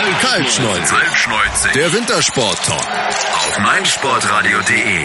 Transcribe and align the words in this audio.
Kaltschneuzig. 0.00 0.98
Kaltschneuzig. 0.98 1.72
Der 1.72 1.92
Wintersport-Talk. 1.92 2.80
Auf 3.34 3.58
meinsportradio.de. 3.58 5.04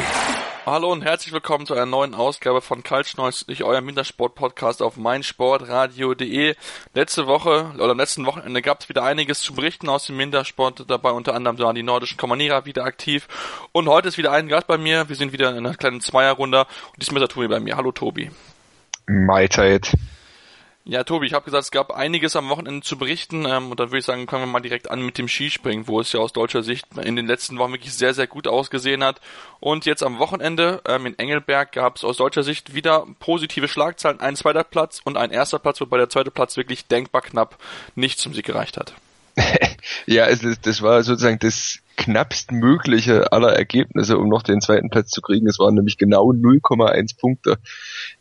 Hallo 0.65 0.89
und 0.89 1.01
herzlich 1.01 1.33
willkommen 1.33 1.65
zu 1.65 1.73
einer 1.73 1.85
neuen 1.85 2.15
Ausgabe 2.15 2.61
von 2.61 2.81
Kaltschneuzig, 2.81 3.65
eurem 3.65 3.87
Wintersport-Podcast 3.87 4.81
auf 4.81 4.95
meinsportradio.de. 4.95 6.55
Letzte 6.93 7.27
Woche 7.27 7.73
oder 7.75 7.91
am 7.91 7.97
letzten 7.97 8.25
Wochenende 8.25 8.61
gab 8.61 8.79
es 8.79 8.87
wieder 8.87 9.03
einiges 9.03 9.41
zu 9.41 9.53
berichten 9.53 9.89
aus 9.89 10.05
dem 10.05 10.17
Wintersport. 10.17 10.85
Dabei 10.87 11.11
unter 11.11 11.35
anderem 11.35 11.59
waren 11.59 11.75
die 11.75 11.83
nordischen 11.83 12.17
Kommanierer 12.17 12.65
wieder 12.65 12.85
aktiv. 12.85 13.27
Und 13.73 13.89
heute 13.89 14.07
ist 14.07 14.17
wieder 14.17 14.31
ein 14.31 14.47
Gast 14.47 14.67
bei 14.67 14.77
mir. 14.77 15.09
Wir 15.09 15.17
sind 15.17 15.33
wieder 15.33 15.49
in 15.49 15.57
einer 15.57 15.75
kleinen 15.75 15.99
Zweierrunde. 15.99 16.61
Und 16.61 17.01
diesmal 17.01 17.21
ist 17.21 17.27
der 17.29 17.35
Tobi 17.35 17.49
bei 17.49 17.59
mir. 17.59 17.75
Hallo 17.75 17.91
Tobi. 17.91 18.31
Mahlzeit. 19.07 19.91
Ja, 20.87 21.03
Tobi, 21.03 21.25
ich 21.25 21.33
habe 21.33 21.45
gesagt, 21.45 21.63
es 21.63 21.71
gab 21.71 21.91
einiges 21.91 22.35
am 22.35 22.47
Wochenende 22.49 22.81
zu 22.81 22.95
berichten 22.95 23.45
ähm, 23.47 23.71
und 23.71 23.79
dann 23.79 23.89
würde 23.89 23.97
ich 23.97 24.05
sagen, 24.05 24.27
fangen 24.27 24.43
wir 24.43 24.51
mal 24.51 24.59
direkt 24.59 24.91
an 24.91 25.01
mit 25.01 25.17
dem 25.17 25.27
Skispringen, 25.27 25.87
wo 25.87 25.99
es 25.99 26.13
ja 26.13 26.19
aus 26.19 26.31
deutscher 26.31 26.61
Sicht 26.61 26.85
in 27.03 27.15
den 27.15 27.25
letzten 27.25 27.57
Wochen 27.57 27.71
wirklich 27.71 27.95
sehr, 27.95 28.13
sehr 28.13 28.27
gut 28.27 28.47
ausgesehen 28.47 29.03
hat. 29.03 29.19
Und 29.59 29.87
jetzt 29.87 30.03
am 30.03 30.19
Wochenende 30.19 30.83
ähm, 30.87 31.07
in 31.07 31.17
Engelberg 31.17 31.71
gab 31.71 31.95
es 31.95 32.03
aus 32.03 32.17
deutscher 32.17 32.43
Sicht 32.43 32.75
wieder 32.75 33.07
positive 33.17 33.67
Schlagzeilen, 33.67 34.19
ein 34.19 34.35
zweiter 34.35 34.63
Platz 34.63 35.01
und 35.03 35.17
ein 35.17 35.31
erster 35.31 35.57
Platz, 35.57 35.81
wobei 35.81 35.97
der 35.97 36.09
zweite 36.09 36.29
Platz 36.29 36.55
wirklich 36.55 36.85
denkbar 36.85 37.23
knapp 37.23 37.57
nicht 37.95 38.19
zum 38.19 38.35
Sieg 38.35 38.45
gereicht 38.45 38.77
hat. 38.77 38.93
ja, 40.05 40.27
es, 40.27 40.41
das 40.61 40.83
war 40.83 41.01
sozusagen 41.01 41.39
das 41.39 41.79
knappstmögliche 41.97 43.31
aller 43.31 43.53
Ergebnisse, 43.53 44.19
um 44.19 44.29
noch 44.29 44.43
den 44.43 44.61
zweiten 44.61 44.91
Platz 44.91 45.09
zu 45.09 45.21
kriegen. 45.21 45.47
Es 45.47 45.57
waren 45.57 45.73
nämlich 45.73 45.97
genau 45.97 46.31
0,1 46.31 47.17
Punkte. 47.17 47.57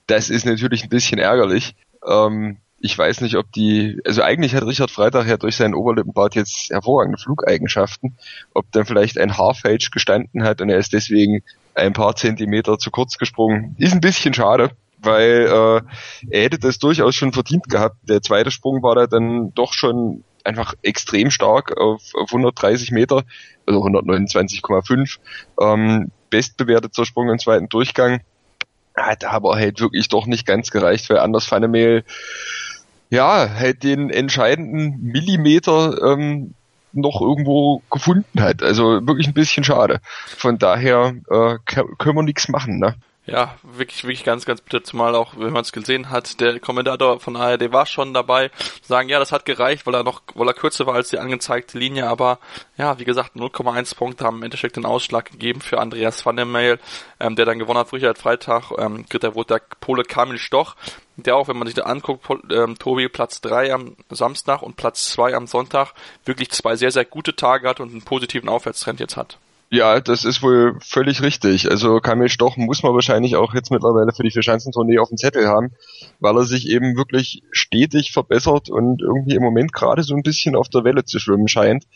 Das 0.07 0.31
ist 0.31 0.47
natürlich 0.47 0.85
ein 0.85 0.89
bisschen 0.89 1.19
ärgerlich. 1.19 1.75
Ähm, 2.07 2.59
ich 2.81 2.99
weiß 2.99 3.23
nicht, 3.23 3.37
ob 3.37 3.51
die, 3.53 3.99
also 4.05 4.23
eigentlich 4.23 4.55
hat 4.55 4.67
Richard 4.67 4.91
Freitag 4.91 5.27
ja 5.27 5.39
durch 5.39 5.57
seinen 5.57 5.75
Oberlippenbart 5.75 6.35
jetzt 6.35 6.69
hervorragende 6.69 7.17
Flugeigenschaften, 7.19 8.19
ob 8.53 8.71
dann 8.73 8.85
vielleicht 8.85 9.19
ein 9.19 9.39
Haarfälsch 9.39 9.91
gestanden 9.91 10.45
hat 10.45 10.61
und 10.61 10.69
er 10.69 10.77
ist 10.77 10.93
deswegen 10.93 11.43
ein 11.75 11.95
paar 11.95 12.15
Zentimeter 12.15 12.79
zu 12.79 12.91
kurz 12.91 13.17
gesprungen. 13.17 13.75
Ist 13.79 13.95
ein 13.95 14.03
bisschen 14.03 14.35
schade, 14.35 14.71
weil 14.99 15.47
äh, 15.47 15.81
er 16.29 16.43
hätte 16.43 16.59
das 16.59 16.79
durchaus 16.79 17.15
schon 17.15 17.33
verdient 17.33 17.71
gehabt. 17.71 17.97
Der 18.03 18.21
zweite 18.21 18.51
Sprung 18.51 18.83
war 18.83 18.95
da 18.95 19.07
dann 19.07 19.55
doch 19.55 19.73
schon 19.73 20.23
einfach 20.45 20.75
extrem 20.83 21.31
stark 21.31 21.77
auf, 21.79 22.03
auf 22.15 22.29
130 22.29 22.91
Meter, 22.91 23.23
also 23.67 23.81
129,5. 23.83 25.19
Ähm, 25.59 26.11
bestbewerteter 26.29 27.07
Sprung 27.07 27.31
im 27.31 27.39
zweiten 27.39 27.69
Durchgang 27.71 28.21
hat 28.97 29.25
aber 29.25 29.57
halt 29.57 29.81
wirklich 29.81 30.09
doch 30.09 30.27
nicht 30.27 30.47
ganz 30.47 30.71
gereicht, 30.71 31.11
weil 31.11 31.19
Anders 31.19 31.51
Vannemehl 31.51 32.05
ja 33.11 33.49
halt 33.55 33.83
den 33.83 34.11
entscheidenden 34.11 35.03
Millimeter 35.03 36.13
ähm, 36.13 36.55
noch 36.93 37.21
irgendwo 37.21 37.83
gefunden 37.91 38.41
hat. 38.41 38.63
Also 38.63 39.07
wirklich 39.07 39.27
ein 39.27 39.35
bisschen 39.35 39.65
schade. 39.65 40.01
Von 40.37 40.59
daher 40.59 41.15
äh, 41.29 41.57
können 41.67 42.17
wir 42.17 42.23
nichts 42.23 42.49
machen, 42.49 42.79
ne? 42.79 42.95
Ja, 43.27 43.57
wirklich, 43.63 44.05
wirklich 44.05 44.23
ganz, 44.23 44.45
ganz 44.45 44.61
bitter, 44.61 44.85
zumal 44.85 45.15
auch, 45.15 45.33
wenn 45.39 45.53
man 45.53 45.63
es 45.63 45.73
gesehen 45.73 46.11
hat, 46.11 46.41
der 46.41 46.61
Kommentator 46.61 47.21
von 47.21 47.37
ARD 47.37 47.73
war 47.73 47.87
schon 47.87 48.13
dabei, 48.13 48.51
sagen, 48.83 49.09
ja, 49.09 49.19
das 49.19 49.33
hat 49.33 49.47
gereicht, 49.47 49.87
weil 49.87 49.95
er 49.95 50.03
noch, 50.03 50.21
weil 50.35 50.47
er 50.47 50.53
kürzer 50.53 50.87
war 50.87 50.95
als 50.95 51.09
die 51.09 51.19
angezeigte 51.19 51.79
Linie, 51.79 52.07
aber 52.07 52.39
ja, 52.77 52.99
wie 52.99 53.05
gesagt, 53.05 53.35
0,1 53.35 53.97
Punkte 53.97 54.25
haben 54.27 54.39
im 54.39 54.43
Endeffekt 54.43 54.77
den 54.77 54.85
Ausschlag 54.85 55.31
gegeben 55.31 55.63
für 55.63 55.81
Andreas 55.81 56.27
van 56.27 56.37
der 56.37 56.45
Meil, 56.45 56.79
ähm, 57.19 57.35
der 57.35 57.47
dann 57.47 57.59
gewonnen 57.59 57.79
hat, 57.79 57.95
Richard 57.95 58.19
Freitag, 58.19 58.71
ähm, 58.77 59.07
dritter 59.09 59.35
wurde 59.35 59.55
der 59.55 59.63
Pole 59.81 60.03
Kamil 60.03 60.37
Stoch, 60.37 60.77
der 61.17 61.37
auch, 61.37 61.49
wenn 61.49 61.57
man 61.57 61.67
sich 61.67 61.77
da 61.77 61.85
anguckt, 61.85 62.29
ähm, 62.51 62.79
Tobi 62.79 63.09
Platz 63.09 63.41
3 63.41 63.73
am 63.73 63.97
Samstag 64.11 64.61
und 64.61 64.77
Platz 64.77 65.09
2 65.13 65.35
am 65.35 65.47
Sonntag, 65.47 65.95
wirklich 66.27 66.51
zwei 66.51 66.77
sehr, 66.77 66.91
sehr 66.91 67.07
gute 67.07 67.35
Tage 67.35 67.71
hat 67.71 67.81
und 67.81 67.91
einen 67.91 68.03
positiven 68.03 68.51
Aufwärtstrend 68.51 69.01
jetzt 69.01 69.17
hat. 69.17 69.39
Ja, 69.71 70.01
das 70.01 70.25
ist 70.25 70.43
wohl 70.43 70.77
völlig 70.81 71.21
richtig. 71.23 71.71
Also 71.71 71.99
Kamil 72.01 72.29
Stoch 72.29 72.57
muss 72.57 72.83
man 72.83 72.95
wahrscheinlich 72.95 73.35
auch 73.35 73.55
jetzt 73.55 73.71
mittlerweile 73.71 74.13
für 74.13 74.23
die 74.23 74.31
Vierschanzentournee 74.31 74.99
auf 74.99 75.09
dem 75.09 75.19
Zettel 75.19 75.49
haben, 75.49 75.73
weil 76.21 76.37
er 76.37 76.45
sich 76.45 76.69
eben 76.69 76.97
wirklich 76.97 77.43
stetig 77.51 78.13
verbessert 78.13 78.69
und 78.71 79.03
irgendwie 79.03 79.35
im 79.35 79.43
Moment 79.43 79.73
gerade 79.73 80.03
so 80.03 80.15
ein 80.15 80.23
bisschen 80.23 80.55
auf 80.55 80.69
der 80.69 80.85
Welle 80.85 81.05
zu 81.05 81.19
schwimmen 81.19 81.49
scheint. 81.49 81.87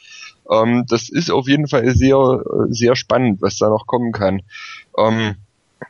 Ähm, 0.50 0.86
das 0.88 1.08
ist 1.08 1.30
auf 1.30 1.46
jeden 1.46 1.68
Fall 1.68 1.94
sehr, 1.94 2.42
sehr 2.68 2.96
spannend, 2.96 3.42
was 3.42 3.58
da 3.58 3.68
noch 3.68 3.86
kommen 3.86 4.12
kann. 4.12 4.42
Ähm, 4.96 5.36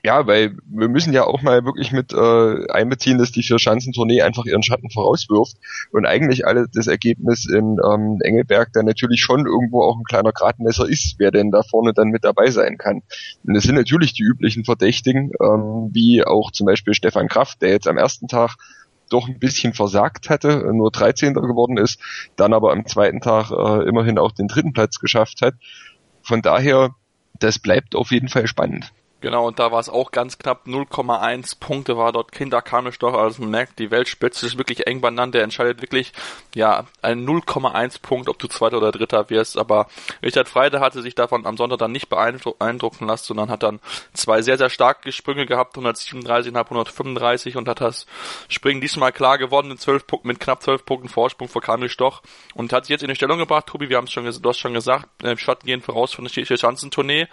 ja, 0.04 0.26
weil 0.26 0.56
wir 0.66 0.88
müssen 0.88 1.12
ja 1.12 1.24
auch 1.24 1.42
mal 1.42 1.64
wirklich 1.64 1.92
mit 1.92 2.12
äh, 2.12 2.70
einbeziehen, 2.70 3.18
dass 3.18 3.32
die 3.32 3.42
Vier-Schanzentournee 3.42 4.22
einfach 4.22 4.44
ihren 4.44 4.62
Schatten 4.62 4.90
vorauswirft 4.90 5.56
und 5.92 6.06
eigentlich 6.06 6.46
alle 6.46 6.66
das 6.72 6.86
Ergebnis 6.86 7.46
in 7.46 7.78
ähm, 7.84 8.18
Engelberg 8.22 8.72
dann 8.72 8.86
natürlich 8.86 9.20
schon 9.20 9.46
irgendwo 9.46 9.82
auch 9.82 9.96
ein 9.96 10.04
kleiner 10.04 10.32
Gradmesser 10.32 10.88
ist, 10.88 11.16
wer 11.18 11.30
denn 11.30 11.50
da 11.50 11.62
vorne 11.62 11.94
dann 11.94 12.08
mit 12.08 12.24
dabei 12.24 12.50
sein 12.50 12.76
kann. 12.76 13.02
Und 13.44 13.56
es 13.56 13.64
sind 13.64 13.76
natürlich 13.76 14.12
die 14.12 14.22
üblichen 14.22 14.64
Verdächtigen, 14.64 15.32
ähm, 15.42 15.90
wie 15.92 16.24
auch 16.24 16.52
zum 16.52 16.66
Beispiel 16.66 16.94
Stefan 16.94 17.28
Kraft, 17.28 17.62
der 17.62 17.70
jetzt 17.70 17.88
am 17.88 17.96
ersten 17.96 18.28
Tag 18.28 18.56
doch 19.10 19.26
ein 19.26 19.38
bisschen 19.38 19.72
versagt 19.72 20.28
hatte, 20.28 20.70
nur 20.74 20.90
13. 20.90 21.32
geworden 21.32 21.78
ist, 21.78 21.98
dann 22.36 22.52
aber 22.52 22.72
am 22.72 22.86
zweiten 22.86 23.20
Tag 23.20 23.50
äh, 23.50 23.88
immerhin 23.88 24.18
auch 24.18 24.32
den 24.32 24.48
dritten 24.48 24.74
Platz 24.74 24.98
geschafft 24.98 25.40
hat. 25.40 25.54
Von 26.22 26.42
daher, 26.42 26.94
das 27.38 27.58
bleibt 27.58 27.94
auf 27.94 28.10
jeden 28.10 28.28
Fall 28.28 28.46
spannend. 28.46 28.92
Genau, 29.20 29.48
und 29.48 29.58
da 29.58 29.72
war 29.72 29.80
es 29.80 29.88
auch 29.88 30.12
ganz 30.12 30.38
knapp. 30.38 30.66
0,1 30.66 31.58
Punkte 31.58 31.96
war 31.96 32.12
dort 32.12 32.30
Kinder 32.30 32.62
doch, 33.00 33.14
also 33.14 33.42
man 33.42 33.50
merkt, 33.50 33.80
die 33.80 33.90
Weltspitze 33.90 34.46
ist 34.46 34.58
wirklich 34.58 34.86
eng 34.86 35.00
beieinander, 35.00 35.38
der 35.38 35.44
entscheidet 35.44 35.82
wirklich, 35.82 36.12
ja, 36.54 36.84
ein 37.02 37.26
0,1 37.26 38.00
Punkt, 38.00 38.28
ob 38.28 38.38
du 38.38 38.46
Zweiter 38.46 38.76
oder 38.76 38.92
Dritter 38.92 39.28
wirst, 39.28 39.58
aber 39.58 39.88
Richard 40.22 40.48
Freide 40.48 40.78
hatte 40.78 41.02
sich 41.02 41.16
davon 41.16 41.46
am 41.46 41.56
Sonntag 41.56 41.78
dann 41.78 41.90
nicht 41.90 42.08
beeindrucken 42.08 43.06
lassen, 43.06 43.24
sondern 43.24 43.50
hat 43.50 43.64
dann 43.64 43.80
zwei 44.12 44.40
sehr, 44.42 44.56
sehr 44.56 44.70
starke 44.70 45.10
Sprünge 45.10 45.46
gehabt, 45.46 45.76
137,5, 45.76 46.56
135 46.56 47.56
und 47.56 47.68
hat 47.68 47.80
das 47.80 48.06
Springen 48.48 48.80
diesmal 48.80 49.10
klar 49.10 49.36
gewonnen, 49.38 49.70
mit, 49.70 49.80
12 49.80 50.06
Punkten, 50.06 50.28
mit 50.28 50.38
knapp 50.38 50.62
12 50.62 50.84
Punkten 50.84 51.08
Vorsprung 51.08 51.48
vor 51.48 51.62
Kamil 51.62 51.88
Stoch. 51.88 52.22
Und 52.54 52.72
hat 52.72 52.84
sich 52.84 52.90
jetzt 52.90 53.02
in 53.02 53.08
die 53.08 53.16
Stellung 53.16 53.38
gebracht, 53.38 53.66
Tobi, 53.66 53.88
wir 53.88 53.96
haben 53.96 54.04
es 54.04 54.12
schon, 54.12 54.24
du 54.24 54.48
hast 54.48 54.58
schon 54.58 54.74
gesagt, 54.74 55.08
äh, 55.24 55.36
Schatten 55.36 55.66
gehen 55.66 55.82
voraus 55.82 56.14
von 56.14 56.24
der 56.24 56.56
Schanzentournee, 56.56 57.26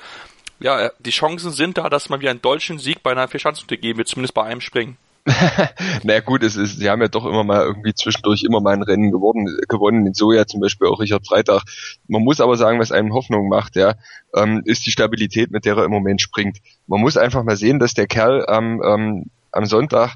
ja, 0.60 0.90
die 1.00 1.12
Chancen 1.12 1.52
sind 1.52 1.78
da, 1.78 1.90
dass 1.90 2.10
man 2.10 2.22
wie 2.22 2.30
einen 2.30 2.42
deutschen 2.42 2.80
Sieg 2.80 3.04
bei 3.04 3.12
einer 3.12 3.28
Vierschanzentournee 3.28 3.82
geben 3.82 3.98
wird, 3.98 4.08
zumindest 4.08 4.34
bei 4.34 4.44
einem 4.44 4.62
Springen. 4.62 4.98
naja 6.04 6.20
gut, 6.20 6.44
es 6.44 6.56
ist, 6.56 6.78
sie 6.78 6.90
haben 6.90 7.02
ja 7.02 7.08
doch 7.08 7.26
immer 7.26 7.44
mal 7.44 7.64
irgendwie 7.64 7.96
zwischendurch 7.96 8.44
immer 8.44 8.62
mal 8.62 8.74
ein 8.74 8.84
Rennen 8.84 9.12
geworden, 9.12 9.48
gewonnen, 9.68 10.06
in 10.06 10.14
Soja 10.14 10.46
zum 10.46 10.62
Beispiel 10.62 10.88
auch 10.88 11.00
Richard 11.00 11.26
Freitag. 11.28 11.64
Man 12.08 12.22
muss 12.22 12.40
aber 12.40 12.58
sagen, 12.58 12.80
was 12.80 12.92
einem 12.92 13.12
Hoffnung 13.12 13.50
macht, 13.50 13.76
ja, 13.76 13.96
ähm, 14.36 14.62
ist 14.66 14.86
die 14.86 14.92
Stabilität, 14.92 15.50
mit 15.50 15.66
der 15.66 15.78
er 15.78 15.86
im 15.86 15.92
Moment 15.92 16.22
springt. 16.22 16.60
Man 16.86 17.02
muss 17.02 17.18
einfach 17.18 17.44
mal 17.44 17.58
sehen, 17.58 17.80
dass 17.80 17.96
der 17.96 18.06
Kerl 18.06 18.46
am, 18.46 18.84
ähm, 18.84 19.26
am 19.52 19.66
Sonntag 19.66 20.16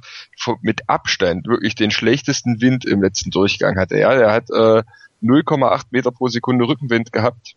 mit 0.61 0.87
Abstand 0.87 1.47
wirklich 1.47 1.73
den 1.73 1.89
schlechtesten 1.89 2.61
Wind 2.61 2.85
im 2.85 3.01
letzten 3.01 3.31
Durchgang 3.31 3.77
hatte. 3.77 3.97
Ja, 3.97 4.13
er 4.13 4.31
hat 4.31 4.51
äh, 4.51 4.83
0,8 5.23 5.85
Meter 5.89 6.11
pro 6.11 6.27
Sekunde 6.27 6.67
Rückenwind 6.67 7.11
gehabt 7.11 7.55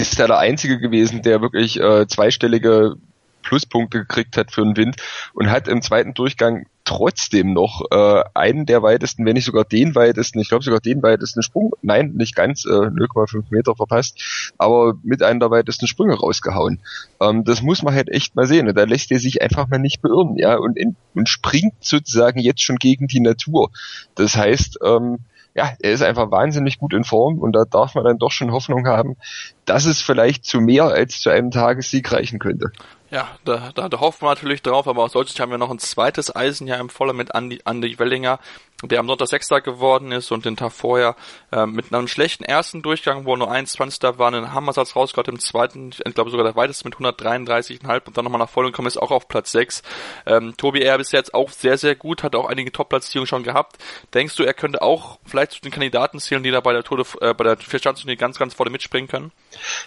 ist 0.00 0.18
er 0.18 0.26
der 0.26 0.38
Einzige 0.38 0.78
gewesen, 0.78 1.22
der 1.22 1.40
wirklich 1.40 1.78
äh, 1.80 2.06
zweistellige 2.06 2.96
Pluspunkte 3.44 4.00
gekriegt 4.00 4.36
hat 4.36 4.50
für 4.50 4.62
den 4.62 4.76
Wind 4.76 4.96
und 5.34 5.50
hat 5.50 5.68
im 5.68 5.82
zweiten 5.82 6.14
Durchgang 6.14 6.66
trotzdem 6.84 7.52
noch 7.52 7.82
äh, 7.90 8.24
einen 8.34 8.66
der 8.66 8.82
weitesten, 8.82 9.24
wenn 9.24 9.34
nicht 9.34 9.44
sogar 9.44 9.64
den 9.64 9.94
weitesten, 9.94 10.38
ich 10.38 10.48
glaube 10.48 10.64
sogar 10.64 10.80
den 10.80 11.02
weitesten 11.02 11.42
Sprung, 11.42 11.72
nein, 11.82 12.12
nicht 12.14 12.34
ganz, 12.34 12.64
äh, 12.66 12.68
0,5 12.68 13.44
Meter 13.50 13.74
verpasst, 13.74 14.52
aber 14.58 14.94
mit 15.02 15.22
einem 15.22 15.40
der 15.40 15.50
weitesten 15.50 15.86
Sprünge 15.86 16.14
rausgehauen. 16.14 16.80
Ähm, 17.20 17.44
das 17.44 17.62
muss 17.62 17.82
man 17.82 17.94
halt 17.94 18.10
echt 18.10 18.36
mal 18.36 18.46
sehen. 18.46 18.68
Und 18.68 18.76
da 18.76 18.84
lässt 18.84 19.10
er 19.12 19.18
sich 19.18 19.40
einfach 19.40 19.68
mal 19.68 19.78
nicht 19.78 20.02
beirren, 20.02 20.36
ja, 20.36 20.56
und, 20.56 20.76
in, 20.76 20.96
und 21.14 21.28
springt 21.28 21.74
sozusagen 21.80 22.38
jetzt 22.38 22.62
schon 22.62 22.76
gegen 22.76 23.06
die 23.06 23.20
Natur. 23.20 23.70
Das 24.14 24.36
heißt, 24.36 24.80
ähm, 24.84 25.20
ja, 25.54 25.72
er 25.80 25.92
ist 25.92 26.02
einfach 26.02 26.30
wahnsinnig 26.30 26.78
gut 26.78 26.94
in 26.94 27.04
Form 27.04 27.38
und 27.38 27.52
da 27.52 27.64
darf 27.64 27.94
man 27.94 28.04
dann 28.04 28.18
doch 28.18 28.32
schon 28.32 28.52
Hoffnung 28.52 28.86
haben, 28.86 29.16
dass 29.64 29.84
es 29.84 30.02
vielleicht 30.02 30.44
zu 30.44 30.60
mehr 30.60 30.84
als 30.84 31.20
zu 31.20 31.30
einem 31.30 31.50
Tagessieg 31.50 32.10
reichen 32.10 32.40
könnte. 32.40 32.72
Ja, 33.14 33.28
da, 33.44 33.70
da, 33.72 33.88
da 33.88 34.00
hoffen 34.00 34.22
wir 34.22 34.30
natürlich 34.30 34.60
drauf, 34.60 34.88
aber 34.88 35.04
aus 35.04 35.12
Deutschland 35.12 35.38
haben 35.38 35.50
wir 35.52 35.58
noch 35.58 35.70
ein 35.70 35.78
zweites 35.78 36.34
Eisenjahr 36.34 36.80
im 36.80 36.88
Voller 36.88 37.12
mit 37.12 37.32
Andi, 37.32 37.60
Andi 37.64 37.96
Wellinger, 37.96 38.40
der 38.82 38.98
am 38.98 39.06
Sonntag 39.06 39.28
Sechster 39.28 39.60
geworden 39.60 40.10
ist 40.10 40.32
und 40.32 40.44
den 40.44 40.56
Tag 40.56 40.72
vorher 40.72 41.14
äh, 41.52 41.64
mit 41.64 41.94
einem 41.94 42.08
schlechten 42.08 42.42
ersten 42.42 42.82
Durchgang, 42.82 43.24
wo 43.24 43.34
er 43.34 43.36
nur 43.36 43.50
21. 43.52 44.02
war, 44.18 44.26
einen 44.26 44.52
Hammersatz 44.52 44.96
rausgehauen, 44.96 45.34
im 45.34 45.38
zweiten, 45.38 45.90
ich 45.90 46.14
glaube 46.14 46.30
sogar 46.30 46.44
der 46.44 46.56
weiteste 46.56 46.88
mit 46.88 46.96
133,5 46.96 48.06
und 48.08 48.16
dann 48.16 48.24
nochmal 48.24 48.40
nach 48.40 48.48
vorne 48.48 48.72
gekommen 48.72 48.88
ist, 48.88 48.96
auch 48.96 49.12
auf 49.12 49.28
Platz 49.28 49.52
6. 49.52 49.82
Ähm, 50.26 50.56
Tobi 50.56 50.82
R. 50.82 50.98
bis 50.98 51.12
jetzt 51.12 51.34
auch 51.34 51.50
sehr, 51.50 51.78
sehr 51.78 51.94
gut, 51.94 52.24
hat 52.24 52.34
auch 52.34 52.46
einige 52.46 52.72
Top-Platzierungen 52.72 53.28
schon 53.28 53.44
gehabt. 53.44 53.76
Denkst 54.12 54.34
du, 54.34 54.42
er 54.42 54.54
könnte 54.54 54.82
auch 54.82 55.20
vielleicht 55.24 55.52
zu 55.52 55.60
den 55.60 55.70
Kandidaten 55.70 56.18
zählen, 56.18 56.42
die 56.42 56.50
da 56.50 56.58
bei 56.58 56.72
der 56.72 56.82
Tour 56.82 56.96
de, 56.96 57.06
äh, 57.30 57.32
bei 57.32 57.44
der 57.44 57.56
Vierschanzentournee 57.58 58.16
ganz, 58.16 58.40
ganz 58.40 58.54
vorne 58.54 58.72
mitspringen 58.72 59.08
können? 59.08 59.30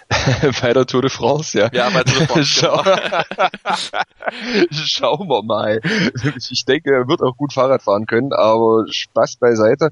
bei 0.62 0.72
der 0.72 0.86
Tour 0.86 1.02
de 1.02 1.10
France, 1.10 1.58
ja. 1.58 1.68
Ja, 1.74 1.90
bei 1.90 2.02
der 2.04 2.14
Tour 2.14 2.36
de 2.36 2.44
France. 2.44 2.68
Genau. 3.17 3.17
Schauen 4.70 5.28
wir 5.28 5.42
mal. 5.42 5.80
Ich 6.50 6.64
denke, 6.64 6.92
er 6.92 7.08
wird 7.08 7.22
auch 7.22 7.36
gut 7.36 7.52
Fahrrad 7.52 7.82
fahren 7.82 8.06
können, 8.06 8.32
aber 8.32 8.84
Spaß 8.88 9.36
beiseite. 9.36 9.90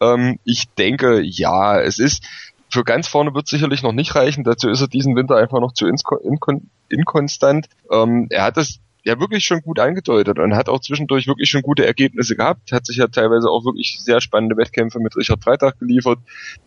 Ähm, 0.00 0.38
ich 0.44 0.68
denke, 0.70 1.20
ja, 1.20 1.80
es 1.80 1.98
ist, 1.98 2.24
für 2.70 2.84
ganz 2.84 3.08
vorne 3.08 3.34
wird 3.34 3.48
sicherlich 3.48 3.82
noch 3.82 3.92
nicht 3.92 4.14
reichen. 4.14 4.44
Dazu 4.44 4.68
ist 4.68 4.80
er 4.80 4.88
diesen 4.88 5.16
Winter 5.16 5.36
einfach 5.36 5.60
noch 5.60 5.72
zu 5.72 5.86
inkon 5.86 6.70
inkonstant. 6.88 7.68
Ähm, 7.90 8.26
er 8.30 8.44
hat 8.44 8.56
das 8.56 8.80
ja 9.04 9.18
wirklich 9.18 9.44
schon 9.44 9.62
gut 9.62 9.78
angedeutet 9.78 10.38
und 10.38 10.54
hat 10.54 10.68
auch 10.68 10.80
zwischendurch 10.80 11.26
wirklich 11.26 11.50
schon 11.50 11.62
gute 11.62 11.86
Ergebnisse 11.86 12.36
gehabt, 12.36 12.72
hat 12.72 12.86
sich 12.86 12.96
ja 12.96 13.06
teilweise 13.06 13.48
auch 13.48 13.64
wirklich 13.64 13.98
sehr 14.00 14.20
spannende 14.20 14.56
Wettkämpfe 14.56 15.00
mit 15.00 15.16
Richard 15.16 15.42
Freitag 15.42 15.78
geliefert. 15.78 16.18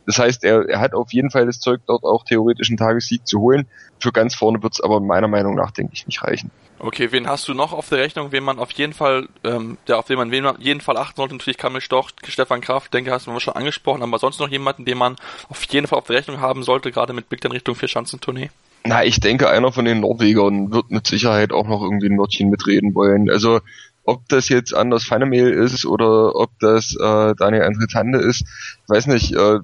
Das 0.05 0.17
heißt, 0.17 0.43
er, 0.43 0.67
er 0.67 0.79
hat 0.79 0.93
auf 0.93 1.13
jeden 1.13 1.31
Fall 1.31 1.45
das 1.45 1.59
Zeug, 1.59 1.81
dort 1.87 2.03
auch 2.03 2.23
theoretisch 2.25 2.69
einen 2.69 2.77
Tagessieg 2.77 3.27
zu 3.27 3.39
holen. 3.39 3.67
Für 3.99 4.11
ganz 4.11 4.35
vorne 4.35 4.61
wird 4.63 4.73
es 4.73 4.81
aber 4.81 4.99
meiner 4.99 5.27
Meinung 5.27 5.55
nach, 5.55 5.71
denke 5.71 5.93
ich, 5.93 6.05
nicht 6.07 6.23
reichen. 6.23 6.51
Okay, 6.79 7.11
wen 7.11 7.27
hast 7.27 7.47
du 7.47 7.53
noch 7.53 7.71
auf 7.71 7.87
der 7.87 7.99
Rechnung, 7.99 8.33
wen 8.33 8.43
man 8.43 8.59
auf 8.59 8.71
jeden 8.71 8.91
Fall, 8.93 9.29
ähm, 9.45 9.77
der 9.87 9.99
auf 9.99 10.05
den 10.05 10.17
man 10.17 10.31
wen 10.31 10.43
man 10.43 10.59
jeden 10.59 10.81
Fall 10.81 10.97
achten 10.97 11.15
sollte? 11.15 11.35
Natürlich 11.35 11.57
Kamil 11.57 11.79
Stoch, 11.79 12.11
Stefan 12.27 12.59
Kraft, 12.59 12.93
denke, 12.93 13.11
hast 13.11 13.27
du 13.27 13.39
schon 13.39 13.55
angesprochen, 13.55 14.03
aber 14.03 14.19
sonst 14.19 14.39
noch 14.39 14.49
jemanden, 14.49 14.83
den 14.83 14.97
man 14.97 15.15
auf 15.47 15.63
jeden 15.71 15.87
Fall 15.87 15.99
auf 15.99 16.07
der 16.07 16.17
Rechnung 16.17 16.41
haben 16.41 16.63
sollte, 16.63 16.91
gerade 16.91 17.13
mit 17.13 17.29
Blick 17.29 17.45
in 17.45 17.51
Richtung 17.51 17.75
Vier-Schanzentournee? 17.75 18.49
Na, 18.85 19.03
ich 19.05 19.19
denke, 19.19 19.49
einer 19.49 19.71
von 19.71 19.85
den 19.85 20.01
Norwegern 20.01 20.73
wird 20.73 20.91
mit 20.91 21.07
Sicherheit 21.07 21.53
auch 21.53 21.67
noch 21.67 21.81
irgendwie 21.81 22.07
ein 22.07 22.17
Wörtchen 22.17 22.49
mitreden 22.49 22.93
wollen. 22.93 23.29
Also, 23.29 23.61
ob 24.03 24.27
das 24.27 24.49
jetzt 24.49 24.73
Anders 24.73 25.05
Fannemel 25.05 25.53
ist 25.53 25.85
oder 25.85 26.35
ob 26.35 26.51
das 26.59 26.93
äh, 26.95 27.33
Daniel 27.35 27.63
André 27.63 27.89
Tande 27.89 28.19
ist, 28.19 28.43
weiß 28.87 29.07
nicht. 29.07 29.33
Äh, 29.33 29.59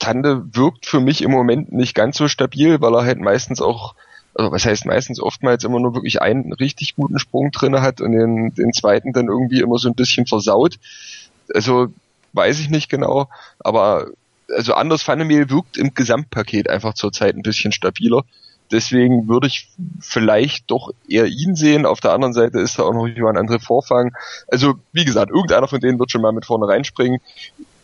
Tande 0.00 0.44
wirkt 0.52 0.86
für 0.86 1.00
mich 1.00 1.22
im 1.22 1.30
Moment 1.30 1.72
nicht 1.72 1.94
ganz 1.94 2.16
so 2.16 2.28
stabil, 2.28 2.80
weil 2.80 2.94
er 2.94 3.04
halt 3.04 3.20
meistens 3.20 3.62
auch, 3.62 3.94
also 4.34 4.50
was 4.50 4.66
heißt 4.66 4.86
meistens, 4.86 5.20
oftmals 5.20 5.64
immer 5.64 5.78
nur 5.78 5.94
wirklich 5.94 6.20
einen 6.20 6.52
richtig 6.52 6.96
guten 6.96 7.18
Sprung 7.18 7.52
drinne 7.52 7.80
hat 7.80 8.00
und 8.00 8.12
den, 8.12 8.52
den 8.54 8.72
zweiten 8.72 9.12
dann 9.12 9.28
irgendwie 9.28 9.60
immer 9.60 9.78
so 9.78 9.88
ein 9.88 9.94
bisschen 9.94 10.26
versaut. 10.26 10.78
Also 11.54 11.88
weiß 12.32 12.58
ich 12.58 12.70
nicht 12.70 12.90
genau, 12.90 13.28
aber 13.60 14.08
also 14.54 14.74
Anders 14.74 15.02
Fannemel 15.02 15.48
wirkt 15.48 15.78
im 15.78 15.94
Gesamtpaket 15.94 16.68
einfach 16.68 16.94
zurzeit 16.94 17.36
ein 17.36 17.42
bisschen 17.42 17.72
stabiler. 17.72 18.24
Deswegen 18.74 19.28
würde 19.28 19.46
ich 19.46 19.70
vielleicht 20.00 20.68
doch 20.68 20.90
eher 21.08 21.26
ihn 21.26 21.54
sehen. 21.54 21.86
Auf 21.86 22.00
der 22.00 22.12
anderen 22.12 22.34
Seite 22.34 22.58
ist 22.58 22.76
da 22.76 22.82
auch 22.82 22.92
noch 22.92 23.06
jemand 23.06 23.38
andere 23.38 23.60
Vorfang. 23.60 24.12
Also, 24.48 24.74
wie 24.92 25.04
gesagt, 25.04 25.30
irgendeiner 25.30 25.68
von 25.68 25.78
denen 25.78 26.00
wird 26.00 26.10
schon 26.10 26.22
mal 26.22 26.32
mit 26.32 26.44
vorne 26.44 26.66
reinspringen. 26.66 27.20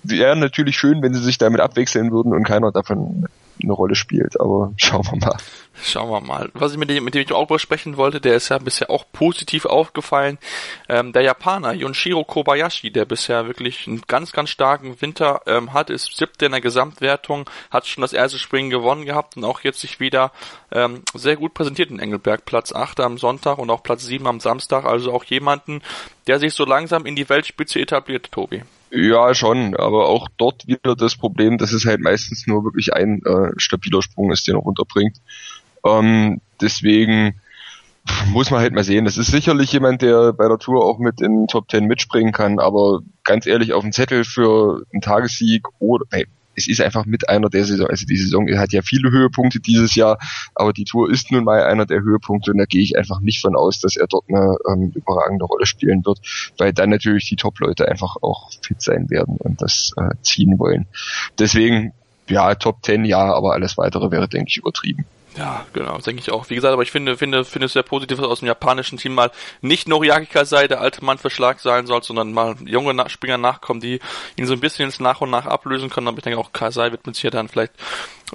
Wäre 0.02 0.34
natürlich 0.34 0.76
schön, 0.76 1.00
wenn 1.00 1.14
sie 1.14 1.22
sich 1.22 1.38
damit 1.38 1.60
abwechseln 1.60 2.10
würden 2.10 2.34
und 2.34 2.42
keiner 2.42 2.72
davon 2.72 3.28
eine 3.62 3.72
Rolle 3.72 3.94
spielt, 3.94 4.40
aber 4.40 4.72
schauen 4.76 5.06
wir 5.12 5.18
mal. 5.18 5.36
Schauen 5.82 6.10
wir 6.10 6.20
mal. 6.20 6.50
Was 6.52 6.72
ich 6.72 6.78
mit 6.78 6.90
dem, 6.90 7.04
mit 7.04 7.14
dem 7.14 7.22
ich 7.22 7.32
auch 7.32 7.46
besprechen 7.46 7.96
wollte, 7.96 8.20
der 8.20 8.34
ist 8.34 8.48
ja 8.48 8.58
bisher 8.58 8.90
auch 8.90 9.04
positiv 9.12 9.64
aufgefallen. 9.64 10.38
Ähm, 10.88 11.12
der 11.12 11.22
Japaner 11.22 11.72
Yonshiro 11.72 12.24
Kobayashi, 12.24 12.90
der 12.90 13.04
bisher 13.04 13.46
wirklich 13.46 13.86
einen 13.86 14.02
ganz, 14.06 14.32
ganz 14.32 14.50
starken 14.50 15.00
Winter 15.00 15.42
ähm, 15.46 15.72
hat, 15.72 15.88
ist 15.88 16.16
siebter 16.16 16.46
in 16.46 16.52
der 16.52 16.60
Gesamtwertung, 16.60 17.48
hat 17.70 17.86
schon 17.86 18.02
das 18.02 18.12
erste 18.12 18.38
Springen 18.38 18.70
gewonnen 18.70 19.06
gehabt 19.06 19.36
und 19.36 19.44
auch 19.44 19.60
jetzt 19.60 19.80
sich 19.80 20.00
wieder 20.00 20.32
ähm, 20.72 21.02
sehr 21.14 21.36
gut 21.36 21.54
präsentiert 21.54 21.90
in 21.90 21.98
Engelberg. 21.98 22.44
Platz 22.44 22.72
8 22.72 23.00
am 23.00 23.16
Sonntag 23.16 23.58
und 23.58 23.70
auch 23.70 23.82
Platz 23.82 24.04
7 24.04 24.26
am 24.26 24.40
Samstag. 24.40 24.84
Also 24.84 25.12
auch 25.12 25.24
jemanden, 25.24 25.82
der 26.26 26.38
sich 26.38 26.52
so 26.52 26.64
langsam 26.64 27.06
in 27.06 27.16
die 27.16 27.28
Weltspitze 27.28 27.80
etabliert, 27.80 28.30
Tobi. 28.32 28.62
Ja, 28.92 29.34
schon, 29.34 29.76
aber 29.76 30.08
auch 30.08 30.28
dort 30.36 30.66
wieder 30.66 30.96
das 30.96 31.16
Problem, 31.16 31.58
dass 31.58 31.72
es 31.72 31.86
halt 31.86 32.00
meistens 32.00 32.48
nur 32.48 32.64
wirklich 32.64 32.92
ein 32.92 33.22
äh, 33.24 33.52
stabiler 33.56 34.02
Sprung 34.02 34.32
ist, 34.32 34.48
den 34.48 34.56
er 34.56 34.62
runterbringt. 34.62 35.16
Ähm, 35.84 36.40
deswegen 36.60 37.40
muss 38.28 38.50
man 38.50 38.60
halt 38.60 38.72
mal 38.72 38.84
sehen. 38.84 39.04
Das 39.04 39.18
ist 39.18 39.30
sicherlich 39.30 39.72
jemand, 39.72 40.02
der 40.02 40.32
bei 40.32 40.48
der 40.48 40.58
Tour 40.58 40.84
auch 40.84 40.98
mit 40.98 41.20
in 41.20 41.46
Top 41.46 41.68
Ten 41.68 41.86
mitspringen 41.86 42.32
kann, 42.32 42.58
aber 42.58 43.00
ganz 43.24 43.46
ehrlich, 43.46 43.72
auf 43.72 43.82
dem 43.82 43.92
Zettel 43.92 44.24
für 44.24 44.82
einen 44.92 45.02
Tagessieg 45.02 45.66
oder, 45.78 46.04
hey, 46.10 46.26
es 46.56 46.68
ist 46.68 46.80
einfach 46.80 47.06
mit 47.06 47.28
einer 47.28 47.48
der 47.48 47.64
Saison, 47.64 47.86
also 47.86 48.06
die 48.06 48.16
Saison 48.16 48.46
hat 48.58 48.72
ja 48.72 48.82
viele 48.82 49.10
Höhepunkte 49.10 49.60
dieses 49.60 49.94
Jahr, 49.94 50.18
aber 50.54 50.72
die 50.72 50.84
Tour 50.84 51.10
ist 51.10 51.30
nun 51.30 51.44
mal 51.44 51.62
einer 51.62 51.86
der 51.86 52.00
Höhepunkte 52.00 52.50
und 52.50 52.58
da 52.58 52.64
gehe 52.64 52.82
ich 52.82 52.98
einfach 52.98 53.20
nicht 53.20 53.40
von 53.40 53.56
aus, 53.56 53.80
dass 53.80 53.96
er 53.96 54.06
dort 54.08 54.24
eine 54.28 54.56
ähm, 54.68 54.92
überragende 54.94 55.44
Rolle 55.44 55.66
spielen 55.66 56.04
wird, 56.04 56.20
weil 56.58 56.72
dann 56.72 56.90
natürlich 56.90 57.28
die 57.28 57.36
Top-Leute 57.36 57.88
einfach 57.88 58.16
auch 58.20 58.50
fit 58.62 58.82
sein 58.82 59.08
werden 59.10 59.36
und 59.38 59.62
das 59.62 59.92
äh, 59.96 60.14
ziehen 60.22 60.58
wollen. 60.58 60.86
Deswegen, 61.38 61.92
ja, 62.28 62.54
Top 62.54 62.84
10 62.84 63.04
ja, 63.04 63.32
aber 63.32 63.52
alles 63.52 63.78
weitere 63.78 64.10
wäre, 64.10 64.28
denke 64.28 64.48
ich, 64.48 64.58
übertrieben. 64.58 65.06
Ja, 65.36 65.64
genau, 65.72 65.96
denke 65.98 66.20
ich 66.20 66.32
auch. 66.32 66.50
Wie 66.50 66.56
gesagt, 66.56 66.72
aber 66.72 66.82
ich 66.82 66.90
finde, 66.90 67.16
finde, 67.16 67.44
finde 67.44 67.66
es 67.66 67.72
sehr 67.72 67.84
positiv, 67.84 68.18
dass 68.18 68.26
aus 68.26 68.40
dem 68.40 68.48
japanischen 68.48 68.98
Team 68.98 69.14
mal 69.14 69.30
nicht 69.60 69.86
Noriaki 69.86 70.26
Kasai 70.26 70.66
der 70.66 70.80
alte 70.80 71.04
Mann 71.04 71.18
für 71.18 71.30
Schlag 71.30 71.60
sein 71.60 71.86
soll, 71.86 72.02
sondern 72.02 72.32
mal 72.32 72.56
junge 72.64 73.08
Springer 73.08 73.38
nachkommen, 73.38 73.80
die 73.80 74.00
ihn 74.36 74.46
so 74.46 74.52
ein 74.52 74.60
bisschen 74.60 74.86
ins 74.86 74.98
nach 74.98 75.20
und 75.20 75.30
nach 75.30 75.46
ablösen 75.46 75.88
können. 75.88 76.08
Aber 76.08 76.18
ich 76.18 76.24
denke 76.24 76.38
auch 76.38 76.52
Kasai 76.52 76.90
wird 76.90 77.06
mit 77.06 77.14
sich 77.14 77.30
dann 77.30 77.48
vielleicht 77.48 77.72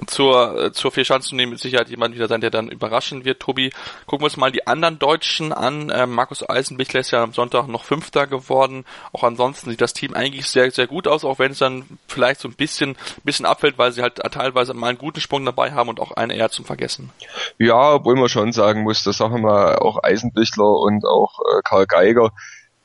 zur, 0.06 0.64
äh, 0.64 0.72
zur 0.72 0.92
Vierschanzentournee 0.92 1.46
mit 1.46 1.58
Sicherheit 1.58 1.88
jemand 1.88 2.14
wieder 2.14 2.28
sein, 2.28 2.40
der 2.40 2.50
dann 2.50 2.68
überraschen 2.68 3.24
wird. 3.24 3.40
Tobi, 3.40 3.70
gucken 4.06 4.22
wir 4.22 4.26
uns 4.26 4.36
mal 4.36 4.52
die 4.52 4.66
anderen 4.66 4.98
Deutschen 4.98 5.52
an. 5.52 5.92
Ähm, 5.94 6.10
Markus 6.10 6.48
Eisenbichler 6.48 7.00
ist 7.00 7.10
ja 7.10 7.22
am 7.22 7.32
Sonntag 7.32 7.68
noch 7.68 7.84
Fünfter 7.84 8.26
geworden. 8.26 8.84
Auch 9.12 9.24
ansonsten 9.24 9.70
sieht 9.70 9.80
das 9.80 9.94
Team 9.94 10.14
eigentlich 10.14 10.46
sehr, 10.46 10.70
sehr 10.70 10.86
gut 10.86 11.08
aus, 11.08 11.24
auch 11.24 11.38
wenn 11.38 11.52
es 11.52 11.58
dann 11.58 11.84
vielleicht 12.06 12.40
so 12.40 12.48
ein 12.48 12.54
bisschen, 12.54 12.96
bisschen 13.24 13.46
abfällt, 13.46 13.78
weil 13.78 13.92
sie 13.92 14.02
halt 14.02 14.16
teilweise 14.16 14.74
mal 14.74 14.88
einen 14.88 14.98
guten 14.98 15.20
Sprung 15.20 15.44
dabei 15.44 15.72
haben 15.72 15.88
und 15.88 16.00
auch 16.00 16.12
einen 16.12 16.30
eher 16.30 16.50
zum 16.50 16.64
Vergessen. 16.64 17.10
Ja, 17.58 17.94
obwohl 17.94 18.16
man 18.16 18.28
schon 18.28 18.52
sagen 18.52 18.82
muss, 18.82 19.02
dass 19.04 19.18
sagen 19.18 19.34
wir 19.34 19.40
mal 19.40 19.76
auch 19.76 20.02
Eisenbichler 20.02 20.78
und 20.78 21.06
auch 21.06 21.40
äh, 21.40 21.60
Karl 21.64 21.86
Geiger 21.86 22.32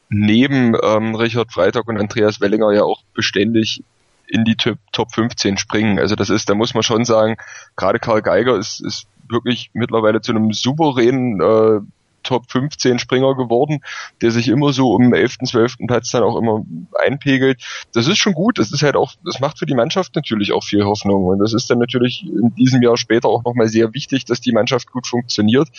neben 0.09 0.75
ähm, 0.81 1.15
Richard 1.15 1.51
Freitag 1.51 1.87
und 1.87 1.97
Andreas 1.97 2.41
Wellinger 2.41 2.73
ja 2.73 2.83
auch 2.83 3.01
beständig 3.13 3.83
in 4.31 4.45
die 4.45 4.55
Top 4.55 5.11
15 5.13 5.57
springen. 5.57 5.99
Also 5.99 6.15
das 6.15 6.29
ist, 6.29 6.49
da 6.49 6.55
muss 6.55 6.73
man 6.73 6.83
schon 6.83 7.03
sagen, 7.05 7.35
gerade 7.75 7.99
Karl 7.99 8.21
Geiger 8.21 8.57
ist, 8.57 8.79
ist 8.79 9.07
wirklich 9.29 9.71
mittlerweile 9.73 10.21
zu 10.21 10.31
einem 10.31 10.53
souveränen 10.53 11.41
äh, 11.41 11.81
Top 12.23 12.51
15 12.51 12.99
Springer 12.99 13.35
geworden, 13.35 13.81
der 14.21 14.31
sich 14.31 14.47
immer 14.47 14.73
so 14.73 14.93
um 14.93 15.13
11., 15.13 15.39
12. 15.45 15.77
Platz 15.87 16.11
dann 16.11 16.23
auch 16.23 16.37
immer 16.37 16.63
einpegelt. 17.03 17.61
Das 17.93 18.07
ist 18.07 18.19
schon 18.19 18.33
gut. 18.33 18.59
Das 18.59 18.71
ist 18.71 18.83
halt 18.83 18.95
auch, 18.95 19.13
das 19.25 19.39
macht 19.39 19.59
für 19.59 19.65
die 19.65 19.73
Mannschaft 19.73 20.15
natürlich 20.15 20.53
auch 20.53 20.63
viel 20.63 20.85
Hoffnung. 20.85 21.25
Und 21.25 21.39
das 21.39 21.53
ist 21.53 21.69
dann 21.69 21.79
natürlich 21.79 22.23
in 22.23 22.53
diesem 22.55 22.81
Jahr 22.83 22.97
später 22.97 23.27
auch 23.27 23.43
nochmal 23.43 23.67
sehr 23.67 23.93
wichtig, 23.93 24.25
dass 24.25 24.39
die 24.39 24.51
Mannschaft 24.51 24.91
gut 24.91 25.07
funktioniert. 25.07 25.69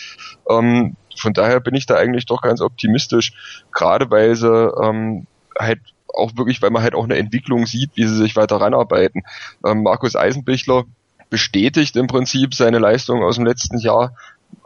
Ähm, 0.49 0.95
von 1.15 1.33
daher 1.33 1.59
bin 1.59 1.75
ich 1.75 1.85
da 1.85 1.95
eigentlich 1.95 2.25
doch 2.25 2.41
ganz 2.41 2.59
optimistisch, 2.59 3.31
gerade 3.71 4.11
weil 4.11 4.35
sie 4.35 4.47
ähm, 4.47 5.27
halt 5.57 5.79
auch 6.13 6.37
wirklich, 6.37 6.61
weil 6.61 6.69
man 6.69 6.83
halt 6.83 6.95
auch 6.95 7.03
eine 7.03 7.17
Entwicklung 7.17 7.65
sieht, 7.65 7.91
wie 7.95 8.05
sie 8.05 8.15
sich 8.15 8.35
weiter 8.35 8.57
ranarbeiten. 8.57 9.23
Ähm, 9.65 9.83
Markus 9.83 10.15
Eisenbichler 10.15 10.83
bestätigt 11.29 11.95
im 11.95 12.07
Prinzip 12.07 12.53
seine 12.53 12.79
Leistung 12.79 13.23
aus 13.23 13.35
dem 13.35 13.45
letzten 13.45 13.79
Jahr 13.79 14.15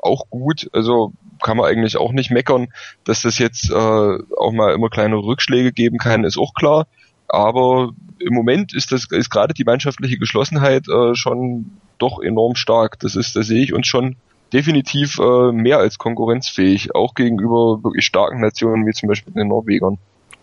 auch 0.02 0.30
gut. 0.30 0.70
Also 0.74 1.14
kann 1.42 1.58
man 1.58 1.68
eigentlich 1.68 1.98
auch 1.98 2.12
nicht 2.12 2.32
meckern, 2.32 2.68
dass 3.06 3.22
das 3.22 3.40
jetzt 3.40 3.70
äh, 3.70 3.74
auch 3.74 4.52
mal 4.52 4.74
immer 4.74 4.90
kleine 4.90 5.16
Rückschläge 5.16 5.72
geben 5.72 5.98
kann, 5.98 6.24
ist 6.24 6.38
auch 6.38 6.54
klar. 6.54 6.88
Aber 7.28 7.92
im 8.20 8.34
Moment 8.34 8.74
ist 8.74 8.92
das 8.92 9.06
ist 9.12 9.30
gerade 9.30 9.54
die 9.54 9.66
mannschaftliche 9.66 10.18
Geschlossenheit 10.18 10.88
äh, 10.88 11.16
schon 11.16 11.72
doch 11.98 12.22
enorm 12.22 12.56
stark. 12.56 13.00
Das 13.00 13.16
ist, 13.16 13.36
da 13.36 13.44
sehe 13.44 13.64
ich 13.64 13.74
uns 13.74 13.88
schon 13.88 14.16
definitiv 14.54 15.20
äh, 15.20 15.52
mehr 15.52 15.80
als 15.80 15.98
konkurrenzfähig, 15.98 16.96
auch 16.96 17.16
gegenüber 17.16 17.84
wirklich 17.84 18.06
starken 18.06 18.40
Nationen 18.40 18.86
wie 18.86 18.94
zum 18.94 19.10
Beispiel 19.10 19.34
den 19.34 19.50
Norwegern 19.50 19.98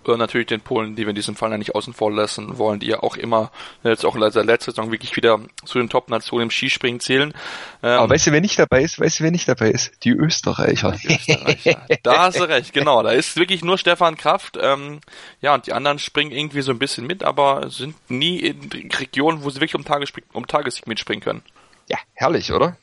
natürlich 0.07 0.47
den 0.47 0.61
Polen, 0.61 0.97
die 0.97 1.03
wir 1.03 1.11
in 1.11 1.17
diesem 1.17 1.37
Fall 1.37 1.51
ja 1.51 1.59
nicht 1.59 1.75
außen 1.75 1.95
vor 1.95 2.13
lassen 2.13 2.59
wollen, 2.59 2.81
die 2.81 2.87
ja 2.87 3.03
auch 3.03 3.17
immer 3.17 3.51
jetzt 3.83 4.05
auch 4.05 4.15
in 4.15 4.21
der 4.21 4.45
letzten 4.45 4.71
Saison 4.71 4.93
wirklich 4.93 5.17
wieder 5.17 5.41
zu 5.65 5.79
den 5.79 5.89
Top-Nationen 5.89 6.45
im 6.45 6.51
Skispringen 6.51 7.01
zählen. 7.01 7.35
Ähm, 7.83 7.99
Aber 7.99 8.11
weißt 8.11 8.27
du, 8.27 8.33
wer 8.33 8.41
nicht 8.41 8.59
dabei 8.59 8.83
ist? 8.83 9.01
Weißt 9.01 9.21
du, 9.21 9.25
wer 9.25 9.31
nicht 9.31 9.49
dabei 9.49 9.71
ist? 9.71 10.05
Die 10.05 10.11
Österreicher. 10.11 10.93
Die 10.93 11.15
Österreicher. 11.15 11.87
da 12.03 12.23
hast 12.23 12.39
du 12.39 12.45
recht, 12.45 12.73
genau. 12.73 13.03
Da 13.03 13.11
ist 13.11 13.37
wirklich 13.37 13.65
nur 13.65 13.79
Stefan 13.79 14.17
Kraft. 14.17 14.59
Ähm, 14.61 15.01
ja, 15.41 15.55
und 15.55 15.67
die 15.67 15.73
anderen 15.73 15.99
springen 15.99 16.33
irgendwie 16.33 16.63
so 16.63 16.73
ein 16.73 16.79
bisschen 16.79 17.07
mit, 17.07 17.23
aber 17.23 17.71
sind 17.71 17.97
nie 18.11 18.39
in 18.39 18.71
Regionen, 18.99 19.43
wo 19.43 19.51
sie 19.51 19.57
wirklich 19.57 19.75
um, 19.75 19.85
Tages 19.85 20.13
um 20.33 20.47
Tagessieg 20.47 20.87
mitspringen 20.87 21.23
können. 21.23 21.43
Ja, 21.89 21.99
herrlich, 22.15 22.53
oder? 22.53 22.77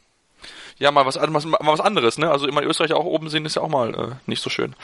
Ja, 0.78 0.90
mal 0.90 1.06
was, 1.06 1.16
mal, 1.16 1.30
mal 1.30 1.60
was 1.62 1.80
anderes, 1.80 2.18
ne? 2.18 2.32
Also 2.32 2.48
immer 2.48 2.62
die 2.62 2.68
Österreicher 2.68 2.98
auch 2.98 3.06
oben 3.06 3.30
sehen, 3.30 3.46
ist 3.46 3.56
ja 3.56 3.62
auch 3.62 3.70
mal 3.70 3.94
äh, 3.94 4.16
nicht 4.26 4.42
so 4.42 4.50
schön. 4.50 4.76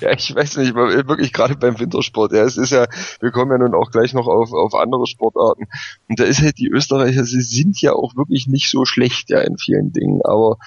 Ja, 0.00 0.12
ich 0.12 0.34
weiß 0.34 0.56
nicht, 0.58 0.74
wirklich 0.74 1.32
gerade 1.32 1.56
beim 1.56 1.78
Wintersport. 1.78 2.32
Ja, 2.32 2.42
es 2.44 2.56
ist 2.56 2.70
ja, 2.70 2.86
wir 3.20 3.30
kommen 3.30 3.50
ja 3.50 3.58
nun 3.58 3.74
auch 3.74 3.90
gleich 3.90 4.14
noch 4.14 4.26
auf, 4.26 4.52
auf 4.52 4.74
andere 4.74 5.06
Sportarten. 5.06 5.66
Und 6.08 6.20
da 6.20 6.24
ist 6.24 6.42
halt 6.42 6.58
die 6.58 6.68
Österreicher, 6.68 7.24
sie 7.24 7.40
sind 7.40 7.80
ja 7.80 7.92
auch 7.92 8.16
wirklich 8.16 8.46
nicht 8.46 8.70
so 8.70 8.84
schlecht, 8.84 9.30
ja, 9.30 9.40
in 9.40 9.58
vielen 9.58 9.92
Dingen. 9.92 10.20
Aber 10.22 10.58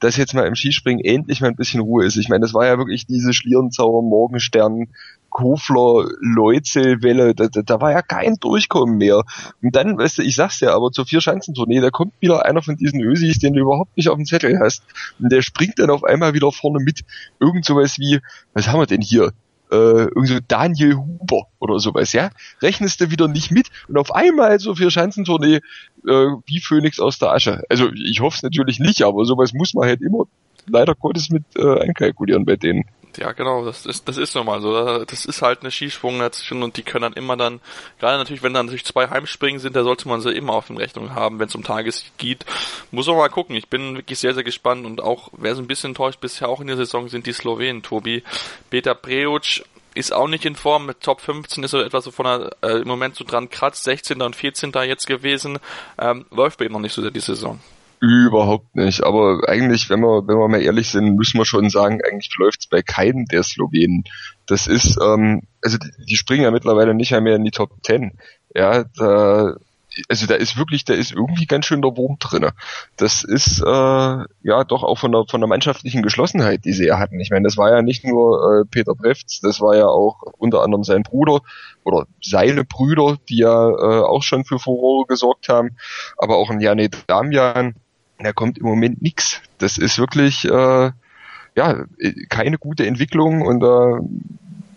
dass 0.00 0.16
jetzt 0.16 0.34
mal 0.34 0.46
im 0.46 0.54
Skispringen 0.54 1.04
endlich 1.04 1.40
mal 1.40 1.48
ein 1.48 1.56
bisschen 1.56 1.80
Ruhe 1.80 2.04
ist. 2.04 2.16
Ich 2.16 2.28
meine, 2.28 2.42
das 2.42 2.54
war 2.54 2.66
ja 2.66 2.78
wirklich 2.78 3.06
diese 3.06 3.32
Schlierenzauer 3.32 4.02
Morgenstern 4.02 4.88
Kofler 5.32 6.08
Leutzel-Welle, 6.20 7.34
da, 7.34 7.48
da, 7.48 7.80
war 7.80 7.90
ja 7.90 8.02
kein 8.02 8.36
Durchkommen 8.36 8.98
mehr. 8.98 9.22
Und 9.62 9.74
dann, 9.74 9.96
weißt 9.98 10.18
du, 10.18 10.22
ich 10.22 10.34
sag's 10.34 10.60
ja, 10.60 10.74
aber 10.74 10.92
zur 10.92 11.06
Vier-Schanzentournee, 11.06 11.80
da 11.80 11.90
kommt 11.90 12.12
wieder 12.20 12.44
einer 12.44 12.62
von 12.62 12.76
diesen 12.76 13.00
Ösis, 13.00 13.38
den 13.38 13.54
du 13.54 13.60
überhaupt 13.60 13.96
nicht 13.96 14.08
auf 14.08 14.16
dem 14.16 14.26
Zettel 14.26 14.58
hast. 14.60 14.82
Und 15.18 15.32
der 15.32 15.42
springt 15.42 15.78
dann 15.78 15.90
auf 15.90 16.04
einmal 16.04 16.34
wieder 16.34 16.52
vorne 16.52 16.80
mit. 16.84 17.00
Irgend 17.40 17.64
sowas 17.64 17.98
wie, 17.98 18.20
was 18.52 18.68
haben 18.68 18.80
wir 18.80 18.86
denn 18.86 19.00
hier? 19.00 19.32
äh, 19.72 20.04
irgendwie 20.04 20.34
so 20.34 20.38
Daniel 20.46 20.96
Huber 20.96 21.46
oder 21.58 21.78
sowas, 21.78 22.12
ja, 22.12 22.30
rechnest 22.60 23.00
du 23.00 23.10
wieder 23.10 23.26
nicht 23.26 23.50
mit 23.50 23.68
und 23.88 23.96
auf 23.96 24.14
einmal 24.14 24.60
so 24.60 24.74
für 24.74 24.90
Schanzentournee 24.90 25.60
äh, 26.06 26.26
wie 26.44 26.60
Phoenix 26.60 27.00
aus 27.00 27.18
der 27.18 27.30
Asche. 27.30 27.62
Also 27.70 27.90
ich 27.92 28.20
hoffe 28.20 28.36
es 28.36 28.42
natürlich 28.42 28.80
nicht, 28.80 29.02
aber 29.02 29.24
sowas 29.24 29.54
muss 29.54 29.72
man 29.72 29.88
halt 29.88 30.02
immer 30.02 30.24
leider 30.66 30.94
Gottes 30.94 31.30
mit 31.30 31.44
äh, 31.56 31.80
einkalkulieren 31.80 32.44
bei 32.44 32.56
denen. 32.56 32.84
Ja, 33.18 33.32
genau, 33.32 33.64
das 33.64 33.86
ist, 33.86 34.08
das 34.08 34.16
ist 34.16 34.34
normal 34.34 34.60
so. 34.60 35.04
Das 35.04 35.24
ist 35.24 35.42
halt 35.42 35.60
eine 35.60 35.70
Skisprung 35.70 36.18
dazwischen 36.18 36.62
und 36.62 36.76
die 36.76 36.82
können 36.82 37.02
dann 37.02 37.12
immer 37.12 37.36
dann, 37.36 37.60
gerade 37.98 38.18
natürlich, 38.18 38.42
wenn 38.42 38.54
dann 38.54 38.66
natürlich 38.66 38.84
zwei 38.84 39.08
Heimspringen 39.08 39.60
sind, 39.60 39.76
da 39.76 39.82
sollte 39.82 40.08
man 40.08 40.20
sie 40.20 40.32
immer 40.32 40.54
auf 40.54 40.66
den 40.66 40.76
Rechnung 40.76 41.14
haben, 41.14 41.38
wenn 41.38 41.48
es 41.48 41.54
um 41.54 41.62
Tages 41.62 42.04
geht. 42.18 42.44
Muss 42.90 43.08
auch 43.08 43.16
mal 43.16 43.28
gucken. 43.28 43.56
Ich 43.56 43.68
bin 43.68 43.96
wirklich 43.96 44.18
sehr, 44.18 44.34
sehr 44.34 44.44
gespannt 44.44 44.86
und 44.86 45.00
auch, 45.00 45.30
wer 45.32 45.54
so 45.54 45.62
ein 45.62 45.66
bisschen 45.66 45.90
enttäuscht 45.90 46.20
bisher 46.20 46.48
auch 46.48 46.60
in 46.60 46.66
der 46.66 46.76
Saison 46.76 47.08
sind 47.08 47.26
die 47.26 47.32
Slowenen, 47.32 47.82
Tobi. 47.82 48.22
Peter 48.70 48.94
Preuc 48.94 49.62
ist 49.94 50.12
auch 50.12 50.28
nicht 50.28 50.44
in 50.44 50.56
Form, 50.56 50.86
mit 50.86 51.00
Top 51.00 51.20
15 51.20 51.64
ist 51.64 51.74
er 51.74 51.84
etwas 51.84 52.04
so 52.04 52.10
von 52.10 52.24
der, 52.24 52.56
äh, 52.62 52.80
im 52.80 52.88
Moment 52.88 53.16
so 53.16 53.24
dran 53.24 53.50
kratzt, 53.50 53.84
16. 53.84 54.22
und 54.22 54.36
14. 54.36 54.72
jetzt 54.84 55.06
gewesen, 55.06 55.58
ähm, 55.98 56.26
läuft 56.30 56.58
bei 56.58 56.66
ihm 56.66 56.72
noch 56.72 56.80
nicht 56.80 56.94
so 56.94 57.02
sehr 57.02 57.10
die 57.10 57.20
Saison. 57.20 57.60
Überhaupt 58.02 58.74
nicht. 58.74 59.04
Aber 59.04 59.48
eigentlich, 59.48 59.88
wenn 59.88 60.00
wir, 60.00 60.26
wenn 60.26 60.36
wir 60.36 60.48
mal 60.48 60.60
ehrlich 60.60 60.88
sind, 60.90 61.14
müssen 61.14 61.38
wir 61.38 61.44
schon 61.44 61.70
sagen, 61.70 62.00
eigentlich 62.02 62.34
läuft's 62.36 62.66
bei 62.66 62.82
keinem 62.82 63.26
der 63.26 63.44
Slowenen. 63.44 64.02
Das 64.46 64.66
ist, 64.66 64.98
ähm, 65.00 65.42
also 65.62 65.78
die, 65.78 65.90
die 66.06 66.16
springen 66.16 66.42
ja 66.42 66.50
mittlerweile 66.50 66.94
nicht 66.94 67.12
mehr 67.12 67.36
in 67.36 67.44
die 67.44 67.52
Top 67.52 67.80
Ten. 67.84 68.18
Ja, 68.56 68.86
da, 68.96 69.54
also 70.08 70.26
da 70.26 70.34
ist 70.34 70.56
wirklich, 70.56 70.84
da 70.84 70.94
ist 70.94 71.12
irgendwie 71.12 71.46
ganz 71.46 71.66
schön 71.66 71.80
der 71.80 71.96
Wurm 71.96 72.16
drinne. 72.18 72.54
Das 72.96 73.22
ist 73.22 73.60
äh, 73.60 73.64
ja 73.68 74.64
doch 74.66 74.82
auch 74.82 74.98
von 74.98 75.12
der 75.12 75.26
von 75.30 75.40
der 75.40 75.48
mannschaftlichen 75.48 76.02
Geschlossenheit, 76.02 76.64
die 76.64 76.72
sie 76.72 76.86
ja 76.86 76.98
hatten. 76.98 77.20
Ich 77.20 77.30
meine, 77.30 77.44
das 77.44 77.56
war 77.56 77.70
ja 77.70 77.82
nicht 77.82 78.04
nur 78.04 78.62
äh, 78.62 78.64
Peter 78.68 78.96
Brefts, 78.96 79.40
das 79.42 79.60
war 79.60 79.76
ja 79.76 79.86
auch 79.86 80.22
unter 80.38 80.62
anderem 80.62 80.82
sein 80.82 81.04
Bruder 81.04 81.40
oder 81.84 82.06
seine 82.20 82.64
Brüder, 82.64 83.18
die 83.28 83.38
ja 83.38 83.68
äh, 83.68 84.02
auch 84.02 84.24
schon 84.24 84.44
für 84.44 84.58
Furore 84.58 85.06
gesorgt 85.06 85.48
haben, 85.48 85.76
aber 86.18 86.36
auch 86.36 86.50
ein 86.50 86.60
Janet 86.60 87.04
Damian, 87.06 87.76
da 88.24 88.32
kommt 88.32 88.58
im 88.58 88.66
Moment 88.66 89.02
nichts. 89.02 89.40
Das 89.58 89.78
ist 89.78 89.98
wirklich 89.98 90.44
äh, 90.44 90.90
ja 91.56 91.84
keine 92.28 92.58
gute 92.58 92.86
Entwicklung 92.86 93.42
und 93.42 93.60
da 93.60 93.98
äh, 93.98 94.00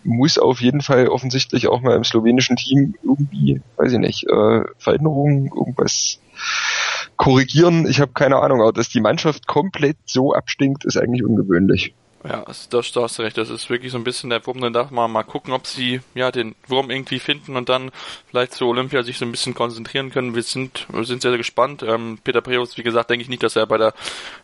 muss 0.04 0.38
auf 0.38 0.60
jeden 0.60 0.82
Fall 0.82 1.08
offensichtlich 1.08 1.66
auch 1.66 1.80
mal 1.80 1.96
im 1.96 2.04
slowenischen 2.04 2.56
Team 2.56 2.94
irgendwie, 3.02 3.60
weiß 3.76 3.92
ich 3.92 3.98
nicht, 3.98 4.24
äh, 4.24 4.62
Veränderungen, 4.78 5.46
irgendwas 5.46 6.20
korrigieren. 7.16 7.86
Ich 7.88 8.00
habe 8.00 8.12
keine 8.12 8.36
Ahnung, 8.36 8.60
aber 8.60 8.72
dass 8.72 8.88
die 8.88 9.00
Mannschaft 9.00 9.46
komplett 9.46 9.96
so 10.04 10.32
abstinkt, 10.32 10.84
ist 10.84 10.96
eigentlich 10.96 11.24
ungewöhnlich. 11.24 11.94
Ja, 12.28 12.42
das, 12.44 12.68
da 12.68 13.02
hast 13.02 13.18
du 13.18 13.22
recht. 13.22 13.38
Das 13.38 13.50
ist 13.50 13.70
wirklich 13.70 13.92
so 13.92 13.98
ein 13.98 14.04
bisschen 14.04 14.30
der 14.30 14.44
Wurm. 14.46 14.60
Dann 14.60 14.72
darf 14.72 14.90
man 14.90 15.10
mal 15.10 15.22
gucken, 15.22 15.52
ob 15.52 15.66
sie 15.66 16.00
ja 16.14 16.32
den 16.32 16.56
Wurm 16.66 16.90
irgendwie 16.90 17.20
finden 17.20 17.56
und 17.56 17.68
dann 17.68 17.92
vielleicht 18.28 18.54
zu 18.54 18.66
Olympia 18.66 19.02
sich 19.02 19.18
so 19.18 19.24
ein 19.24 19.30
bisschen 19.30 19.54
konzentrieren 19.54 20.10
können. 20.10 20.34
Wir 20.34 20.42
sind, 20.42 20.86
wir 20.90 21.04
sind 21.04 21.22
sehr, 21.22 21.30
sehr 21.30 21.38
gespannt. 21.38 21.82
Ähm, 21.82 22.18
Peter 22.24 22.40
Preus, 22.40 22.76
wie 22.76 22.82
gesagt, 22.82 23.10
denke 23.10 23.22
ich 23.22 23.28
nicht, 23.28 23.42
dass 23.42 23.54
er 23.54 23.66
bei 23.66 23.78
der 23.78 23.94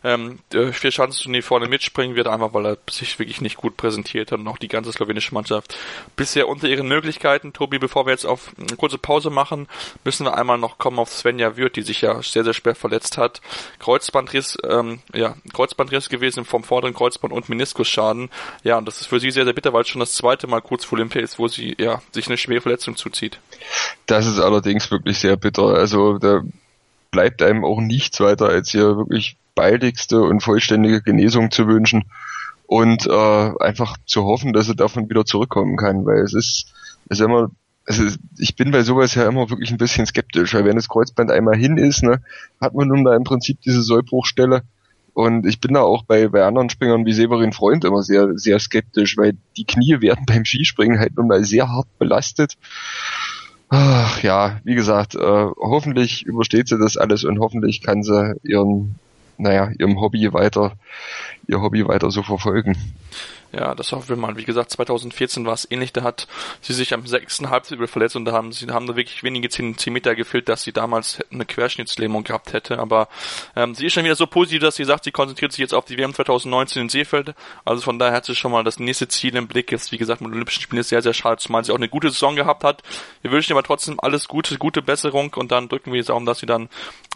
ähm, 0.03 0.39
vier 0.49 0.91
Schanzenturnier 0.91 1.43
vorne 1.43 1.67
mitspringen 1.67 2.15
wird, 2.15 2.27
einfach 2.27 2.53
weil 2.53 2.65
er 2.65 2.77
sich 2.89 3.19
wirklich 3.19 3.41
nicht 3.41 3.57
gut 3.57 3.75
präsentiert 3.75 4.31
hat 4.31 4.39
und 4.39 4.47
auch 4.47 4.57
die 4.57 4.69
ganze 4.69 4.91
slowenische 4.91 5.33
Mannschaft 5.33 5.77
bisher 6.15 6.47
unter 6.47 6.67
ihren 6.69 6.87
Möglichkeiten. 6.87 7.51
Tobi, 7.51 7.79
bevor 7.79 8.05
wir 8.05 8.11
jetzt 8.11 8.25
auf 8.25 8.53
eine 8.57 8.77
kurze 8.77 8.97
Pause 8.97 9.29
machen, 9.29 9.67
müssen 10.05 10.25
wir 10.25 10.37
einmal 10.37 10.57
noch 10.57 10.77
kommen 10.77 10.99
auf 10.99 11.11
Svenja 11.11 11.57
Würth, 11.57 11.75
die 11.75 11.81
sich 11.81 12.01
ja 12.01 12.21
sehr, 12.21 12.43
sehr 12.43 12.53
schwer 12.53 12.75
verletzt 12.75 13.17
hat. 13.17 13.41
Kreuzbandriss, 13.79 14.57
ähm, 14.63 14.99
ja, 15.13 15.35
Kreuzbandriss 15.53 16.07
gewesen 16.07 16.45
vom 16.45 16.63
vorderen 16.63 16.93
Kreuzband 16.93 17.33
und 17.33 17.49
Minister 17.49 17.72
Meniskusschaden. 17.73 18.29
Ja, 18.63 18.77
und 18.77 18.87
das 18.87 19.01
ist 19.01 19.07
für 19.07 19.19
sie 19.19 19.31
sehr, 19.31 19.45
sehr 19.45 19.53
bitter, 19.53 19.73
weil 19.73 19.81
es 19.81 19.87
schon 19.87 19.99
das 19.99 20.13
zweite 20.13 20.47
Mal 20.47 20.61
kurz 20.61 20.85
vor 20.85 20.97
Olympia 20.97 21.21
ist, 21.21 21.39
wo 21.39 21.47
sie 21.47 21.75
ja 21.79 22.01
sich 22.11 22.27
eine 22.27 22.37
schwere 22.37 22.61
Verletzung 22.61 22.95
zuzieht. 22.95 23.39
Das 24.05 24.25
ist 24.25 24.39
allerdings 24.39 24.89
wirklich 24.91 25.19
sehr 25.19 25.37
bitter. 25.37 25.63
Also 25.63 26.17
da 26.17 26.41
bleibt 27.11 27.41
einem 27.41 27.65
auch 27.65 27.79
nichts 27.79 28.19
weiter, 28.19 28.47
als 28.47 28.71
hier 28.71 28.97
wirklich 28.97 29.37
baldigste 29.55 30.21
und 30.21 30.41
vollständige 30.41 31.01
Genesung 31.01 31.51
zu 31.51 31.67
wünschen 31.67 32.05
und 32.65 33.05
äh, 33.05 33.51
einfach 33.59 33.97
zu 34.05 34.23
hoffen, 34.23 34.53
dass 34.53 34.67
er 34.67 34.75
davon 34.75 35.09
wieder 35.09 35.25
zurückkommen 35.25 35.77
kann, 35.77 36.05
weil 36.05 36.21
es 36.21 36.33
ist, 36.33 36.73
es 37.09 37.19
ist 37.19 37.25
immer 37.25 37.51
also 37.85 38.03
ich 38.37 38.55
bin 38.55 38.71
bei 38.71 38.81
sowas 38.83 39.13
ja 39.15 39.27
immer 39.27 39.49
wirklich 39.49 39.69
ein 39.69 39.77
bisschen 39.77 40.05
skeptisch, 40.05 40.53
weil 40.53 40.63
wenn 40.63 40.77
das 40.77 40.87
Kreuzband 40.87 41.29
einmal 41.29 41.57
hin 41.57 41.77
ist, 41.77 42.01
ne, 42.01 42.21
hat 42.61 42.73
man 42.73 42.87
nun 42.87 43.03
da 43.03 43.13
im 43.13 43.25
Prinzip 43.25 43.59
diese 43.59 43.81
Sollbruchstelle 43.81 44.63
und 45.13 45.45
ich 45.45 45.59
bin 45.59 45.75
da 45.75 45.81
auch 45.81 46.03
bei, 46.03 46.27
bei 46.27 46.43
anderen 46.43 46.69
Springern 46.69 47.05
wie 47.05 47.13
Severin 47.13 47.53
Freund 47.53 47.85
immer 47.85 48.01
sehr, 48.01 48.37
sehr 48.37 48.59
skeptisch, 48.59 49.17
weil 49.17 49.33
die 49.57 49.65
Knie 49.65 50.01
werden 50.01 50.25
beim 50.27 50.45
Skispringen 50.45 50.99
halt 50.99 51.15
nun 51.15 51.27
mal 51.27 51.43
sehr 51.43 51.69
hart 51.69 51.87
belastet. 51.99 52.55
Ach, 53.69 54.21
ja, 54.21 54.59
wie 54.63 54.75
gesagt, 54.75 55.15
äh, 55.15 55.19
hoffentlich 55.19 56.23
übersteht 56.25 56.67
sie 56.67 56.77
das 56.77 56.97
alles 56.97 57.23
und 57.23 57.39
hoffentlich 57.39 57.81
kann 57.81 58.03
sie 58.03 58.35
ihren, 58.43 58.95
naja, 59.37 59.71
ihrem 59.79 59.99
Hobby 59.99 60.31
weiter, 60.31 60.73
ihr 61.47 61.59
Hobby 61.61 61.87
weiter 61.87 62.11
so 62.11 62.21
verfolgen. 62.21 62.77
Ja, 63.55 63.75
das 63.75 63.91
hoffen 63.91 64.09
wir 64.09 64.15
mal. 64.15 64.35
Wie 64.35 64.45
gesagt, 64.45 64.71
2014 64.71 65.45
war 65.45 65.53
es 65.53 65.69
ähnlich. 65.69 65.93
Da 65.93 66.01
hat 66.01 66.27
sie 66.61 66.73
sich 66.73 66.91
am 66.93 67.05
sechsten 67.05 67.51
Halbzwirbel 67.51 67.85
verletzt 67.87 68.15
und 68.15 68.25
da 68.25 68.31
haben 68.31 68.51
sie 68.51 68.67
haben 68.71 68.87
da 68.87 68.95
wirklich 68.95 69.21
wenige 69.21 69.47
Zentimeter 69.49 70.15
gefehlt, 70.15 70.49
dass 70.49 70.63
sie 70.63 70.73
damals 70.73 71.19
eine 71.31 71.45
Querschnittslähmung 71.45 72.23
gehabt 72.23 72.53
hätte. 72.53 72.79
Aber 72.79 73.09
ähm, 73.55 73.75
sie 73.75 73.85
ist 73.85 73.93
schon 73.93 74.05
wieder 74.05 74.15
so 74.15 74.25
positiv, 74.25 74.61
dass 74.61 74.75
sie 74.75 74.85
sagt, 74.85 75.03
sie 75.03 75.11
konzentriert 75.11 75.51
sich 75.51 75.59
jetzt 75.59 75.75
auf 75.75 75.85
die 75.85 75.99
WM 75.99 76.15
2019 76.15 76.81
in 76.81 76.89
Seefeld. 76.89 77.35
Also 77.63 77.83
von 77.83 77.99
daher 77.99 78.15
hat 78.15 78.25
sie 78.25 78.33
schon 78.33 78.51
mal 78.51 78.63
das 78.63 78.79
nächste 78.79 79.07
Ziel 79.07 79.35
im 79.35 79.47
Blick. 79.47 79.71
Jetzt, 79.71 79.91
wie 79.91 79.99
gesagt, 79.99 80.21
mit 80.21 80.31
Olympischen 80.31 80.63
Spielen 80.63 80.79
ist 80.79 80.89
sehr, 80.89 81.03
sehr 81.03 81.13
schade, 81.13 81.37
zumal 81.37 81.63
sie 81.63 81.71
auch 81.71 81.77
eine 81.77 81.89
gute 81.89 82.09
Saison 82.09 82.35
gehabt 82.35 82.63
hat. 82.63 82.81
Wir 83.21 83.29
wünschen 83.29 83.51
ihr 83.51 83.55
aber 83.55 83.67
trotzdem 83.67 83.99
alles 83.99 84.27
Gute, 84.27 84.57
gute 84.57 84.81
Besserung 84.81 85.31
und 85.35 85.51
dann 85.51 85.69
drücken 85.69 85.91
wir 85.91 85.99
jetzt 85.99 86.09
auch, 86.09 86.23
dass 86.25 86.39
sie 86.39 86.47
dann 86.47 86.69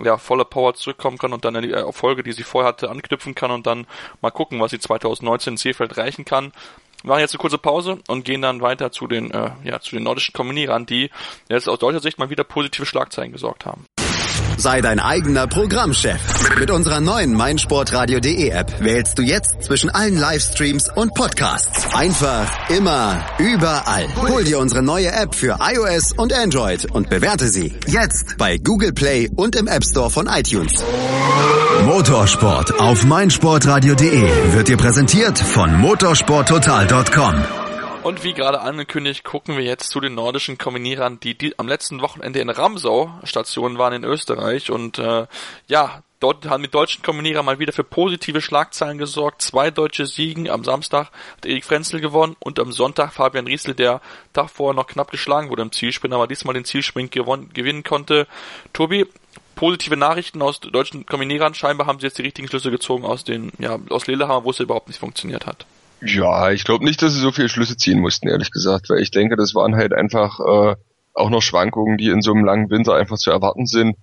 ja 0.04 0.18
voller 0.18 0.46
Power 0.46 0.76
zurückkommen 0.76 1.18
kann 1.18 1.34
und 1.34 1.46
dann 1.46 1.60
die 1.64 1.72
Erfolge, 1.72 2.22
die 2.22 2.32
sie 2.32 2.44
vorher 2.44 2.70
hatte, 2.70 2.92
anknüpfen 2.92 3.34
kann 3.34 3.50
und 3.50 3.66
dann 3.66 3.88
mal 4.22 4.30
gucken, 4.30 4.60
was 4.60 4.70
sie 4.70 4.80
2019 4.80 5.54
in 5.54 5.58
Seefeld 5.58 5.98
reichen 5.98 6.27
kann. 6.28 6.52
Wir 7.02 7.10
machen 7.10 7.20
jetzt 7.22 7.34
eine 7.34 7.40
kurze 7.40 7.58
Pause 7.58 8.00
und 8.08 8.26
gehen 8.26 8.42
dann 8.42 8.62
weiter 8.62 8.92
zu 8.92 9.08
den, 9.08 9.32
äh, 9.32 9.52
ja, 9.64 9.80
zu 9.80 9.96
den 9.96 10.04
nordischen 10.04 10.34
Kombinierern, 10.34 10.86
die 10.86 11.10
jetzt 11.50 11.70
aus 11.70 11.80
deutscher 11.80 12.02
Sicht 12.02 12.20
mal 12.20 12.30
wieder 12.30 12.44
positive 12.44 12.86
Schlagzeilen 12.86 13.32
gesorgt 13.32 13.66
haben. 13.66 13.86
Sei 14.58 14.82
dein 14.82 15.00
eigener 15.00 15.48
Programmchef. 15.48 16.20
Mit 16.60 16.72
unserer 16.72 17.00
neuen 17.00 17.34
meinsportradio.de 17.34 18.50
App 18.50 18.72
wählst 18.80 19.18
du 19.20 19.22
jetzt 19.22 19.64
zwischen 19.64 19.90
allen 19.90 20.18
Livestreams 20.18 20.90
und 20.96 21.14
Podcasts. 21.14 21.94
Einfach, 21.94 22.48
immer, 22.70 23.24
überall. 23.38 24.08
Hol 24.16 24.44
dir 24.44 24.60
unsere 24.60 24.82
neue 24.82 25.12
App 25.12 25.36
für 25.36 25.60
iOS 25.62 26.14
und 26.14 26.34
Android 26.34 26.86
und 26.92 27.10
bewerte 27.10 27.48
sie 27.50 27.76
jetzt 27.88 28.38
bei 28.38 28.58
Google 28.58 28.94
Play 28.94 29.30
und 29.36 29.56
im 29.56 29.68
App 29.68 29.84
Store 29.84 30.10
von 30.10 30.28
iTunes. 30.28 30.84
Motorsport 31.86 32.80
auf 32.80 33.06
meinsportradio.de 33.06 34.54
wird 34.54 34.68
dir 34.68 34.78
präsentiert 34.78 35.38
von 35.38 35.80
motorsporttotal.com. 35.80 37.67
Und 38.08 38.24
wie 38.24 38.34
gerade 38.34 38.62
angekündigt, 38.62 39.26
gucken 39.26 39.58
wir 39.58 39.66
jetzt 39.66 39.90
zu 39.90 40.00
den 40.00 40.16
nordischen 40.16 40.58
Kombinierern, 40.58 41.20
die, 41.20 41.38
die 41.38 41.60
am 41.60 41.68
letzten 41.68 42.02
Wochenende 42.02 42.40
in 42.40 42.50
Ramsau 42.50 43.12
Stationen 43.26 43.78
waren 43.78 43.92
in 43.92 44.06
Österreich. 44.06 44.72
Und 44.72 44.98
äh, 44.98 45.28
ja, 45.68 46.04
dort 46.22 46.46
haben 46.46 46.64
die 46.64 46.70
deutschen 46.70 47.04
Kombinierer 47.04 47.44
mal 47.44 47.60
wieder 47.60 47.74
für 47.74 47.84
positive 47.84 48.40
Schlagzeilen 48.40 48.98
gesorgt. 48.98 49.42
Zwei 49.42 49.72
deutsche 49.72 50.06
Siegen. 50.06 50.50
Am 50.50 50.64
Samstag 50.64 51.12
hat 51.36 51.46
Erik 51.46 51.66
Frenzel 51.66 52.00
gewonnen 52.00 52.38
und 52.40 52.62
am 52.62 52.72
Sonntag 52.72 53.12
Fabian 53.12 53.46
Riesel, 53.46 53.76
der 53.76 54.00
Tag 54.32 54.52
vorher 54.52 54.74
noch 54.74 54.88
knapp 54.88 55.12
geschlagen 55.12 55.50
wurde 55.50 55.64
im 55.64 55.74
Zielsprint, 55.74 56.14
aber 56.14 56.28
diesmal 56.28 56.54
den 56.54 56.64
Zielsprint 56.64 57.12
gewonnen, 57.12 57.50
gewinnen 57.54 57.84
konnte. 57.84 58.26
Tobi, 58.72 59.06
positive 59.56 59.98
Nachrichten 59.98 60.42
aus 60.42 60.62
deutschen 60.62 61.06
Kombinierern. 61.06 61.56
Scheinbar 61.56 61.88
haben 61.88 62.00
sie 62.00 62.06
jetzt 62.06 62.20
die 62.20 62.24
richtigen 62.24 62.48
Schlüsse 62.48 62.72
gezogen 62.72 63.04
aus 63.04 63.26
den, 63.26 63.52
ja, 63.60 63.78
aus 63.90 64.08
Lillehammer, 64.08 64.46
wo 64.46 64.52
es 64.52 64.62
überhaupt 64.62 64.88
nicht 64.88 65.02
funktioniert 65.02 65.46
hat. 65.46 65.66
Ja, 66.02 66.52
ich 66.52 66.64
glaube 66.64 66.86
nicht, 66.86 67.02
dass 67.02 67.14
sie 67.14 67.20
so 67.20 67.32
viele 67.32 67.50
Schlüsse 67.50 67.76
ziehen 67.76 68.00
mussten, 68.00 68.28
ehrlich 68.28 68.52
gesagt, 68.52 68.90
weil 68.90 69.00
ich 69.00 69.12
denke, 69.12 69.36
das 69.36 69.56
waren 69.56 69.76
halt 69.76 69.94
einfach 69.94 70.40
äh, 70.40 70.76
auch 71.14 71.30
noch 71.30 71.42
Schwankungen, 71.42 71.98
die 71.98 72.10
in 72.10 72.22
so 72.22 72.32
einem 72.32 72.46
langen 72.46 72.70
Winter 72.70 72.96
einfach 72.96 73.18
zu 73.18 73.32
erwarten 73.32 73.66
sind. 73.66 73.98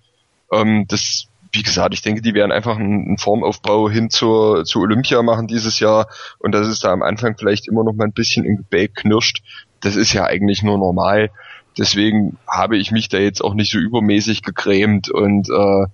Ähm, 0.51 0.87
das, 0.89 1.27
wie 1.53 1.63
gesagt, 1.63 1.95
ich 1.95 2.03
denke, 2.03 2.21
die 2.21 2.35
werden 2.35 2.51
einfach 2.51 2.77
einen, 2.77 3.17
Formaufbau 3.19 3.89
hin 3.89 4.11
zur, 4.11 4.65
zu 4.65 4.81
Olympia 4.81 5.23
machen 5.23 5.47
dieses 5.47 5.79
Jahr 5.79 6.09
und 6.41 6.53
dass 6.53 6.67
es 6.67 6.81
da 6.81 6.93
am 6.93 7.03
Anfang 7.03 7.37
vielleicht 7.39 7.69
immer 7.69 7.85
noch 7.85 7.95
mal 7.95 8.05
ein 8.05 8.13
bisschen 8.13 8.45
im 8.45 8.57
Gebäck 8.57 8.97
knirscht, 8.97 9.43
das 9.81 9.95
ist 9.95 10.13
ja 10.13 10.25
eigentlich 10.25 10.63
nur 10.63 10.79
normal. 10.79 11.31
Deswegen 11.79 12.39
habe 12.49 12.77
ich 12.77 12.91
mich 12.91 13.09
da 13.09 13.19
jetzt 13.19 13.43
auch 13.43 13.55
nicht 13.55 13.71
so 13.71 13.79
übermäßig 13.79 14.43
gegrämt 14.43 15.11
und 15.11 15.49
äh, 15.49 15.87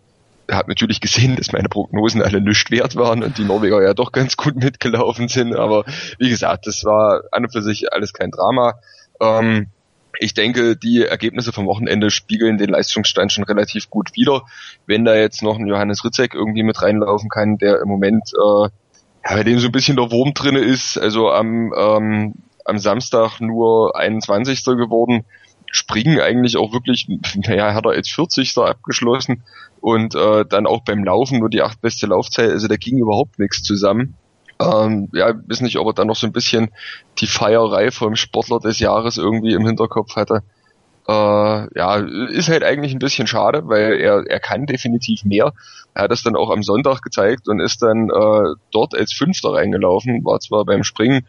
habe 0.53 0.71
natürlich 0.71 1.01
gesehen, 1.01 1.37
dass 1.37 1.53
meine 1.53 1.69
Prognosen 1.69 2.23
alle 2.23 2.41
nichts 2.41 2.71
wert 2.71 2.97
waren 2.97 3.23
und 3.23 3.39
die 3.39 3.45
Norweger 3.45 3.83
ja 3.83 3.95
doch 3.95 4.13
ganz 4.13 4.37
gut 4.37 4.57
mitgelaufen 4.57 5.29
sind. 5.29 5.55
Aber 5.55 5.85
wie 6.19 6.31
gesagt, 6.31 6.67
das 6.67 6.85
war 6.85 7.23
an 7.33 7.45
und 7.45 7.53
für 7.53 7.63
sich 7.63 7.93
alles 7.93 8.13
kein 8.13 8.31
Drama. 8.31 8.75
Ähm, 9.21 9.69
ich 10.19 10.35
denke, 10.35 10.77
die 10.77 11.05
Ergebnisse 11.05 11.53
vom 11.53 11.67
Wochenende 11.67 12.11
spiegeln 12.11 12.59
den 12.59 12.71
Leistungsstand 12.71 13.33
schon 13.33 13.45
relativ 13.45 13.89
gut 13.89 14.11
wider. 14.15 14.43
Wenn 14.87 15.05
da 15.05 15.15
jetzt 15.15 15.43
noch 15.43 15.59
ein 15.59 15.67
Johannes 15.67 16.05
Ritzek 16.05 16.35
irgendwie 16.35 16.63
mit 16.63 16.83
reinlaufen 16.83 17.31
kann, 17.31 17.57
der 17.57 17.81
im 17.81 17.89
Moment 17.89 18.31
äh, 18.37 18.69
ja, 19.25 19.35
bei 19.37 19.45
dem 19.45 19.59
so 19.59 19.69
ein 19.69 19.73
bisschen 19.73 19.97
der 19.97 20.11
Wurm 20.11 20.35
drinne 20.35 20.61
ist, 20.61 20.99
also 20.99 21.31
am 21.31 21.73
ähm, 21.77 22.35
am 22.65 22.79
Samstag 22.79 23.41
nur 23.41 23.97
21. 23.97 24.65
geworden. 24.65 25.25
Springen 25.71 26.21
eigentlich 26.21 26.57
auch 26.57 26.73
wirklich, 26.73 27.07
naja, 27.37 27.75
hat 27.75 27.87
er 27.87 27.93
als 27.93 28.09
40. 28.09 28.57
abgeschlossen 28.59 29.43
und 29.81 30.15
äh, 30.15 30.45
dann 30.45 30.67
auch 30.67 30.83
beim 30.83 31.05
Laufen 31.05 31.39
nur 31.39 31.51
die 31.51 31.63
acht 31.63 31.81
beste 31.81 32.07
Laufzeit, 32.07 32.51
also 32.51 32.69
da 32.69 32.77
ging 32.77 32.99
überhaupt 32.99 33.39
nichts 33.39 33.63
zusammen. 33.63 34.15
Ähm, 34.61 35.09
ja, 35.13 35.33
weiß 35.47 35.63
nicht, 35.63 35.79
ob 35.79 35.87
er 35.87 35.95
dann 35.95 36.09
noch 36.09 36.17
so 36.17 36.27
ein 36.27 36.33
bisschen 36.33 36.71
die 37.19 37.27
Feierei 37.27 37.91
vom 37.91 38.15
Sportler 38.15 38.61
des 38.61 38.79
Jahres 38.79 39.17
irgendwie 39.17 39.55
im 39.55 39.67
Hinterkopf 39.67 40.17
hatte. 40.17 40.43
Äh, 41.09 41.79
ja, 41.79 41.97
ist 41.97 42.51
halt 42.51 42.63
eigentlich 42.63 42.93
ein 42.93 42.99
bisschen 42.99 43.27
schade, 43.27 43.63
weil 43.65 43.95
er, 43.95 44.27
er 44.27 44.39
kann 44.39 44.67
definitiv 44.67 45.25
mehr. 45.25 45.55
Er 45.95 46.05
hat 46.05 46.11
das 46.11 46.23
dann 46.23 46.37
auch 46.37 46.51
am 46.51 46.63
Sonntag 46.63 47.01
gezeigt 47.01 47.49
und 47.49 47.59
ist 47.59 47.83
dann 47.83 48.11
äh, 48.11 48.55
dort 48.71 48.95
als 48.95 49.15
Fünfter 49.15 49.55
reingelaufen, 49.55 50.25
war 50.25 50.41
zwar 50.41 50.67
beim 50.67 50.85
Springen 50.85 51.27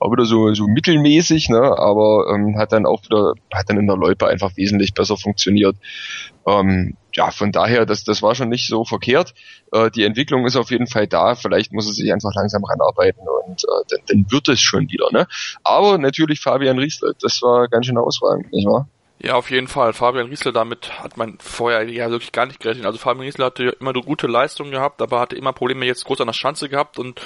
auch 0.00 0.10
wieder 0.10 0.24
so, 0.24 0.52
so 0.54 0.66
mittelmäßig, 0.66 1.50
ne, 1.50 1.60
aber 1.60 2.32
ähm, 2.34 2.58
hat 2.58 2.72
dann 2.72 2.86
auch 2.86 3.04
wieder, 3.04 3.34
hat 3.52 3.68
dann 3.68 3.78
in 3.78 3.86
der 3.86 3.96
Loipe 3.96 4.26
einfach 4.26 4.56
wesentlich 4.56 4.94
besser 4.94 5.18
funktioniert. 5.18 5.76
Ähm, 6.46 6.96
ja, 7.12 7.30
von 7.30 7.52
daher, 7.52 7.84
das, 7.84 8.04
das 8.04 8.22
war 8.22 8.34
schon 8.34 8.48
nicht 8.48 8.66
so 8.66 8.84
verkehrt. 8.84 9.34
Äh, 9.72 9.90
die 9.90 10.04
Entwicklung 10.04 10.46
ist 10.46 10.56
auf 10.56 10.70
jeden 10.70 10.86
Fall 10.86 11.06
da. 11.06 11.34
Vielleicht 11.34 11.72
muss 11.72 11.86
er 11.86 11.92
sich 11.92 12.12
einfach 12.12 12.32
langsam 12.34 12.64
ranarbeiten 12.64 13.22
und 13.46 13.62
äh, 13.62 13.84
dann, 13.90 14.00
dann 14.06 14.26
wird 14.30 14.48
es 14.48 14.60
schon 14.60 14.88
wieder. 14.90 15.08
Ne? 15.12 15.26
Aber 15.64 15.98
natürlich 15.98 16.40
Fabian 16.40 16.78
Riesler, 16.78 17.12
das 17.20 17.42
war 17.42 17.68
ganz 17.68 17.86
schön 17.86 17.96
herausragend, 17.96 18.50
nicht 18.52 18.66
wahr? 18.66 18.88
Ja, 19.22 19.34
auf 19.34 19.50
jeden 19.50 19.68
Fall. 19.68 19.92
Fabian 19.92 20.28
Riesler, 20.28 20.52
damit 20.52 21.02
hat 21.02 21.18
man 21.18 21.36
vorher 21.40 21.86
ja 21.86 22.10
wirklich 22.10 22.32
gar 22.32 22.46
nicht 22.46 22.58
gerechnet. 22.58 22.86
Also 22.86 22.96
Fabian 22.98 23.26
Riesler 23.26 23.46
hatte 23.46 23.76
immer 23.78 23.90
eine 23.90 24.00
gute 24.00 24.26
Leistung 24.26 24.70
gehabt, 24.70 25.02
aber 25.02 25.20
hatte 25.20 25.36
immer 25.36 25.52
Probleme 25.52 25.84
jetzt 25.84 26.06
groß 26.06 26.22
an 26.22 26.28
der 26.28 26.32
Schanze 26.32 26.70
gehabt 26.70 26.98
und 26.98 27.20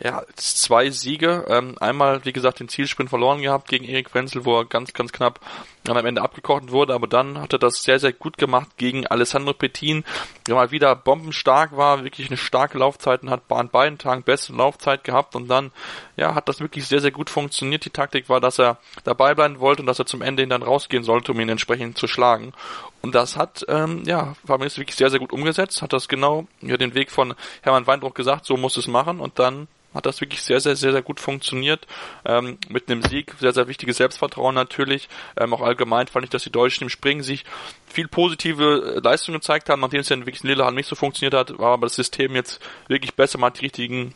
ja, 0.00 0.22
zwei 0.36 0.90
Siege. 0.90 1.44
Ähm, 1.48 1.76
einmal, 1.80 2.24
wie 2.24 2.32
gesagt, 2.32 2.60
den 2.60 2.68
Zielsprint 2.68 3.10
verloren 3.10 3.42
gehabt 3.42 3.68
gegen 3.68 3.84
Erik 3.84 4.14
Wenzel, 4.14 4.44
wo 4.44 4.58
er 4.58 4.64
ganz, 4.64 4.92
ganz 4.92 5.12
knapp 5.12 5.40
am 5.88 6.04
Ende 6.04 6.22
abgekocht 6.22 6.70
wurde, 6.70 6.94
aber 6.94 7.06
dann 7.06 7.40
hat 7.40 7.52
er 7.52 7.58
das 7.58 7.82
sehr, 7.82 7.98
sehr 7.98 8.12
gut 8.12 8.36
gemacht 8.36 8.68
gegen 8.76 9.06
Alessandro 9.06 9.54
Petin, 9.54 10.04
der 10.46 10.54
mal 10.54 10.70
wieder 10.70 10.94
bombenstark 10.94 11.76
war, 11.76 12.04
wirklich 12.04 12.28
eine 12.28 12.36
starke 12.36 12.78
Laufzeit 12.78 13.22
und 13.22 13.30
hat 13.30 13.42
an 13.48 13.70
beiden 13.70 13.98
Tagen 13.98 14.22
beste 14.22 14.52
Laufzeit 14.52 15.04
gehabt 15.04 15.34
und 15.34 15.48
dann, 15.48 15.72
ja, 16.16 16.34
hat 16.34 16.48
das 16.48 16.60
wirklich 16.60 16.86
sehr, 16.86 17.00
sehr 17.00 17.10
gut 17.10 17.30
funktioniert. 17.30 17.84
Die 17.84 17.90
Taktik 17.90 18.28
war, 18.28 18.40
dass 18.40 18.58
er 18.58 18.78
dabei 19.04 19.34
bleiben 19.34 19.60
wollte 19.60 19.82
und 19.82 19.86
dass 19.86 19.98
er 19.98 20.06
zum 20.06 20.22
Ende 20.22 20.42
hin 20.42 20.50
dann 20.50 20.62
rausgehen 20.62 21.04
sollte, 21.04 21.32
um 21.32 21.40
ihn 21.40 21.48
entsprechend 21.48 21.96
zu 21.96 22.06
schlagen. 22.06 22.52
Und 23.00 23.14
das 23.14 23.36
hat, 23.36 23.64
ähm, 23.68 24.02
ja, 24.06 24.34
Fabian 24.46 24.70
wirklich 24.76 24.96
sehr, 24.96 25.10
sehr 25.10 25.20
gut 25.20 25.32
umgesetzt, 25.32 25.82
hat 25.82 25.92
das 25.92 26.08
genau 26.08 26.46
ja, 26.60 26.76
den 26.76 26.94
Weg 26.94 27.10
von 27.10 27.34
Hermann 27.62 27.86
Weinbruch 27.86 28.14
gesagt, 28.14 28.44
so 28.44 28.56
muss 28.56 28.76
es 28.76 28.88
machen 28.88 29.20
und 29.20 29.38
dann 29.38 29.68
hat 29.94 30.06
das 30.06 30.20
wirklich 30.20 30.42
sehr, 30.42 30.60
sehr, 30.60 30.76
sehr, 30.76 30.92
sehr 30.92 31.02
gut 31.02 31.18
funktioniert. 31.18 31.86
Ähm, 32.24 32.58
mit 32.68 32.90
einem 32.90 33.02
Sieg, 33.02 33.34
sehr, 33.40 33.52
sehr 33.52 33.68
wichtiges 33.68 33.96
Selbstvertrauen 33.96 34.54
natürlich. 34.54 35.08
Ähm, 35.36 35.54
auch 35.54 35.62
allgemein 35.62 36.08
fand 36.08 36.24
ich, 36.24 36.30
dass 36.30 36.44
die 36.44 36.52
Deutschen 36.52 36.84
im 36.84 36.90
Springen 36.90 37.22
sich 37.22 37.44
viel 37.86 38.06
positive 38.06 38.96
äh, 38.96 39.00
Leistungen 39.00 39.38
gezeigt 39.38 39.70
haben, 39.70 39.80
nachdem 39.80 40.00
es 40.00 40.08
ja 40.08 40.16
wirklich 40.18 40.42
in 40.42 40.50
Lillehammer 40.50 40.76
nicht 40.76 40.88
so 40.88 40.94
funktioniert 40.94 41.34
hat, 41.34 41.58
war 41.58 41.72
aber 41.72 41.86
das 41.86 41.96
System 41.96 42.34
jetzt 42.34 42.60
wirklich 42.88 43.14
besser, 43.14 43.38
man 43.38 43.48
hat 43.48 43.58
die 43.58 43.64
richtigen 43.64 44.14